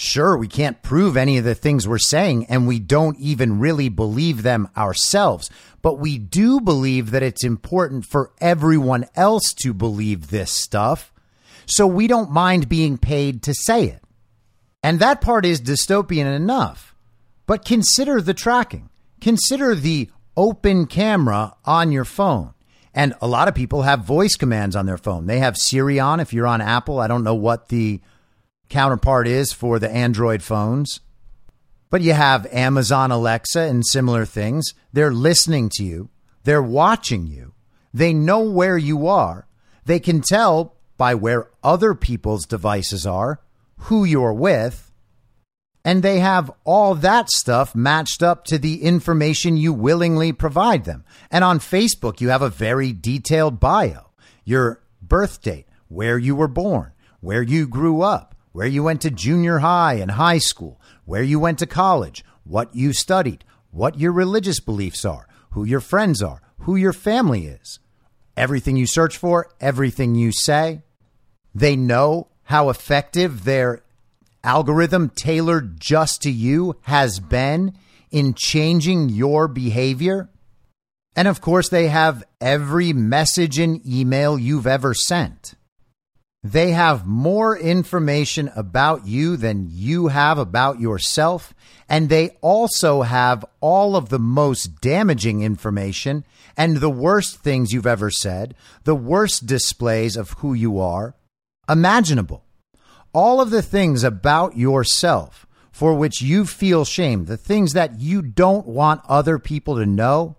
Sure, 0.00 0.38
we 0.38 0.46
can't 0.46 0.80
prove 0.80 1.16
any 1.16 1.38
of 1.38 1.44
the 1.44 1.56
things 1.56 1.88
we're 1.88 1.98
saying, 1.98 2.46
and 2.46 2.68
we 2.68 2.78
don't 2.78 3.18
even 3.18 3.58
really 3.58 3.88
believe 3.88 4.44
them 4.44 4.68
ourselves, 4.76 5.50
but 5.82 5.98
we 5.98 6.18
do 6.18 6.60
believe 6.60 7.10
that 7.10 7.24
it's 7.24 7.42
important 7.42 8.04
for 8.04 8.30
everyone 8.40 9.06
else 9.16 9.52
to 9.54 9.74
believe 9.74 10.30
this 10.30 10.52
stuff, 10.52 11.12
so 11.66 11.84
we 11.84 12.06
don't 12.06 12.30
mind 12.30 12.68
being 12.68 12.96
paid 12.96 13.42
to 13.42 13.52
say 13.52 13.86
it. 13.86 14.00
And 14.84 15.00
that 15.00 15.20
part 15.20 15.44
is 15.44 15.60
dystopian 15.60 16.32
enough. 16.32 16.94
But 17.46 17.64
consider 17.64 18.20
the 18.20 18.34
tracking. 18.34 18.90
Consider 19.20 19.74
the 19.74 20.10
open 20.36 20.86
camera 20.86 21.56
on 21.64 21.90
your 21.90 22.04
phone. 22.04 22.54
And 22.94 23.16
a 23.20 23.26
lot 23.26 23.48
of 23.48 23.56
people 23.56 23.82
have 23.82 24.04
voice 24.04 24.36
commands 24.36 24.76
on 24.76 24.86
their 24.86 24.96
phone. 24.96 25.26
They 25.26 25.40
have 25.40 25.56
Siri 25.56 25.98
on 25.98 26.20
if 26.20 26.32
you're 26.32 26.46
on 26.46 26.60
Apple. 26.60 27.00
I 27.00 27.08
don't 27.08 27.24
know 27.24 27.34
what 27.34 27.68
the 27.68 28.00
counterpart 28.68 29.26
is 29.26 29.52
for 29.52 29.78
the 29.78 29.90
Android 29.90 30.42
phones. 30.42 31.00
But 31.90 32.02
you 32.02 32.12
have 32.12 32.46
Amazon 32.52 33.10
Alexa 33.10 33.60
and 33.60 33.86
similar 33.86 34.24
things. 34.24 34.74
They're 34.92 35.12
listening 35.12 35.70
to 35.74 35.84
you, 35.84 36.10
they're 36.44 36.62
watching 36.62 37.26
you, 37.26 37.54
they 37.92 38.12
know 38.12 38.40
where 38.40 38.78
you 38.78 39.06
are. 39.06 39.46
They 39.84 40.00
can 40.00 40.20
tell 40.20 40.76
by 40.98 41.14
where 41.14 41.48
other 41.62 41.94
people's 41.94 42.44
devices 42.44 43.06
are, 43.06 43.40
who 43.78 44.04
you're 44.04 44.34
with, 44.34 44.90
and 45.84 46.02
they 46.02 46.18
have 46.18 46.50
all 46.64 46.94
that 46.96 47.30
stuff 47.30 47.74
matched 47.74 48.22
up 48.22 48.44
to 48.46 48.58
the 48.58 48.82
information 48.82 49.56
you 49.56 49.72
willingly 49.72 50.32
provide 50.32 50.84
them. 50.84 51.04
And 51.30 51.42
on 51.42 51.60
Facebook, 51.60 52.20
you 52.20 52.28
have 52.28 52.42
a 52.42 52.50
very 52.50 52.92
detailed 52.92 53.58
bio 53.58 54.08
your 54.48 54.80
birth 55.02 55.42
date, 55.42 55.66
where 55.88 56.16
you 56.16 56.34
were 56.34 56.48
born, 56.48 56.90
where 57.20 57.42
you 57.42 57.68
grew 57.68 58.00
up, 58.00 58.27
where 58.58 58.66
you 58.66 58.82
went 58.82 59.00
to 59.00 59.08
junior 59.08 59.60
high 59.60 59.94
and 59.94 60.10
high 60.10 60.38
school, 60.38 60.80
where 61.04 61.22
you 61.22 61.38
went 61.38 61.60
to 61.60 61.64
college, 61.64 62.24
what 62.42 62.74
you 62.74 62.92
studied, 62.92 63.44
what 63.70 64.00
your 64.00 64.10
religious 64.10 64.58
beliefs 64.58 65.04
are, 65.04 65.28
who 65.50 65.62
your 65.62 65.78
friends 65.78 66.20
are, 66.20 66.42
who 66.62 66.74
your 66.74 66.92
family 66.92 67.46
is. 67.46 67.78
Everything 68.36 68.76
you 68.76 68.84
search 68.84 69.16
for, 69.16 69.48
everything 69.60 70.16
you 70.16 70.32
say. 70.32 70.82
They 71.54 71.76
know 71.76 72.30
how 72.42 72.68
effective 72.68 73.44
their 73.44 73.84
algorithm 74.42 75.10
tailored 75.10 75.78
just 75.78 76.22
to 76.22 76.30
you 76.32 76.74
has 76.82 77.20
been 77.20 77.74
in 78.10 78.34
changing 78.34 79.08
your 79.08 79.46
behavior. 79.46 80.30
And 81.14 81.28
of 81.28 81.40
course, 81.40 81.68
they 81.68 81.86
have 81.86 82.24
every 82.40 82.92
message 82.92 83.60
and 83.60 83.80
email 83.86 84.36
you've 84.36 84.66
ever 84.66 84.94
sent. 84.94 85.54
They 86.42 86.70
have 86.70 87.06
more 87.06 87.58
information 87.58 88.50
about 88.54 89.06
you 89.06 89.36
than 89.36 89.68
you 89.70 90.08
have 90.08 90.38
about 90.38 90.80
yourself. 90.80 91.52
And 91.88 92.08
they 92.08 92.30
also 92.40 93.02
have 93.02 93.44
all 93.60 93.96
of 93.96 94.08
the 94.08 94.18
most 94.18 94.80
damaging 94.80 95.42
information 95.42 96.24
and 96.56 96.76
the 96.76 96.90
worst 96.90 97.38
things 97.38 97.72
you've 97.72 97.86
ever 97.86 98.10
said, 98.10 98.54
the 98.84 98.94
worst 98.94 99.46
displays 99.46 100.16
of 100.16 100.30
who 100.32 100.54
you 100.54 100.78
are 100.78 101.14
imaginable 101.68 102.44
all 103.12 103.40
of 103.40 103.50
the 103.50 103.62
things 103.62 104.04
about 104.04 104.56
yourself 104.56 105.46
for 105.72 105.94
which 105.94 106.20
you 106.20 106.44
feel 106.44 106.84
shame, 106.84 107.24
the 107.24 107.36
things 107.36 107.72
that 107.72 108.00
you 108.00 108.22
don't 108.22 108.66
want 108.66 109.00
other 109.08 109.38
people 109.38 109.76
to 109.76 109.86
know, 109.86 110.36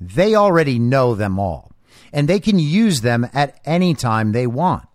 they 0.00 0.34
already 0.34 0.78
know 0.78 1.14
them 1.14 1.38
all. 1.38 1.72
And 2.12 2.28
they 2.28 2.40
can 2.40 2.58
use 2.58 3.00
them 3.00 3.28
at 3.34 3.60
any 3.64 3.94
time 3.94 4.32
they 4.32 4.46
want. 4.46 4.86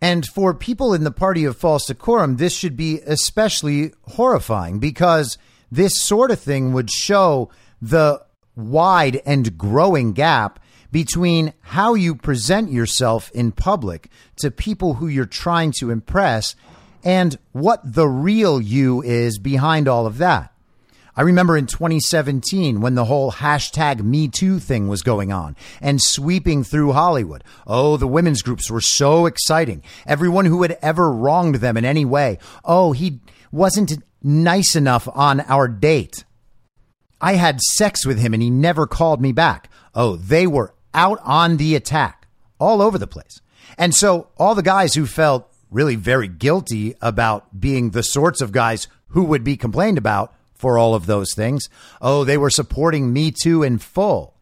And 0.00 0.24
for 0.26 0.54
people 0.54 0.94
in 0.94 1.04
the 1.04 1.10
party 1.10 1.44
of 1.44 1.56
false 1.56 1.86
decorum, 1.86 2.36
this 2.36 2.54
should 2.54 2.76
be 2.76 3.00
especially 3.06 3.92
horrifying 4.08 4.78
because 4.78 5.36
this 5.70 6.00
sort 6.00 6.30
of 6.30 6.40
thing 6.40 6.72
would 6.72 6.90
show 6.90 7.50
the 7.82 8.22
wide 8.56 9.20
and 9.26 9.56
growing 9.58 10.12
gap 10.12 10.58
between 10.90 11.52
how 11.60 11.94
you 11.94 12.14
present 12.14 12.72
yourself 12.72 13.30
in 13.32 13.52
public 13.52 14.10
to 14.36 14.50
people 14.50 14.94
who 14.94 15.06
you're 15.06 15.26
trying 15.26 15.72
to 15.78 15.90
impress 15.90 16.56
and 17.04 17.38
what 17.52 17.80
the 17.84 18.08
real 18.08 18.60
you 18.60 19.02
is 19.02 19.38
behind 19.38 19.86
all 19.86 20.06
of 20.06 20.18
that. 20.18 20.49
I 21.20 21.22
remember 21.22 21.54
in 21.54 21.66
2017 21.66 22.80
when 22.80 22.94
the 22.94 23.04
whole 23.04 23.30
hashtag 23.30 24.02
Me 24.02 24.26
Too 24.26 24.58
thing 24.58 24.88
was 24.88 25.02
going 25.02 25.30
on 25.30 25.54
and 25.82 26.00
sweeping 26.00 26.64
through 26.64 26.92
Hollywood. 26.92 27.44
Oh, 27.66 27.98
the 27.98 28.08
women's 28.08 28.40
groups 28.40 28.70
were 28.70 28.80
so 28.80 29.26
exciting. 29.26 29.82
Everyone 30.06 30.46
who 30.46 30.62
had 30.62 30.78
ever 30.80 31.12
wronged 31.12 31.56
them 31.56 31.76
in 31.76 31.84
any 31.84 32.06
way. 32.06 32.38
Oh, 32.64 32.92
he 32.92 33.20
wasn't 33.52 34.02
nice 34.22 34.74
enough 34.74 35.06
on 35.12 35.40
our 35.40 35.68
date. 35.68 36.24
I 37.20 37.34
had 37.34 37.60
sex 37.60 38.06
with 38.06 38.18
him 38.18 38.32
and 38.32 38.42
he 38.42 38.48
never 38.48 38.86
called 38.86 39.20
me 39.20 39.32
back. 39.32 39.68
Oh, 39.94 40.16
they 40.16 40.46
were 40.46 40.74
out 40.94 41.18
on 41.22 41.58
the 41.58 41.74
attack 41.74 42.28
all 42.58 42.80
over 42.80 42.96
the 42.96 43.06
place. 43.06 43.42
And 43.76 43.94
so 43.94 44.28
all 44.38 44.54
the 44.54 44.62
guys 44.62 44.94
who 44.94 45.04
felt 45.04 45.52
really 45.70 45.96
very 45.96 46.28
guilty 46.28 46.94
about 47.02 47.60
being 47.60 47.90
the 47.90 48.02
sorts 48.02 48.40
of 48.40 48.52
guys 48.52 48.88
who 49.08 49.24
would 49.24 49.44
be 49.44 49.58
complained 49.58 49.98
about 49.98 50.34
for 50.60 50.78
all 50.78 50.94
of 50.94 51.06
those 51.06 51.34
things. 51.34 51.68
Oh, 52.00 52.24
they 52.24 52.38
were 52.38 52.50
supporting 52.50 53.12
Me 53.12 53.30
Too 53.30 53.62
in 53.62 53.78
full. 53.78 54.34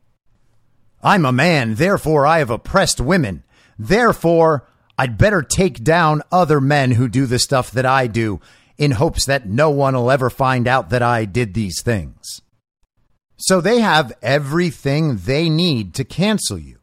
I'm 1.03 1.25
a 1.25 1.33
man, 1.33 1.77
therefore 1.77 2.27
I 2.27 2.39
have 2.41 2.51
oppressed 2.51 3.01
women. 3.01 3.45
Therefore, 3.79 4.67
I'd 4.99 5.17
better 5.17 5.43
take 5.43 5.85
down 5.85 6.23
other 6.33 6.61
men 6.61 6.91
who 6.91 7.09
do 7.09 7.25
the 7.27 7.39
stuff 7.39 7.71
that 7.71 7.87
I 7.87 8.09
do 8.09 8.41
in 8.77 8.91
hopes 8.93 9.27
that 9.27 9.47
no 9.47 9.71
one 9.71 9.95
will 9.95 10.11
ever 10.11 10.29
find 10.29 10.67
out 10.67 10.91
that 10.91 11.03
I 11.03 11.25
did 11.25 11.55
these 11.55 11.83
things. 11.83 12.41
So 13.37 13.61
they 13.61 13.81
have 13.81 14.13
everything 14.21 15.19
they 15.19 15.49
need 15.49 15.95
to 15.95 16.05
cancel 16.05 16.59
you 16.59 16.79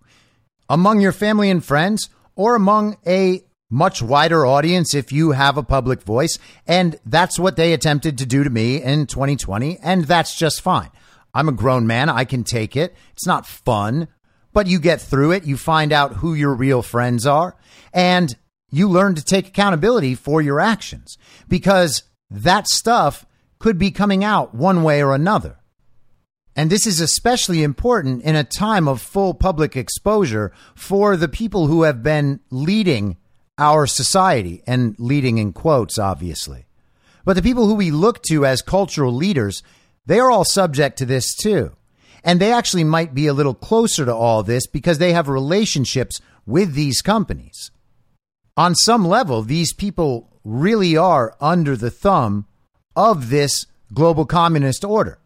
among 0.70 1.02
your 1.02 1.12
family 1.12 1.50
and 1.50 1.64
friends 1.64 2.10
or 2.36 2.56
among 2.56 2.98
a 3.06 3.44
much 3.70 4.02
wider 4.02 4.46
audience 4.46 4.94
if 4.94 5.12
you 5.12 5.32
have 5.32 5.58
a 5.58 5.64
public 5.64 6.04
voice. 6.04 6.38
And 6.68 7.00
that's 7.06 7.40
what 7.40 7.56
they 7.56 7.74
attempted 7.74 8.18
to 8.18 8.26
do 8.26 8.44
to 8.44 8.50
me 8.50 8.82
in 8.82 9.08
2020. 9.08 9.80
And 9.82 10.06
that's 10.06 10.38
just 10.38 10.62
fine. 10.62 10.92
I'm 11.34 11.50
a 11.50 11.54
grown 11.54 11.86
man. 11.86 12.10
I 12.10 12.26
can 12.26 12.44
take 12.44 12.78
it. 12.78 12.96
It's 13.12 13.28
not 13.28 13.46
fun, 13.46 14.08
but 14.54 14.68
you 14.68 14.80
get 14.80 15.02
through 15.02 15.32
it. 15.32 15.46
You 15.46 15.58
find 15.58 15.92
out 15.92 16.14
who 16.14 16.34
your 16.34 16.54
real 16.54 16.82
friends 16.82 17.26
are 17.26 17.58
and 17.94 18.36
you 18.72 18.90
learn 18.90 19.16
to 19.16 19.24
take 19.24 19.48
accountability 19.48 20.16
for 20.16 20.42
your 20.42 20.60
actions 20.60 21.18
because 21.48 22.04
that 22.30 22.68
stuff 22.68 23.26
could 23.60 23.78
be 23.78 23.92
coming 23.92 24.24
out 24.24 24.54
one 24.54 24.84
way 24.84 25.02
or 25.04 25.14
another. 25.14 25.60
And 26.56 26.70
this 26.70 26.88
is 26.88 27.02
especially 27.02 27.64
important 27.64 28.24
in 28.24 28.36
a 28.36 28.44
time 28.44 28.88
of 28.88 29.02
full 29.02 29.34
public 29.34 29.76
exposure 29.76 30.54
for 30.74 31.18
the 31.18 31.28
people 31.28 31.68
who 31.68 31.84
have 31.84 32.02
been 32.02 32.40
leading 32.50 33.18
our 33.58 33.88
society 33.88 34.64
and 34.68 34.96
leading 35.00 35.38
in 35.38 35.54
quotes, 35.54 35.98
obviously. 35.98 36.66
But 37.24 37.36
the 37.36 37.42
people 37.42 37.68
who 37.68 37.76
we 37.76 37.92
look 37.92 38.22
to 38.24 38.46
as 38.46 38.62
cultural 38.62 39.14
leaders, 39.14 39.64
they 40.06 40.20
are 40.20 40.30
all 40.30 40.46
subject 40.46 40.98
to 41.00 41.06
this 41.06 41.34
too. 41.36 41.72
And 42.24 42.40
they 42.40 42.52
actually 42.52 42.84
might 42.84 43.14
be 43.14 43.28
a 43.28 43.34
little 43.34 43.54
closer 43.54 44.06
to 44.06 44.16
all 44.16 44.44
this 44.44 44.68
because 44.68 44.98
they 44.98 45.14
have 45.14 45.28
relationships 45.28 46.20
with 46.46 46.74
these 46.74 47.02
companies. 47.02 47.72
On 48.58 48.76
some 48.76 49.06
level, 49.06 49.42
these 49.42 49.74
people 49.74 50.30
really 50.44 50.96
are 50.96 51.36
under 51.42 51.76
the 51.76 51.92
thumb 51.92 52.46
of 52.96 53.30
this 53.30 53.66
global 53.94 54.26
communist 54.26 54.84
order 54.84 55.20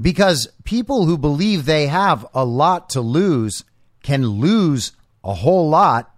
because 0.00 0.48
people 0.64 1.06
who 1.06 1.18
believe 1.18 1.64
they 1.64 1.86
have 1.86 2.26
a 2.34 2.44
lot 2.44 2.90
to 2.90 3.00
lose 3.00 3.64
can 4.02 4.26
lose 4.26 4.92
a 5.22 5.34
whole 5.34 5.68
lot 5.68 6.13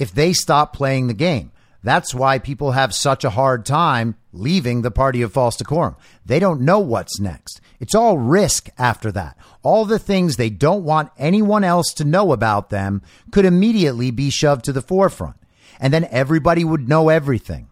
if 0.00 0.12
they 0.12 0.32
stop 0.32 0.72
playing 0.72 1.06
the 1.06 1.14
game. 1.14 1.52
That's 1.82 2.14
why 2.14 2.38
people 2.38 2.72
have 2.72 2.94
such 2.94 3.24
a 3.24 3.30
hard 3.30 3.64
time 3.64 4.16
leaving 4.32 4.82
the 4.82 4.90
party 4.90 5.22
of 5.22 5.32
false 5.32 5.56
decorum. 5.56 5.96
They 6.26 6.38
don't 6.38 6.60
know 6.60 6.78
what's 6.78 7.20
next. 7.20 7.60
It's 7.78 7.94
all 7.94 8.18
risk 8.18 8.68
after 8.76 9.10
that. 9.12 9.36
All 9.62 9.84
the 9.84 9.98
things 9.98 10.36
they 10.36 10.50
don't 10.50 10.84
want 10.84 11.10
anyone 11.16 11.64
else 11.64 11.92
to 11.94 12.04
know 12.04 12.32
about 12.32 12.70
them 12.70 13.02
could 13.30 13.44
immediately 13.44 14.10
be 14.10 14.30
shoved 14.30 14.64
to 14.66 14.72
the 14.72 14.82
forefront. 14.82 15.36
And 15.78 15.92
then 15.92 16.08
everybody 16.10 16.64
would 16.64 16.88
know 16.88 17.08
everything. 17.08 17.68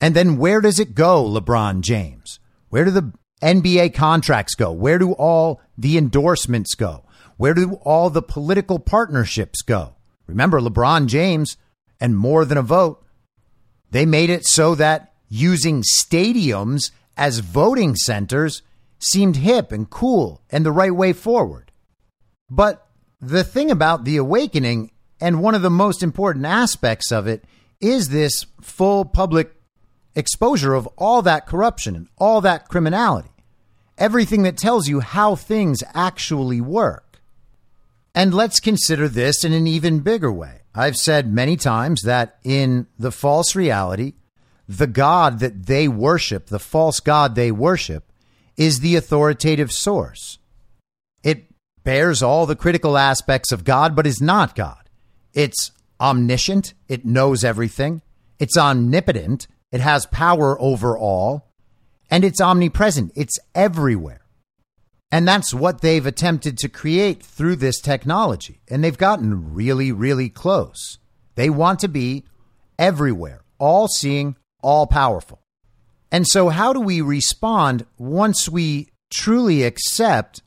And 0.00 0.14
then 0.14 0.36
where 0.36 0.60
does 0.60 0.78
it 0.78 0.94
go, 0.94 1.24
LeBron 1.24 1.80
James? 1.80 2.38
Where 2.68 2.84
do 2.84 2.90
the 2.90 3.12
NBA 3.42 3.94
contracts 3.94 4.54
go? 4.54 4.72
Where 4.72 4.98
do 4.98 5.12
all 5.12 5.60
the 5.76 5.96
endorsements 5.96 6.74
go? 6.74 7.04
Where 7.38 7.54
do 7.54 7.74
all 7.82 8.10
the 8.10 8.22
political 8.22 8.78
partnerships 8.78 9.62
go? 9.62 9.96
Remember, 10.30 10.60
LeBron 10.60 11.06
James 11.06 11.56
and 12.00 12.16
more 12.16 12.44
than 12.44 12.58
a 12.58 12.62
vote, 12.62 13.04
they 13.90 14.06
made 14.06 14.30
it 14.30 14.46
so 14.46 14.74
that 14.76 15.12
using 15.28 15.82
stadiums 15.82 16.90
as 17.16 17.40
voting 17.40 17.94
centers 17.94 18.62
seemed 18.98 19.36
hip 19.36 19.72
and 19.72 19.90
cool 19.90 20.42
and 20.50 20.64
the 20.64 20.72
right 20.72 20.94
way 20.94 21.12
forward. 21.12 21.70
But 22.48 22.86
the 23.20 23.44
thing 23.44 23.70
about 23.70 24.04
the 24.04 24.16
awakening, 24.16 24.90
and 25.20 25.42
one 25.42 25.54
of 25.54 25.62
the 25.62 25.70
most 25.70 26.02
important 26.02 26.46
aspects 26.46 27.12
of 27.12 27.26
it, 27.26 27.44
is 27.80 28.08
this 28.08 28.46
full 28.60 29.04
public 29.04 29.54
exposure 30.14 30.74
of 30.74 30.86
all 30.96 31.22
that 31.22 31.46
corruption 31.46 31.94
and 31.96 32.08
all 32.18 32.40
that 32.40 32.68
criminality. 32.68 33.30
Everything 33.98 34.42
that 34.42 34.56
tells 34.56 34.88
you 34.88 35.00
how 35.00 35.34
things 35.34 35.82
actually 35.94 36.60
work. 36.60 37.09
And 38.14 38.34
let's 38.34 38.60
consider 38.60 39.08
this 39.08 39.44
in 39.44 39.52
an 39.52 39.66
even 39.66 40.00
bigger 40.00 40.32
way. 40.32 40.62
I've 40.74 40.96
said 40.96 41.32
many 41.32 41.56
times 41.56 42.02
that 42.02 42.38
in 42.44 42.86
the 42.98 43.12
false 43.12 43.54
reality, 43.54 44.14
the 44.68 44.86
God 44.86 45.40
that 45.40 45.66
they 45.66 45.88
worship, 45.88 46.46
the 46.46 46.58
false 46.58 47.00
God 47.00 47.34
they 47.34 47.50
worship, 47.50 48.12
is 48.56 48.80
the 48.80 48.96
authoritative 48.96 49.72
source. 49.72 50.38
It 51.22 51.44
bears 51.82 52.22
all 52.22 52.46
the 52.46 52.56
critical 52.56 52.96
aspects 52.96 53.52
of 53.52 53.64
God, 53.64 53.96
but 53.96 54.06
is 54.06 54.20
not 54.20 54.54
God. 54.54 54.88
It's 55.32 55.72
omniscient, 56.00 56.74
it 56.88 57.04
knows 57.04 57.44
everything, 57.44 58.02
it's 58.38 58.56
omnipotent, 58.56 59.46
it 59.72 59.80
has 59.80 60.06
power 60.06 60.60
over 60.60 60.96
all, 60.98 61.50
and 62.10 62.24
it's 62.24 62.40
omnipresent. 62.40 63.12
It's 63.14 63.38
everywhere. 63.54 64.19
And 65.12 65.26
that's 65.26 65.52
what 65.52 65.80
they've 65.80 66.06
attempted 66.06 66.56
to 66.58 66.68
create 66.68 67.22
through 67.22 67.56
this 67.56 67.80
technology. 67.80 68.60
And 68.68 68.84
they've 68.84 68.96
gotten 68.96 69.54
really, 69.54 69.90
really 69.90 70.28
close. 70.28 70.98
They 71.34 71.50
want 71.50 71.80
to 71.80 71.88
be 71.88 72.24
everywhere, 72.78 73.42
all 73.58 73.88
seeing, 73.88 74.36
all 74.62 74.86
powerful. 74.86 75.40
And 76.12 76.26
so, 76.26 76.48
how 76.48 76.72
do 76.72 76.80
we 76.80 77.00
respond 77.00 77.86
once 77.98 78.48
we 78.48 78.88
truly 79.12 79.62
accept 79.62 80.42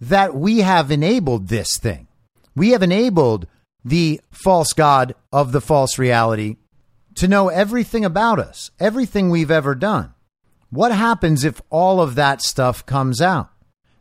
that 0.00 0.34
we 0.34 0.58
have 0.58 0.90
enabled 0.90 1.48
this 1.48 1.76
thing? 1.78 2.08
We 2.54 2.70
have 2.70 2.82
enabled 2.82 3.46
the 3.84 4.20
false 4.30 4.72
God 4.72 5.14
of 5.32 5.52
the 5.52 5.60
false 5.60 5.98
reality 5.98 6.56
to 7.14 7.28
know 7.28 7.48
everything 7.48 8.04
about 8.04 8.38
us, 8.38 8.70
everything 8.78 9.30
we've 9.30 9.50
ever 9.50 9.74
done. 9.74 10.14
What 10.70 10.92
happens 10.92 11.44
if 11.44 11.60
all 11.70 12.00
of 12.00 12.14
that 12.16 12.42
stuff 12.42 12.84
comes 12.84 13.20
out? 13.22 13.50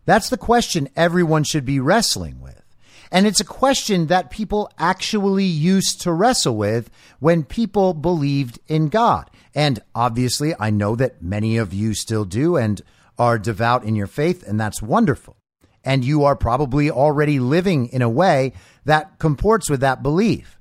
That's 0.07 0.29
the 0.29 0.37
question 0.37 0.87
everyone 0.95 1.43
should 1.43 1.65
be 1.65 1.81
wrestling 1.81 2.39
with. 2.39 2.63
And 3.11 3.27
it's 3.27 3.41
a 3.41 3.45
question 3.45 4.07
that 4.07 4.31
people 4.31 4.71
actually 4.79 5.43
used 5.43 5.99
to 6.01 6.13
wrestle 6.13 6.55
with 6.55 6.89
when 7.19 7.43
people 7.43 7.93
believed 7.93 8.57
in 8.69 8.87
God. 8.87 9.29
And 9.53 9.81
obviously, 9.93 10.55
I 10.57 10.69
know 10.69 10.95
that 10.95 11.21
many 11.21 11.57
of 11.57 11.73
you 11.73 11.93
still 11.93 12.23
do 12.23 12.55
and 12.55 12.81
are 13.19 13.37
devout 13.37 13.83
in 13.83 13.97
your 13.97 14.07
faith, 14.07 14.47
and 14.47 14.57
that's 14.57 14.81
wonderful. 14.81 15.35
And 15.83 16.05
you 16.05 16.23
are 16.23 16.37
probably 16.37 16.89
already 16.89 17.39
living 17.39 17.87
in 17.87 18.01
a 18.01 18.09
way 18.09 18.53
that 18.85 19.19
comports 19.19 19.69
with 19.69 19.81
that 19.81 20.01
belief. 20.01 20.57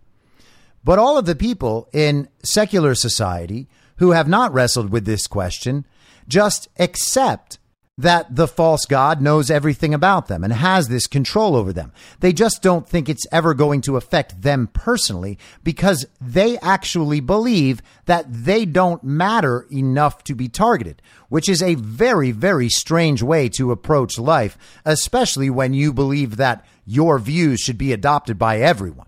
But 0.82 0.98
all 0.98 1.18
of 1.18 1.26
the 1.26 1.36
people 1.36 1.88
in 1.92 2.28
secular 2.42 2.96
society 2.96 3.68
who 3.98 4.10
have 4.10 4.26
not 4.26 4.52
wrestled 4.52 4.90
with 4.90 5.04
this 5.04 5.28
question 5.28 5.86
just 6.26 6.68
accept 6.80 7.60
that 7.98 8.36
the 8.36 8.46
false 8.46 8.84
God 8.84 9.22
knows 9.22 9.50
everything 9.50 9.94
about 9.94 10.26
them 10.28 10.44
and 10.44 10.52
has 10.52 10.88
this 10.88 11.06
control 11.06 11.56
over 11.56 11.72
them. 11.72 11.92
They 12.20 12.34
just 12.34 12.60
don't 12.60 12.86
think 12.86 13.08
it's 13.08 13.26
ever 13.32 13.54
going 13.54 13.80
to 13.82 13.96
affect 13.96 14.42
them 14.42 14.66
personally 14.66 15.38
because 15.64 16.06
they 16.20 16.58
actually 16.58 17.20
believe 17.20 17.80
that 18.04 18.26
they 18.28 18.66
don't 18.66 19.02
matter 19.02 19.66
enough 19.72 20.22
to 20.24 20.34
be 20.34 20.46
targeted, 20.46 21.00
which 21.30 21.48
is 21.48 21.62
a 21.62 21.74
very, 21.76 22.32
very 22.32 22.68
strange 22.68 23.22
way 23.22 23.48
to 23.50 23.72
approach 23.72 24.18
life, 24.18 24.58
especially 24.84 25.48
when 25.48 25.72
you 25.72 25.90
believe 25.90 26.36
that 26.36 26.66
your 26.84 27.18
views 27.18 27.60
should 27.60 27.78
be 27.78 27.94
adopted 27.94 28.38
by 28.38 28.60
everyone. 28.60 29.06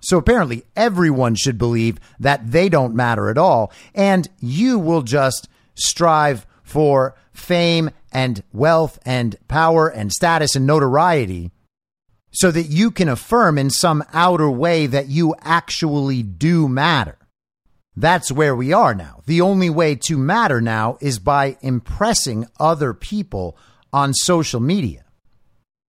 So 0.00 0.16
apparently 0.16 0.64
everyone 0.74 1.34
should 1.34 1.58
believe 1.58 1.98
that 2.18 2.52
they 2.52 2.70
don't 2.70 2.94
matter 2.94 3.28
at 3.28 3.36
all. 3.36 3.70
And 3.94 4.30
you 4.40 4.78
will 4.78 5.02
just 5.02 5.46
strive 5.74 6.46
for 6.62 7.14
fame 7.34 7.90
and 8.12 8.42
wealth 8.52 8.98
and 9.04 9.36
power 9.48 9.88
and 9.88 10.12
status 10.12 10.56
and 10.56 10.66
notoriety 10.66 11.50
so 12.32 12.50
that 12.50 12.64
you 12.64 12.90
can 12.90 13.08
affirm 13.08 13.58
in 13.58 13.70
some 13.70 14.04
outer 14.12 14.50
way 14.50 14.86
that 14.86 15.08
you 15.08 15.34
actually 15.40 16.22
do 16.22 16.68
matter. 16.68 17.18
That's 17.96 18.30
where 18.30 18.54
we 18.54 18.72
are 18.72 18.94
now. 18.94 19.22
The 19.26 19.40
only 19.40 19.68
way 19.68 19.96
to 20.06 20.16
matter 20.16 20.60
now 20.60 20.96
is 21.00 21.18
by 21.18 21.56
impressing 21.60 22.46
other 22.58 22.94
people 22.94 23.56
on 23.92 24.14
social 24.14 24.60
media. 24.60 25.04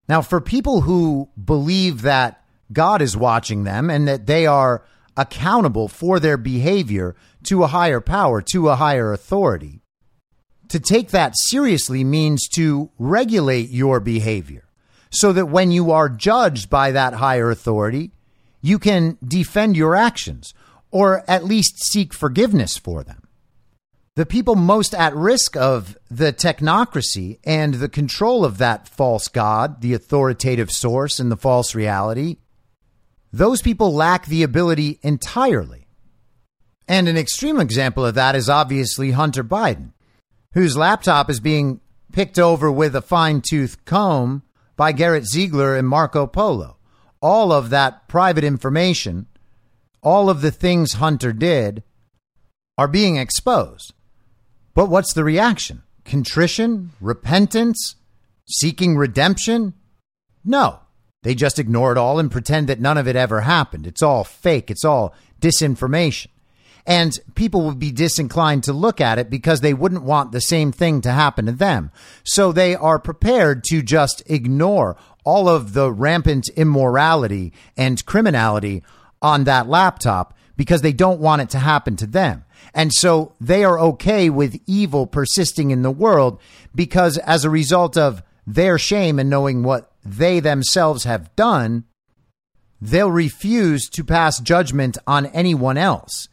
Now, 0.10 0.22
for 0.22 0.42
people 0.42 0.82
who 0.82 1.30
believe 1.42 2.02
that 2.02 2.44
God 2.74 3.02
is 3.02 3.16
watching 3.16 3.64
them 3.64 3.90
and 3.90 4.08
that 4.08 4.26
they 4.26 4.46
are 4.48 4.84
accountable 5.16 5.88
for 5.88 6.20
their 6.20 6.38
behavior 6.38 7.16
to 7.44 7.64
a 7.64 7.68
higher 7.68 8.02
power, 8.02 8.42
to 8.42 8.70
a 8.70 8.76
higher 8.76 9.14
authority. 9.14 9.81
To 10.72 10.80
take 10.80 11.10
that 11.10 11.34
seriously 11.36 12.06
means 12.06 12.48
to 12.56 12.92
regulate 12.98 13.72
your 13.72 14.00
behavior 14.00 14.64
so 15.10 15.34
that 15.34 15.48
when 15.48 15.70
you 15.70 15.92
are 15.92 16.08
judged 16.08 16.70
by 16.70 16.92
that 16.92 17.16
higher 17.16 17.52
authority, 17.52 18.12
you 18.62 18.80
can 18.80 19.18
defend 19.22 19.76
your 19.76 19.98
actions 19.98 20.54
or 20.90 21.26
at 21.28 21.44
least 21.44 21.84
seek 21.84 22.14
forgiveness 22.14 22.78
for 22.78 23.04
them. 23.04 23.28
The 24.16 24.26
people 24.26 24.56
most 24.56 24.96
at 24.96 25.14
risk 25.14 25.58
of 25.58 25.98
the 26.10 26.32
technocracy 26.32 27.40
and 27.44 27.74
the 27.74 27.90
control 27.90 28.46
of 28.46 28.58
that 28.60 28.88
false 28.88 29.28
God, 29.28 29.82
the 29.82 29.94
authoritative 29.94 30.72
source 30.72 31.20
and 31.20 31.30
the 31.30 31.36
false 31.36 31.76
reality, 31.76 32.38
those 33.34 33.62
people 33.62 33.94
lack 33.94 34.26
the 34.26 34.44
ability 34.44 35.02
entirely. 35.02 35.88
And 36.88 37.10
an 37.10 37.18
extreme 37.18 37.60
example 37.60 38.06
of 38.06 38.16
that 38.16 38.38
is 38.38 38.48
obviously 38.48 39.12
Hunter 39.12 39.44
Biden, 39.44 39.92
whose 40.54 40.78
laptop 40.78 41.30
is 41.30 41.40
being 41.40 41.80
picked 42.12 42.38
over 42.38 42.72
with 42.72 42.96
a 42.96 43.02
fine 43.02 43.42
tooth 43.42 43.84
comb 43.86 44.44
by 44.76 44.92
Garrett 44.92 45.26
Ziegler 45.26 45.76
and 45.76 45.88
Marco 45.88 46.28
Polo. 46.28 46.78
All 47.22 47.52
of 47.52 47.70
that 47.70 48.08
private 48.08 48.44
information, 48.44 49.28
all 50.02 50.30
of 50.30 50.42
the 50.42 50.52
things 50.52 50.94
Hunter 50.94 51.34
did, 51.34 51.84
are 52.78 52.88
being 52.88 53.18
exposed. 53.18 53.94
But 54.74 54.90
what's 54.90 55.14
the 55.14 55.24
reaction? 55.24 55.84
Contrition? 56.04 56.92
Repentance? 57.00 57.96
Seeking 58.48 58.98
redemption? 58.98 59.76
No. 60.44 60.80
They 61.24 61.36
just 61.36 61.60
ignore 61.60 61.92
it 61.92 61.98
all 62.00 62.18
and 62.18 62.32
pretend 62.32 62.68
that 62.68 62.80
none 62.80 62.98
of 62.98 63.08
it 63.08 63.16
ever 63.16 63.42
happened. 63.42 63.86
It's 63.86 64.02
all 64.02 64.24
fake. 64.24 64.72
It's 64.72 64.84
all 64.84 65.14
disinformation. 65.40 66.28
And 66.86 67.18
people 67.36 67.62
would 67.64 67.80
be 67.80 67.92
disinclined 67.92 68.64
to 68.64 68.74
look 68.74 69.00
at 69.00 69.20
it 69.20 69.30
because 69.30 69.62
they 69.62 69.74
wouldn't 69.74 70.04
want 70.04 70.32
the 70.32 70.42
same 70.42 70.72
thing 70.72 71.02
to 71.02 71.12
happen 71.12 71.46
to 71.46 71.52
them. 71.52 71.92
So 72.24 72.52
they 72.52 72.76
are 72.76 73.00
prepared 73.00 73.64
to 73.66 73.82
just 73.82 74.24
ignore 74.26 74.98
all 75.24 75.48
of 75.48 75.74
the 75.74 75.92
rampant 75.92 76.50
immorality 76.50 77.54
and 77.78 78.04
criminality 78.06 78.84
on 79.22 79.44
that 79.44 79.68
laptop 79.68 80.36
because 80.58 80.82
they 80.82 80.94
don't 80.94 81.20
want 81.20 81.42
it 81.42 81.50
to 81.52 81.60
happen 81.60 81.96
to 81.98 82.08
them. 82.08 82.44
And 82.74 82.94
so 82.94 83.34
they 83.40 83.64
are 83.64 83.80
okay 83.80 84.30
with 84.30 84.60
evil 84.66 85.08
persisting 85.08 85.72
in 85.72 85.82
the 85.82 85.92
world 85.92 86.40
because 86.74 87.18
as 87.20 87.44
a 87.44 87.50
result 87.50 87.98
of 87.98 88.24
their 88.46 88.78
shame 88.78 89.20
and 89.20 89.30
knowing 89.30 89.64
what 89.64 89.92
they 90.04 90.40
themselves 90.40 91.04
have 91.04 91.36
done, 91.36 91.86
they'll 92.80 93.12
refuse 93.12 93.88
to 93.90 94.04
pass 94.04 94.40
judgment 94.40 94.98
on 95.06 95.28
anyone 95.28 95.78
else, 95.78 96.28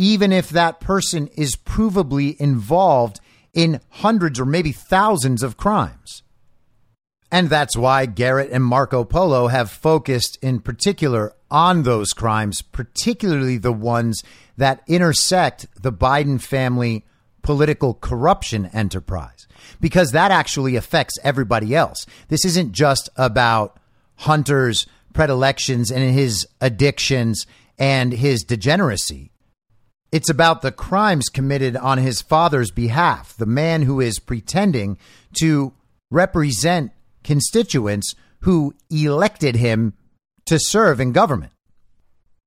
even 0.00 0.32
if 0.32 0.48
that 0.48 0.80
person 0.80 1.28
is 1.36 1.56
provably 1.56 2.34
involved 2.38 3.20
in 3.52 3.78
hundreds 3.90 4.40
or 4.40 4.46
maybe 4.46 4.72
thousands 4.72 5.42
of 5.42 5.58
crimes. 5.58 6.22
And 7.30 7.50
that's 7.50 7.76
why 7.76 8.06
Garrett 8.06 8.50
and 8.50 8.64
Marco 8.64 9.04
Polo 9.04 9.48
have 9.48 9.70
focused 9.70 10.38
in 10.40 10.60
particular 10.60 11.34
on 11.50 11.82
those 11.82 12.14
crimes, 12.14 12.62
particularly 12.62 13.58
the 13.58 13.74
ones 13.74 14.22
that 14.56 14.82
intersect 14.86 15.66
the 15.78 15.92
Biden 15.92 16.40
family 16.40 17.04
political 17.42 17.92
corruption 17.92 18.70
enterprise, 18.72 19.46
because 19.82 20.12
that 20.12 20.30
actually 20.30 20.76
affects 20.76 21.18
everybody 21.22 21.74
else. 21.74 22.06
This 22.28 22.46
isn't 22.46 22.72
just 22.72 23.10
about 23.16 23.78
Hunter's 24.16 24.86
predilections 25.12 25.90
and 25.90 26.14
his 26.14 26.48
addictions 26.58 27.46
and 27.78 28.14
his 28.14 28.44
degeneracy. 28.44 29.29
It's 30.12 30.30
about 30.30 30.62
the 30.62 30.72
crimes 30.72 31.28
committed 31.28 31.76
on 31.76 31.98
his 31.98 32.20
father's 32.20 32.70
behalf, 32.70 33.36
the 33.36 33.46
man 33.46 33.82
who 33.82 34.00
is 34.00 34.18
pretending 34.18 34.98
to 35.40 35.72
represent 36.10 36.92
constituents 37.22 38.14
who 38.40 38.74
elected 38.90 39.56
him 39.56 39.94
to 40.46 40.58
serve 40.58 41.00
in 41.00 41.12
government. 41.12 41.52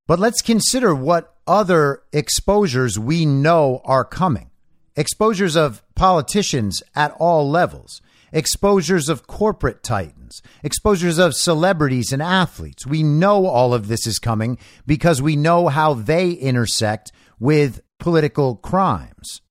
But 0.08 0.20
let's 0.20 0.42
consider 0.42 0.94
what 0.94 1.36
other 1.48 2.04
exposures 2.12 3.00
we 3.00 3.26
know 3.26 3.82
are 3.86 4.04
coming 4.04 4.50
exposures 4.96 5.56
of 5.56 5.82
politicians 5.96 6.84
at 6.96 7.12
all 7.20 7.50
levels, 7.50 8.02
exposures 8.34 9.08
of 9.08 9.28
corporate 9.28 9.84
titans, 9.84 10.42
exposures 10.64 11.18
of 11.18 11.36
celebrities 11.36 12.12
and 12.12 12.22
athletes. 12.22 12.86
We 12.86 13.04
know 13.04 13.46
all 13.46 13.74
of 13.74 13.88
this 13.88 14.06
is 14.06 14.20
coming 14.20 14.58
because 14.86 15.22
we 15.22 15.38
know 15.38 15.70
how 15.70 15.94
they 15.94 16.32
intersect 16.32 17.14
with 17.40 17.82
political 18.00 18.58
crimes 18.58 19.42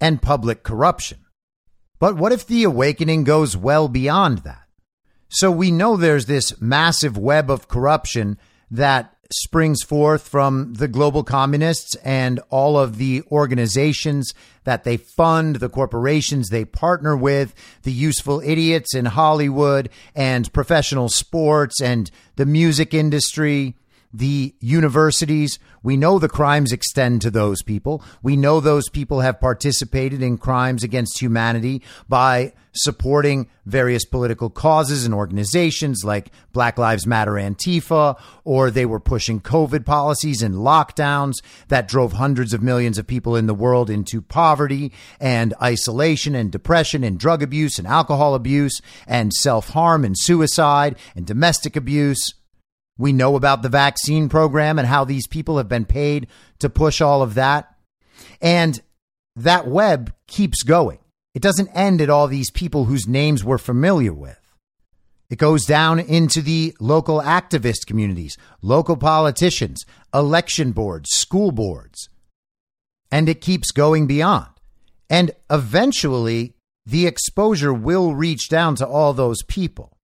and 0.00 0.20
public 0.20 0.64
corruption. 0.64 1.18
But 1.98 2.16
what 2.16 2.32
if 2.32 2.46
the 2.46 2.64
awakening 2.64 3.24
goes 3.24 3.56
well 3.56 3.88
beyond 3.88 4.38
that? 4.38 4.66
So 5.28 5.50
we 5.50 5.70
know 5.70 5.96
there's 5.96 6.26
this 6.26 6.60
massive 6.60 7.16
web 7.16 7.50
of 7.50 7.68
corruption 7.68 8.38
that 8.70 9.15
springs 9.32 9.82
forth 9.82 10.28
from 10.28 10.74
the 10.74 10.88
global 10.88 11.24
communists 11.24 11.94
and 11.96 12.40
all 12.50 12.78
of 12.78 12.98
the 12.98 13.22
organizations 13.30 14.32
that 14.64 14.84
they 14.84 14.96
fund, 14.96 15.56
the 15.56 15.68
corporations 15.68 16.48
they 16.48 16.64
partner 16.64 17.16
with, 17.16 17.54
the 17.82 17.92
useful 17.92 18.40
idiots 18.44 18.94
in 18.94 19.06
Hollywood 19.06 19.88
and 20.14 20.52
professional 20.52 21.08
sports 21.08 21.80
and 21.80 22.10
the 22.36 22.46
music 22.46 22.92
industry 22.92 23.74
the 24.16 24.54
universities. 24.60 25.58
We 25.82 25.96
know 25.96 26.18
the 26.18 26.28
crimes 26.28 26.72
extend 26.72 27.22
to 27.22 27.30
those 27.30 27.62
people. 27.62 28.02
We 28.22 28.36
know 28.36 28.60
those 28.60 28.88
people 28.88 29.20
have 29.20 29.40
participated 29.40 30.22
in 30.22 30.38
crimes 30.38 30.82
against 30.82 31.20
humanity 31.20 31.82
by 32.08 32.54
supporting 32.72 33.48
various 33.64 34.04
political 34.04 34.50
causes 34.50 35.04
and 35.04 35.14
organizations 35.14 36.02
like 36.04 36.30
Black 36.52 36.78
Lives 36.78 37.06
Matter 37.06 37.32
Antifa, 37.32 38.18
or 38.44 38.70
they 38.70 38.86
were 38.86 39.00
pushing 39.00 39.40
COVID 39.40 39.84
policies 39.84 40.42
and 40.42 40.56
lockdowns 40.56 41.34
that 41.68 41.88
drove 41.88 42.14
hundreds 42.14 42.54
of 42.54 42.62
millions 42.62 42.98
of 42.98 43.06
people 43.06 43.36
in 43.36 43.46
the 43.46 43.54
world 43.54 43.90
into 43.90 44.22
poverty 44.22 44.92
and 45.20 45.54
isolation 45.62 46.34
and 46.34 46.52
depression 46.52 47.04
and 47.04 47.18
drug 47.18 47.42
abuse 47.42 47.78
and 47.78 47.86
alcohol 47.86 48.34
abuse 48.34 48.80
and 49.06 49.32
self 49.32 49.70
harm 49.70 50.04
and 50.04 50.16
suicide 50.18 50.96
and 51.14 51.26
domestic 51.26 51.76
abuse. 51.76 52.34
We 52.98 53.12
know 53.12 53.36
about 53.36 53.62
the 53.62 53.68
vaccine 53.68 54.28
program 54.28 54.78
and 54.78 54.88
how 54.88 55.04
these 55.04 55.26
people 55.26 55.58
have 55.58 55.68
been 55.68 55.84
paid 55.84 56.28
to 56.60 56.70
push 56.70 57.00
all 57.00 57.22
of 57.22 57.34
that. 57.34 57.74
And 58.40 58.80
that 59.36 59.66
web 59.66 60.14
keeps 60.26 60.62
going. 60.62 60.98
It 61.34 61.42
doesn't 61.42 61.68
end 61.74 62.00
at 62.00 62.08
all 62.08 62.28
these 62.28 62.50
people 62.50 62.86
whose 62.86 63.06
names 63.06 63.44
we're 63.44 63.58
familiar 63.58 64.14
with. 64.14 64.38
It 65.28 65.38
goes 65.38 65.64
down 65.64 65.98
into 65.98 66.40
the 66.40 66.74
local 66.80 67.20
activist 67.20 67.86
communities, 67.86 68.38
local 68.62 68.96
politicians, 68.96 69.84
election 70.14 70.72
boards, 70.72 71.10
school 71.10 71.50
boards. 71.50 72.08
And 73.10 73.28
it 73.28 73.40
keeps 73.40 73.72
going 73.72 74.06
beyond. 74.06 74.48
And 75.10 75.32
eventually, 75.50 76.54
the 76.84 77.06
exposure 77.06 77.74
will 77.74 78.14
reach 78.14 78.48
down 78.48 78.76
to 78.76 78.86
all 78.86 79.12
those 79.12 79.42
people. 79.42 79.95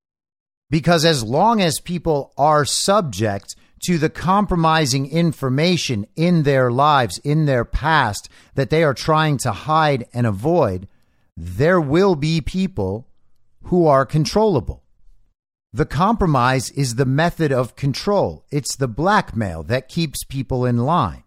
Because 0.72 1.04
as 1.04 1.22
long 1.22 1.60
as 1.60 1.80
people 1.80 2.32
are 2.38 2.64
subject 2.64 3.54
to 3.84 3.98
the 3.98 4.08
compromising 4.08 5.10
information 5.10 6.06
in 6.16 6.44
their 6.44 6.72
lives, 6.72 7.18
in 7.18 7.44
their 7.44 7.62
past, 7.62 8.30
that 8.54 8.70
they 8.70 8.82
are 8.82 8.94
trying 8.94 9.36
to 9.36 9.52
hide 9.52 10.06
and 10.14 10.26
avoid, 10.26 10.88
there 11.36 11.78
will 11.78 12.14
be 12.14 12.40
people 12.40 13.06
who 13.64 13.86
are 13.86 14.06
controllable. 14.06 14.82
The 15.74 15.84
compromise 15.84 16.70
is 16.70 16.94
the 16.94 17.04
method 17.04 17.52
of 17.52 17.76
control. 17.76 18.46
It's 18.50 18.74
the 18.74 18.88
blackmail 18.88 19.64
that 19.64 19.90
keeps 19.90 20.24
people 20.24 20.64
in 20.64 20.78
line. 20.78 21.24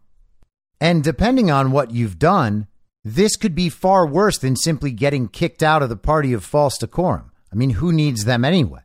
And 0.81 1.03
depending 1.03 1.51
on 1.51 1.71
what 1.71 1.91
you've 1.91 2.17
done, 2.17 2.65
this 3.03 3.35
could 3.35 3.53
be 3.53 3.69
far 3.69 4.07
worse 4.07 4.39
than 4.39 4.55
simply 4.55 4.89
getting 4.89 5.27
kicked 5.27 5.61
out 5.61 5.83
of 5.83 5.89
the 5.89 5.95
party 5.95 6.33
of 6.33 6.43
false 6.43 6.79
decorum. 6.79 7.31
I 7.53 7.55
mean, 7.55 7.69
who 7.69 7.93
needs 7.93 8.25
them 8.25 8.43
anyway? 8.43 8.81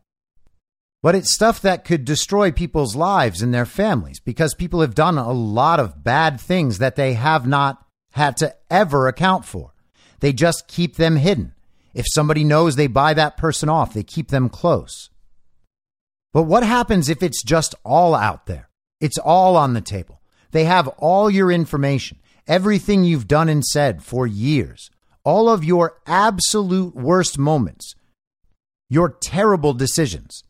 But 1.02 1.14
it's 1.14 1.35
stuff 1.35 1.60
that 1.62 1.85
could 1.85 2.05
destroy 2.05 2.51
people's 2.51 2.94
lives 2.94 3.40
and 3.40 3.55
their 3.55 3.64
families 3.64 4.20
because 4.20 4.55
people 4.55 4.82
have 4.82 4.94
done 4.94 5.16
a 5.16 5.32
lot 5.32 5.81
of 5.81 6.05
bad 6.05 6.40
things 6.40 6.78
that 6.78 6.97
they 6.97 7.14
have 7.14 7.47
not 7.47 7.86
had 8.12 8.36
to 8.36 8.55
ever 8.70 9.06
account 9.09 9.44
for. 9.44 9.72
They 10.20 10.32
just 10.32 10.68
keep 10.68 10.97
them 10.97 11.16
hidden. 11.16 11.55
If 11.94 12.05
somebody 12.09 12.44
knows 12.44 12.77
they 12.77 12.86
buy 12.86 13.14
that 13.14 13.36
person 13.36 13.68
off, 13.68 13.94
they 13.94 14.02
keep 14.02 14.28
them 14.28 14.48
close. 14.48 15.09
But 16.32 16.43
what 16.43 16.62
happens 16.62 17.09
if 17.09 17.22
it's 17.22 17.43
just 17.43 17.74
all 17.85 18.14
out 18.14 18.47
there? 18.47 18.68
It's 19.01 19.18
all 19.18 19.56
on 19.56 19.72
the 19.72 19.81
table. 19.81 20.20
They 20.52 20.64
have 20.64 20.89
all 20.98 21.31
your 21.31 21.51
information, 21.51 22.18
everything 22.47 23.05
you've 23.05 23.27
done 23.27 23.48
and 23.48 23.64
said 23.64 24.02
for 24.02 24.27
years, 24.27 24.90
all 25.24 25.48
of 25.48 25.64
your 25.64 25.98
absolute 26.06 26.94
worst 26.94 27.39
moments, 27.39 27.94
your 28.89 29.09
terrible 29.09 29.72
decisions 29.72 30.44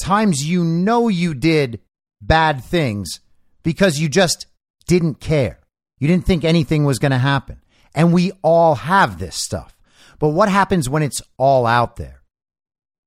times 0.00 0.44
you 0.48 0.64
know 0.64 1.08
you 1.08 1.34
did 1.34 1.80
bad 2.20 2.64
things 2.64 3.20
because 3.62 3.98
you 3.98 4.08
just 4.08 4.46
didn't 4.86 5.20
care. 5.20 5.60
You 5.98 6.08
didn't 6.08 6.26
think 6.26 6.44
anything 6.44 6.84
was 6.84 6.98
going 6.98 7.12
to 7.12 7.18
happen. 7.18 7.60
And 7.94 8.12
we 8.12 8.32
all 8.42 8.76
have 8.76 9.18
this 9.18 9.36
stuff. 9.36 9.76
But 10.18 10.28
what 10.28 10.48
happens 10.48 10.88
when 10.88 11.02
it's 11.02 11.22
all 11.36 11.66
out 11.66 11.96
there? 11.96 12.22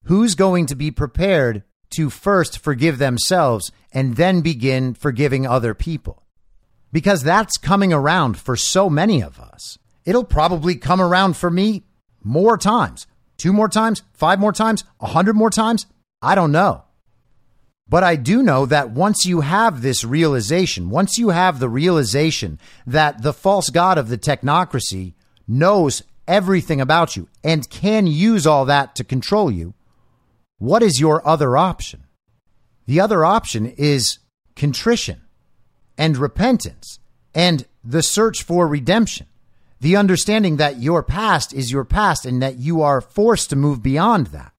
Who's 0.03 0.36
going 0.36 0.65
to 0.68 0.76
be 0.76 0.91
prepared 0.91 1.64
to 1.95 2.10
first 2.10 2.60
forgive 2.60 2.98
themselves 2.98 3.72
and 3.91 4.15
then 4.15 4.41
begin 4.41 4.94
forgiving 4.94 5.48
other 5.48 5.74
people? 5.74 6.24
because 6.94 7.24
that's 7.24 7.57
coming 7.57 7.91
around 7.91 8.38
for 8.38 8.56
so 8.56 8.90
many 8.90 9.22
of 9.22 9.40
us. 9.40 9.78
It'll 10.06 10.24
probably 10.24 10.76
come 10.76 11.02
around 11.02 11.36
for 11.36 11.49
me 11.49 11.84
more 12.24 12.57
times, 12.57 13.07
two 13.36 13.52
more 13.52 13.68
times, 13.68 14.03
five 14.14 14.40
more 14.40 14.53
times, 14.53 14.86
a 15.02 15.07
hundred 15.07 15.36
more 15.36 15.49
times. 15.49 15.88
I 16.24 16.36
don't 16.36 16.54
know. 16.54 16.86
But 17.90 18.04
I 18.04 18.16
do 18.16 18.41
know 18.41 18.66
that 18.66 18.91
once 18.91 19.26
you 19.26 19.41
have 19.41 19.82
this 19.82 20.06
realization, 20.06 20.90
once 20.90 21.18
you 21.18 21.30
have 21.30 21.60
the 21.60 21.68
realization 21.68 22.60
that 22.88 23.22
the 23.22 23.34
false 23.34 23.70
God 23.70 23.98
of 23.98 24.08
the 24.08 24.18
technocracy 24.18 25.16
knows 25.48 26.02
everything 26.26 26.80
about 26.80 27.18
you 27.18 27.28
and 27.44 27.70
can 27.70 28.08
use 28.08 28.48
all 28.48 28.64
that 28.66 28.95
to 28.95 29.04
control 29.04 29.52
you, 29.52 29.74
what 30.60 30.82
is 30.82 31.02
your 31.02 31.28
other 31.28 31.58
option? 31.58 32.06
The 32.86 33.02
other 33.02 33.26
option 33.26 33.66
is 33.66 34.20
contrition 34.56 35.24
and 35.98 36.16
repentance 36.16 37.00
and 37.36 37.68
the 37.84 38.02
search 38.02 38.44
for 38.44 38.66
redemption. 38.66 39.28
The 39.82 39.98
understanding 39.98 40.56
that 40.56 40.80
your 40.80 41.04
past 41.04 41.54
is 41.54 41.70
your 41.70 41.84
past 41.84 42.26
and 42.26 42.41
that 42.41 42.58
you 42.58 42.82
are 42.82 43.02
forced 43.02 43.50
to 43.50 43.58
move 43.58 43.84
beyond 43.84 44.28
that 44.28 44.53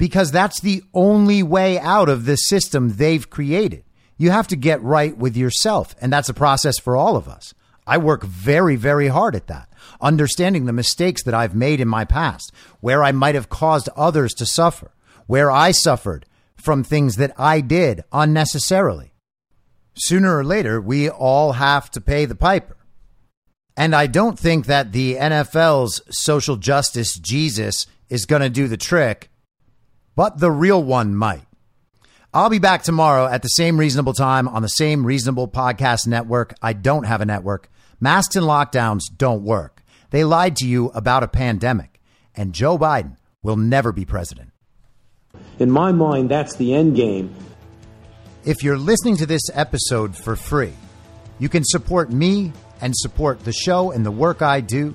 because 0.00 0.32
that's 0.32 0.62
the 0.62 0.82
only 0.94 1.42
way 1.42 1.78
out 1.78 2.08
of 2.08 2.24
the 2.24 2.34
system 2.34 2.96
they've 2.96 3.28
created. 3.28 3.84
You 4.16 4.30
have 4.30 4.48
to 4.48 4.56
get 4.56 4.82
right 4.82 5.14
with 5.14 5.36
yourself. 5.36 5.94
And 6.00 6.10
that's 6.10 6.30
a 6.30 6.34
process 6.34 6.78
for 6.78 6.96
all 6.96 7.16
of 7.16 7.28
us. 7.28 7.52
I 7.86 7.98
work 7.98 8.24
very, 8.24 8.76
very 8.76 9.08
hard 9.08 9.36
at 9.36 9.48
that, 9.48 9.70
understanding 10.00 10.64
the 10.64 10.72
mistakes 10.72 11.22
that 11.24 11.34
I've 11.34 11.54
made 11.54 11.82
in 11.82 11.88
my 11.88 12.06
past, 12.06 12.50
where 12.80 13.04
I 13.04 13.12
might 13.12 13.34
have 13.34 13.50
caused 13.50 13.90
others 13.94 14.32
to 14.38 14.46
suffer, 14.46 14.90
where 15.26 15.50
I 15.50 15.70
suffered 15.70 16.24
from 16.56 16.82
things 16.82 17.16
that 17.16 17.38
I 17.38 17.60
did 17.60 18.02
unnecessarily. 18.10 19.12
Sooner 19.96 20.34
or 20.34 20.44
later, 20.44 20.80
we 20.80 21.10
all 21.10 21.52
have 21.52 21.90
to 21.90 22.00
pay 22.00 22.24
the 22.24 22.34
piper. 22.34 22.78
And 23.76 23.94
I 23.94 24.06
don't 24.06 24.38
think 24.38 24.64
that 24.64 24.92
the 24.92 25.16
NFL's 25.16 26.00
social 26.08 26.56
justice 26.56 27.18
Jesus 27.18 27.86
is 28.08 28.24
going 28.24 28.40
to 28.40 28.48
do 28.48 28.66
the 28.66 28.78
trick 28.78 29.30
but 30.20 30.36
the 30.36 30.50
real 30.50 30.84
one 30.84 31.14
might. 31.14 31.46
I'll 32.34 32.50
be 32.50 32.58
back 32.58 32.82
tomorrow 32.82 33.24
at 33.24 33.40
the 33.40 33.48
same 33.48 33.80
reasonable 33.80 34.12
time 34.12 34.48
on 34.48 34.60
the 34.60 34.68
same 34.68 35.06
reasonable 35.06 35.48
podcast 35.48 36.06
network. 36.06 36.52
I 36.60 36.74
don't 36.74 37.04
have 37.04 37.22
a 37.22 37.24
network. 37.24 37.70
Masks 38.00 38.36
and 38.36 38.44
lockdowns 38.44 39.00
don't 39.16 39.42
work. 39.42 39.82
They 40.10 40.24
lied 40.24 40.56
to 40.56 40.68
you 40.68 40.88
about 40.88 41.22
a 41.22 41.26
pandemic, 41.26 42.02
and 42.36 42.52
Joe 42.52 42.76
Biden 42.76 43.16
will 43.42 43.56
never 43.56 43.92
be 43.92 44.04
president. 44.04 44.50
In 45.58 45.70
my 45.70 45.90
mind, 45.90 46.28
that's 46.28 46.54
the 46.54 46.74
end 46.74 46.96
game. 46.96 47.34
If 48.44 48.62
you're 48.62 48.76
listening 48.76 49.16
to 49.16 49.26
this 49.26 49.48
episode 49.54 50.14
for 50.14 50.36
free, 50.36 50.74
you 51.38 51.48
can 51.48 51.64
support 51.64 52.12
me 52.12 52.52
and 52.82 52.94
support 52.94 53.42
the 53.46 53.54
show 53.54 53.90
and 53.90 54.04
the 54.04 54.10
work 54.10 54.42
I 54.42 54.60
do 54.60 54.94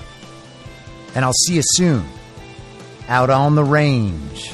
and 1.15 1.25
I'll 1.25 1.33
see 1.33 1.55
you 1.55 1.61
soon 1.63 2.05
out 3.07 3.29
on 3.29 3.55
the 3.55 3.63
range. 3.63 4.53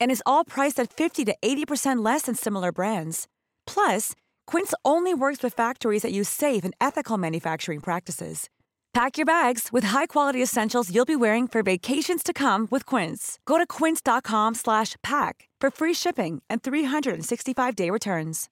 And 0.00 0.10
is 0.10 0.22
all 0.24 0.44
priced 0.44 0.80
at 0.80 0.92
50 0.92 1.26
to 1.26 1.36
80% 1.42 2.04
less 2.04 2.22
than 2.22 2.34
similar 2.34 2.72
brands. 2.72 3.28
Plus, 3.66 4.12
Quince 4.46 4.72
only 4.84 5.12
works 5.12 5.42
with 5.42 5.52
factories 5.54 6.02
that 6.02 6.12
use 6.12 6.28
safe 6.28 6.64
and 6.64 6.74
ethical 6.80 7.18
manufacturing 7.18 7.80
practices. 7.80 8.48
Pack 8.94 9.18
your 9.18 9.26
bags 9.26 9.68
with 9.70 9.84
high-quality 9.84 10.42
essentials 10.42 10.90
you'll 10.90 11.04
be 11.04 11.16
wearing 11.16 11.46
for 11.46 11.62
vacations 11.62 12.22
to 12.22 12.32
come 12.32 12.66
with 12.70 12.86
Quince. 12.86 13.38
Go 13.44 13.58
to 13.58 13.66
quince.com/pack 13.66 15.48
for 15.60 15.70
free 15.70 15.94
shipping 15.94 16.42
and 16.48 16.62
365-day 16.62 17.90
returns. 17.90 18.48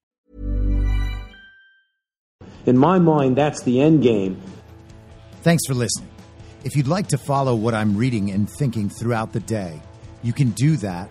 In 2.67 2.77
my 2.77 2.99
mind, 2.99 3.37
that's 3.37 3.63
the 3.63 3.81
end 3.81 4.03
game. 4.03 4.41
Thanks 5.43 5.67
for 5.67 5.75
listening. 5.75 6.11
If 6.65 6.77
you'd 6.77 6.89
like 6.89 7.09
to 7.09 7.19
follow 7.19 7.55
what 7.55 7.75
I'm 7.75 7.97
reading 7.97 8.31
and 8.31 8.49
thinking 8.49 8.89
throughout 8.89 9.33
the 9.33 9.41
day, 9.41 9.83
you 10.23 10.33
can 10.33 10.51
do 10.51 10.77
that 10.79 11.11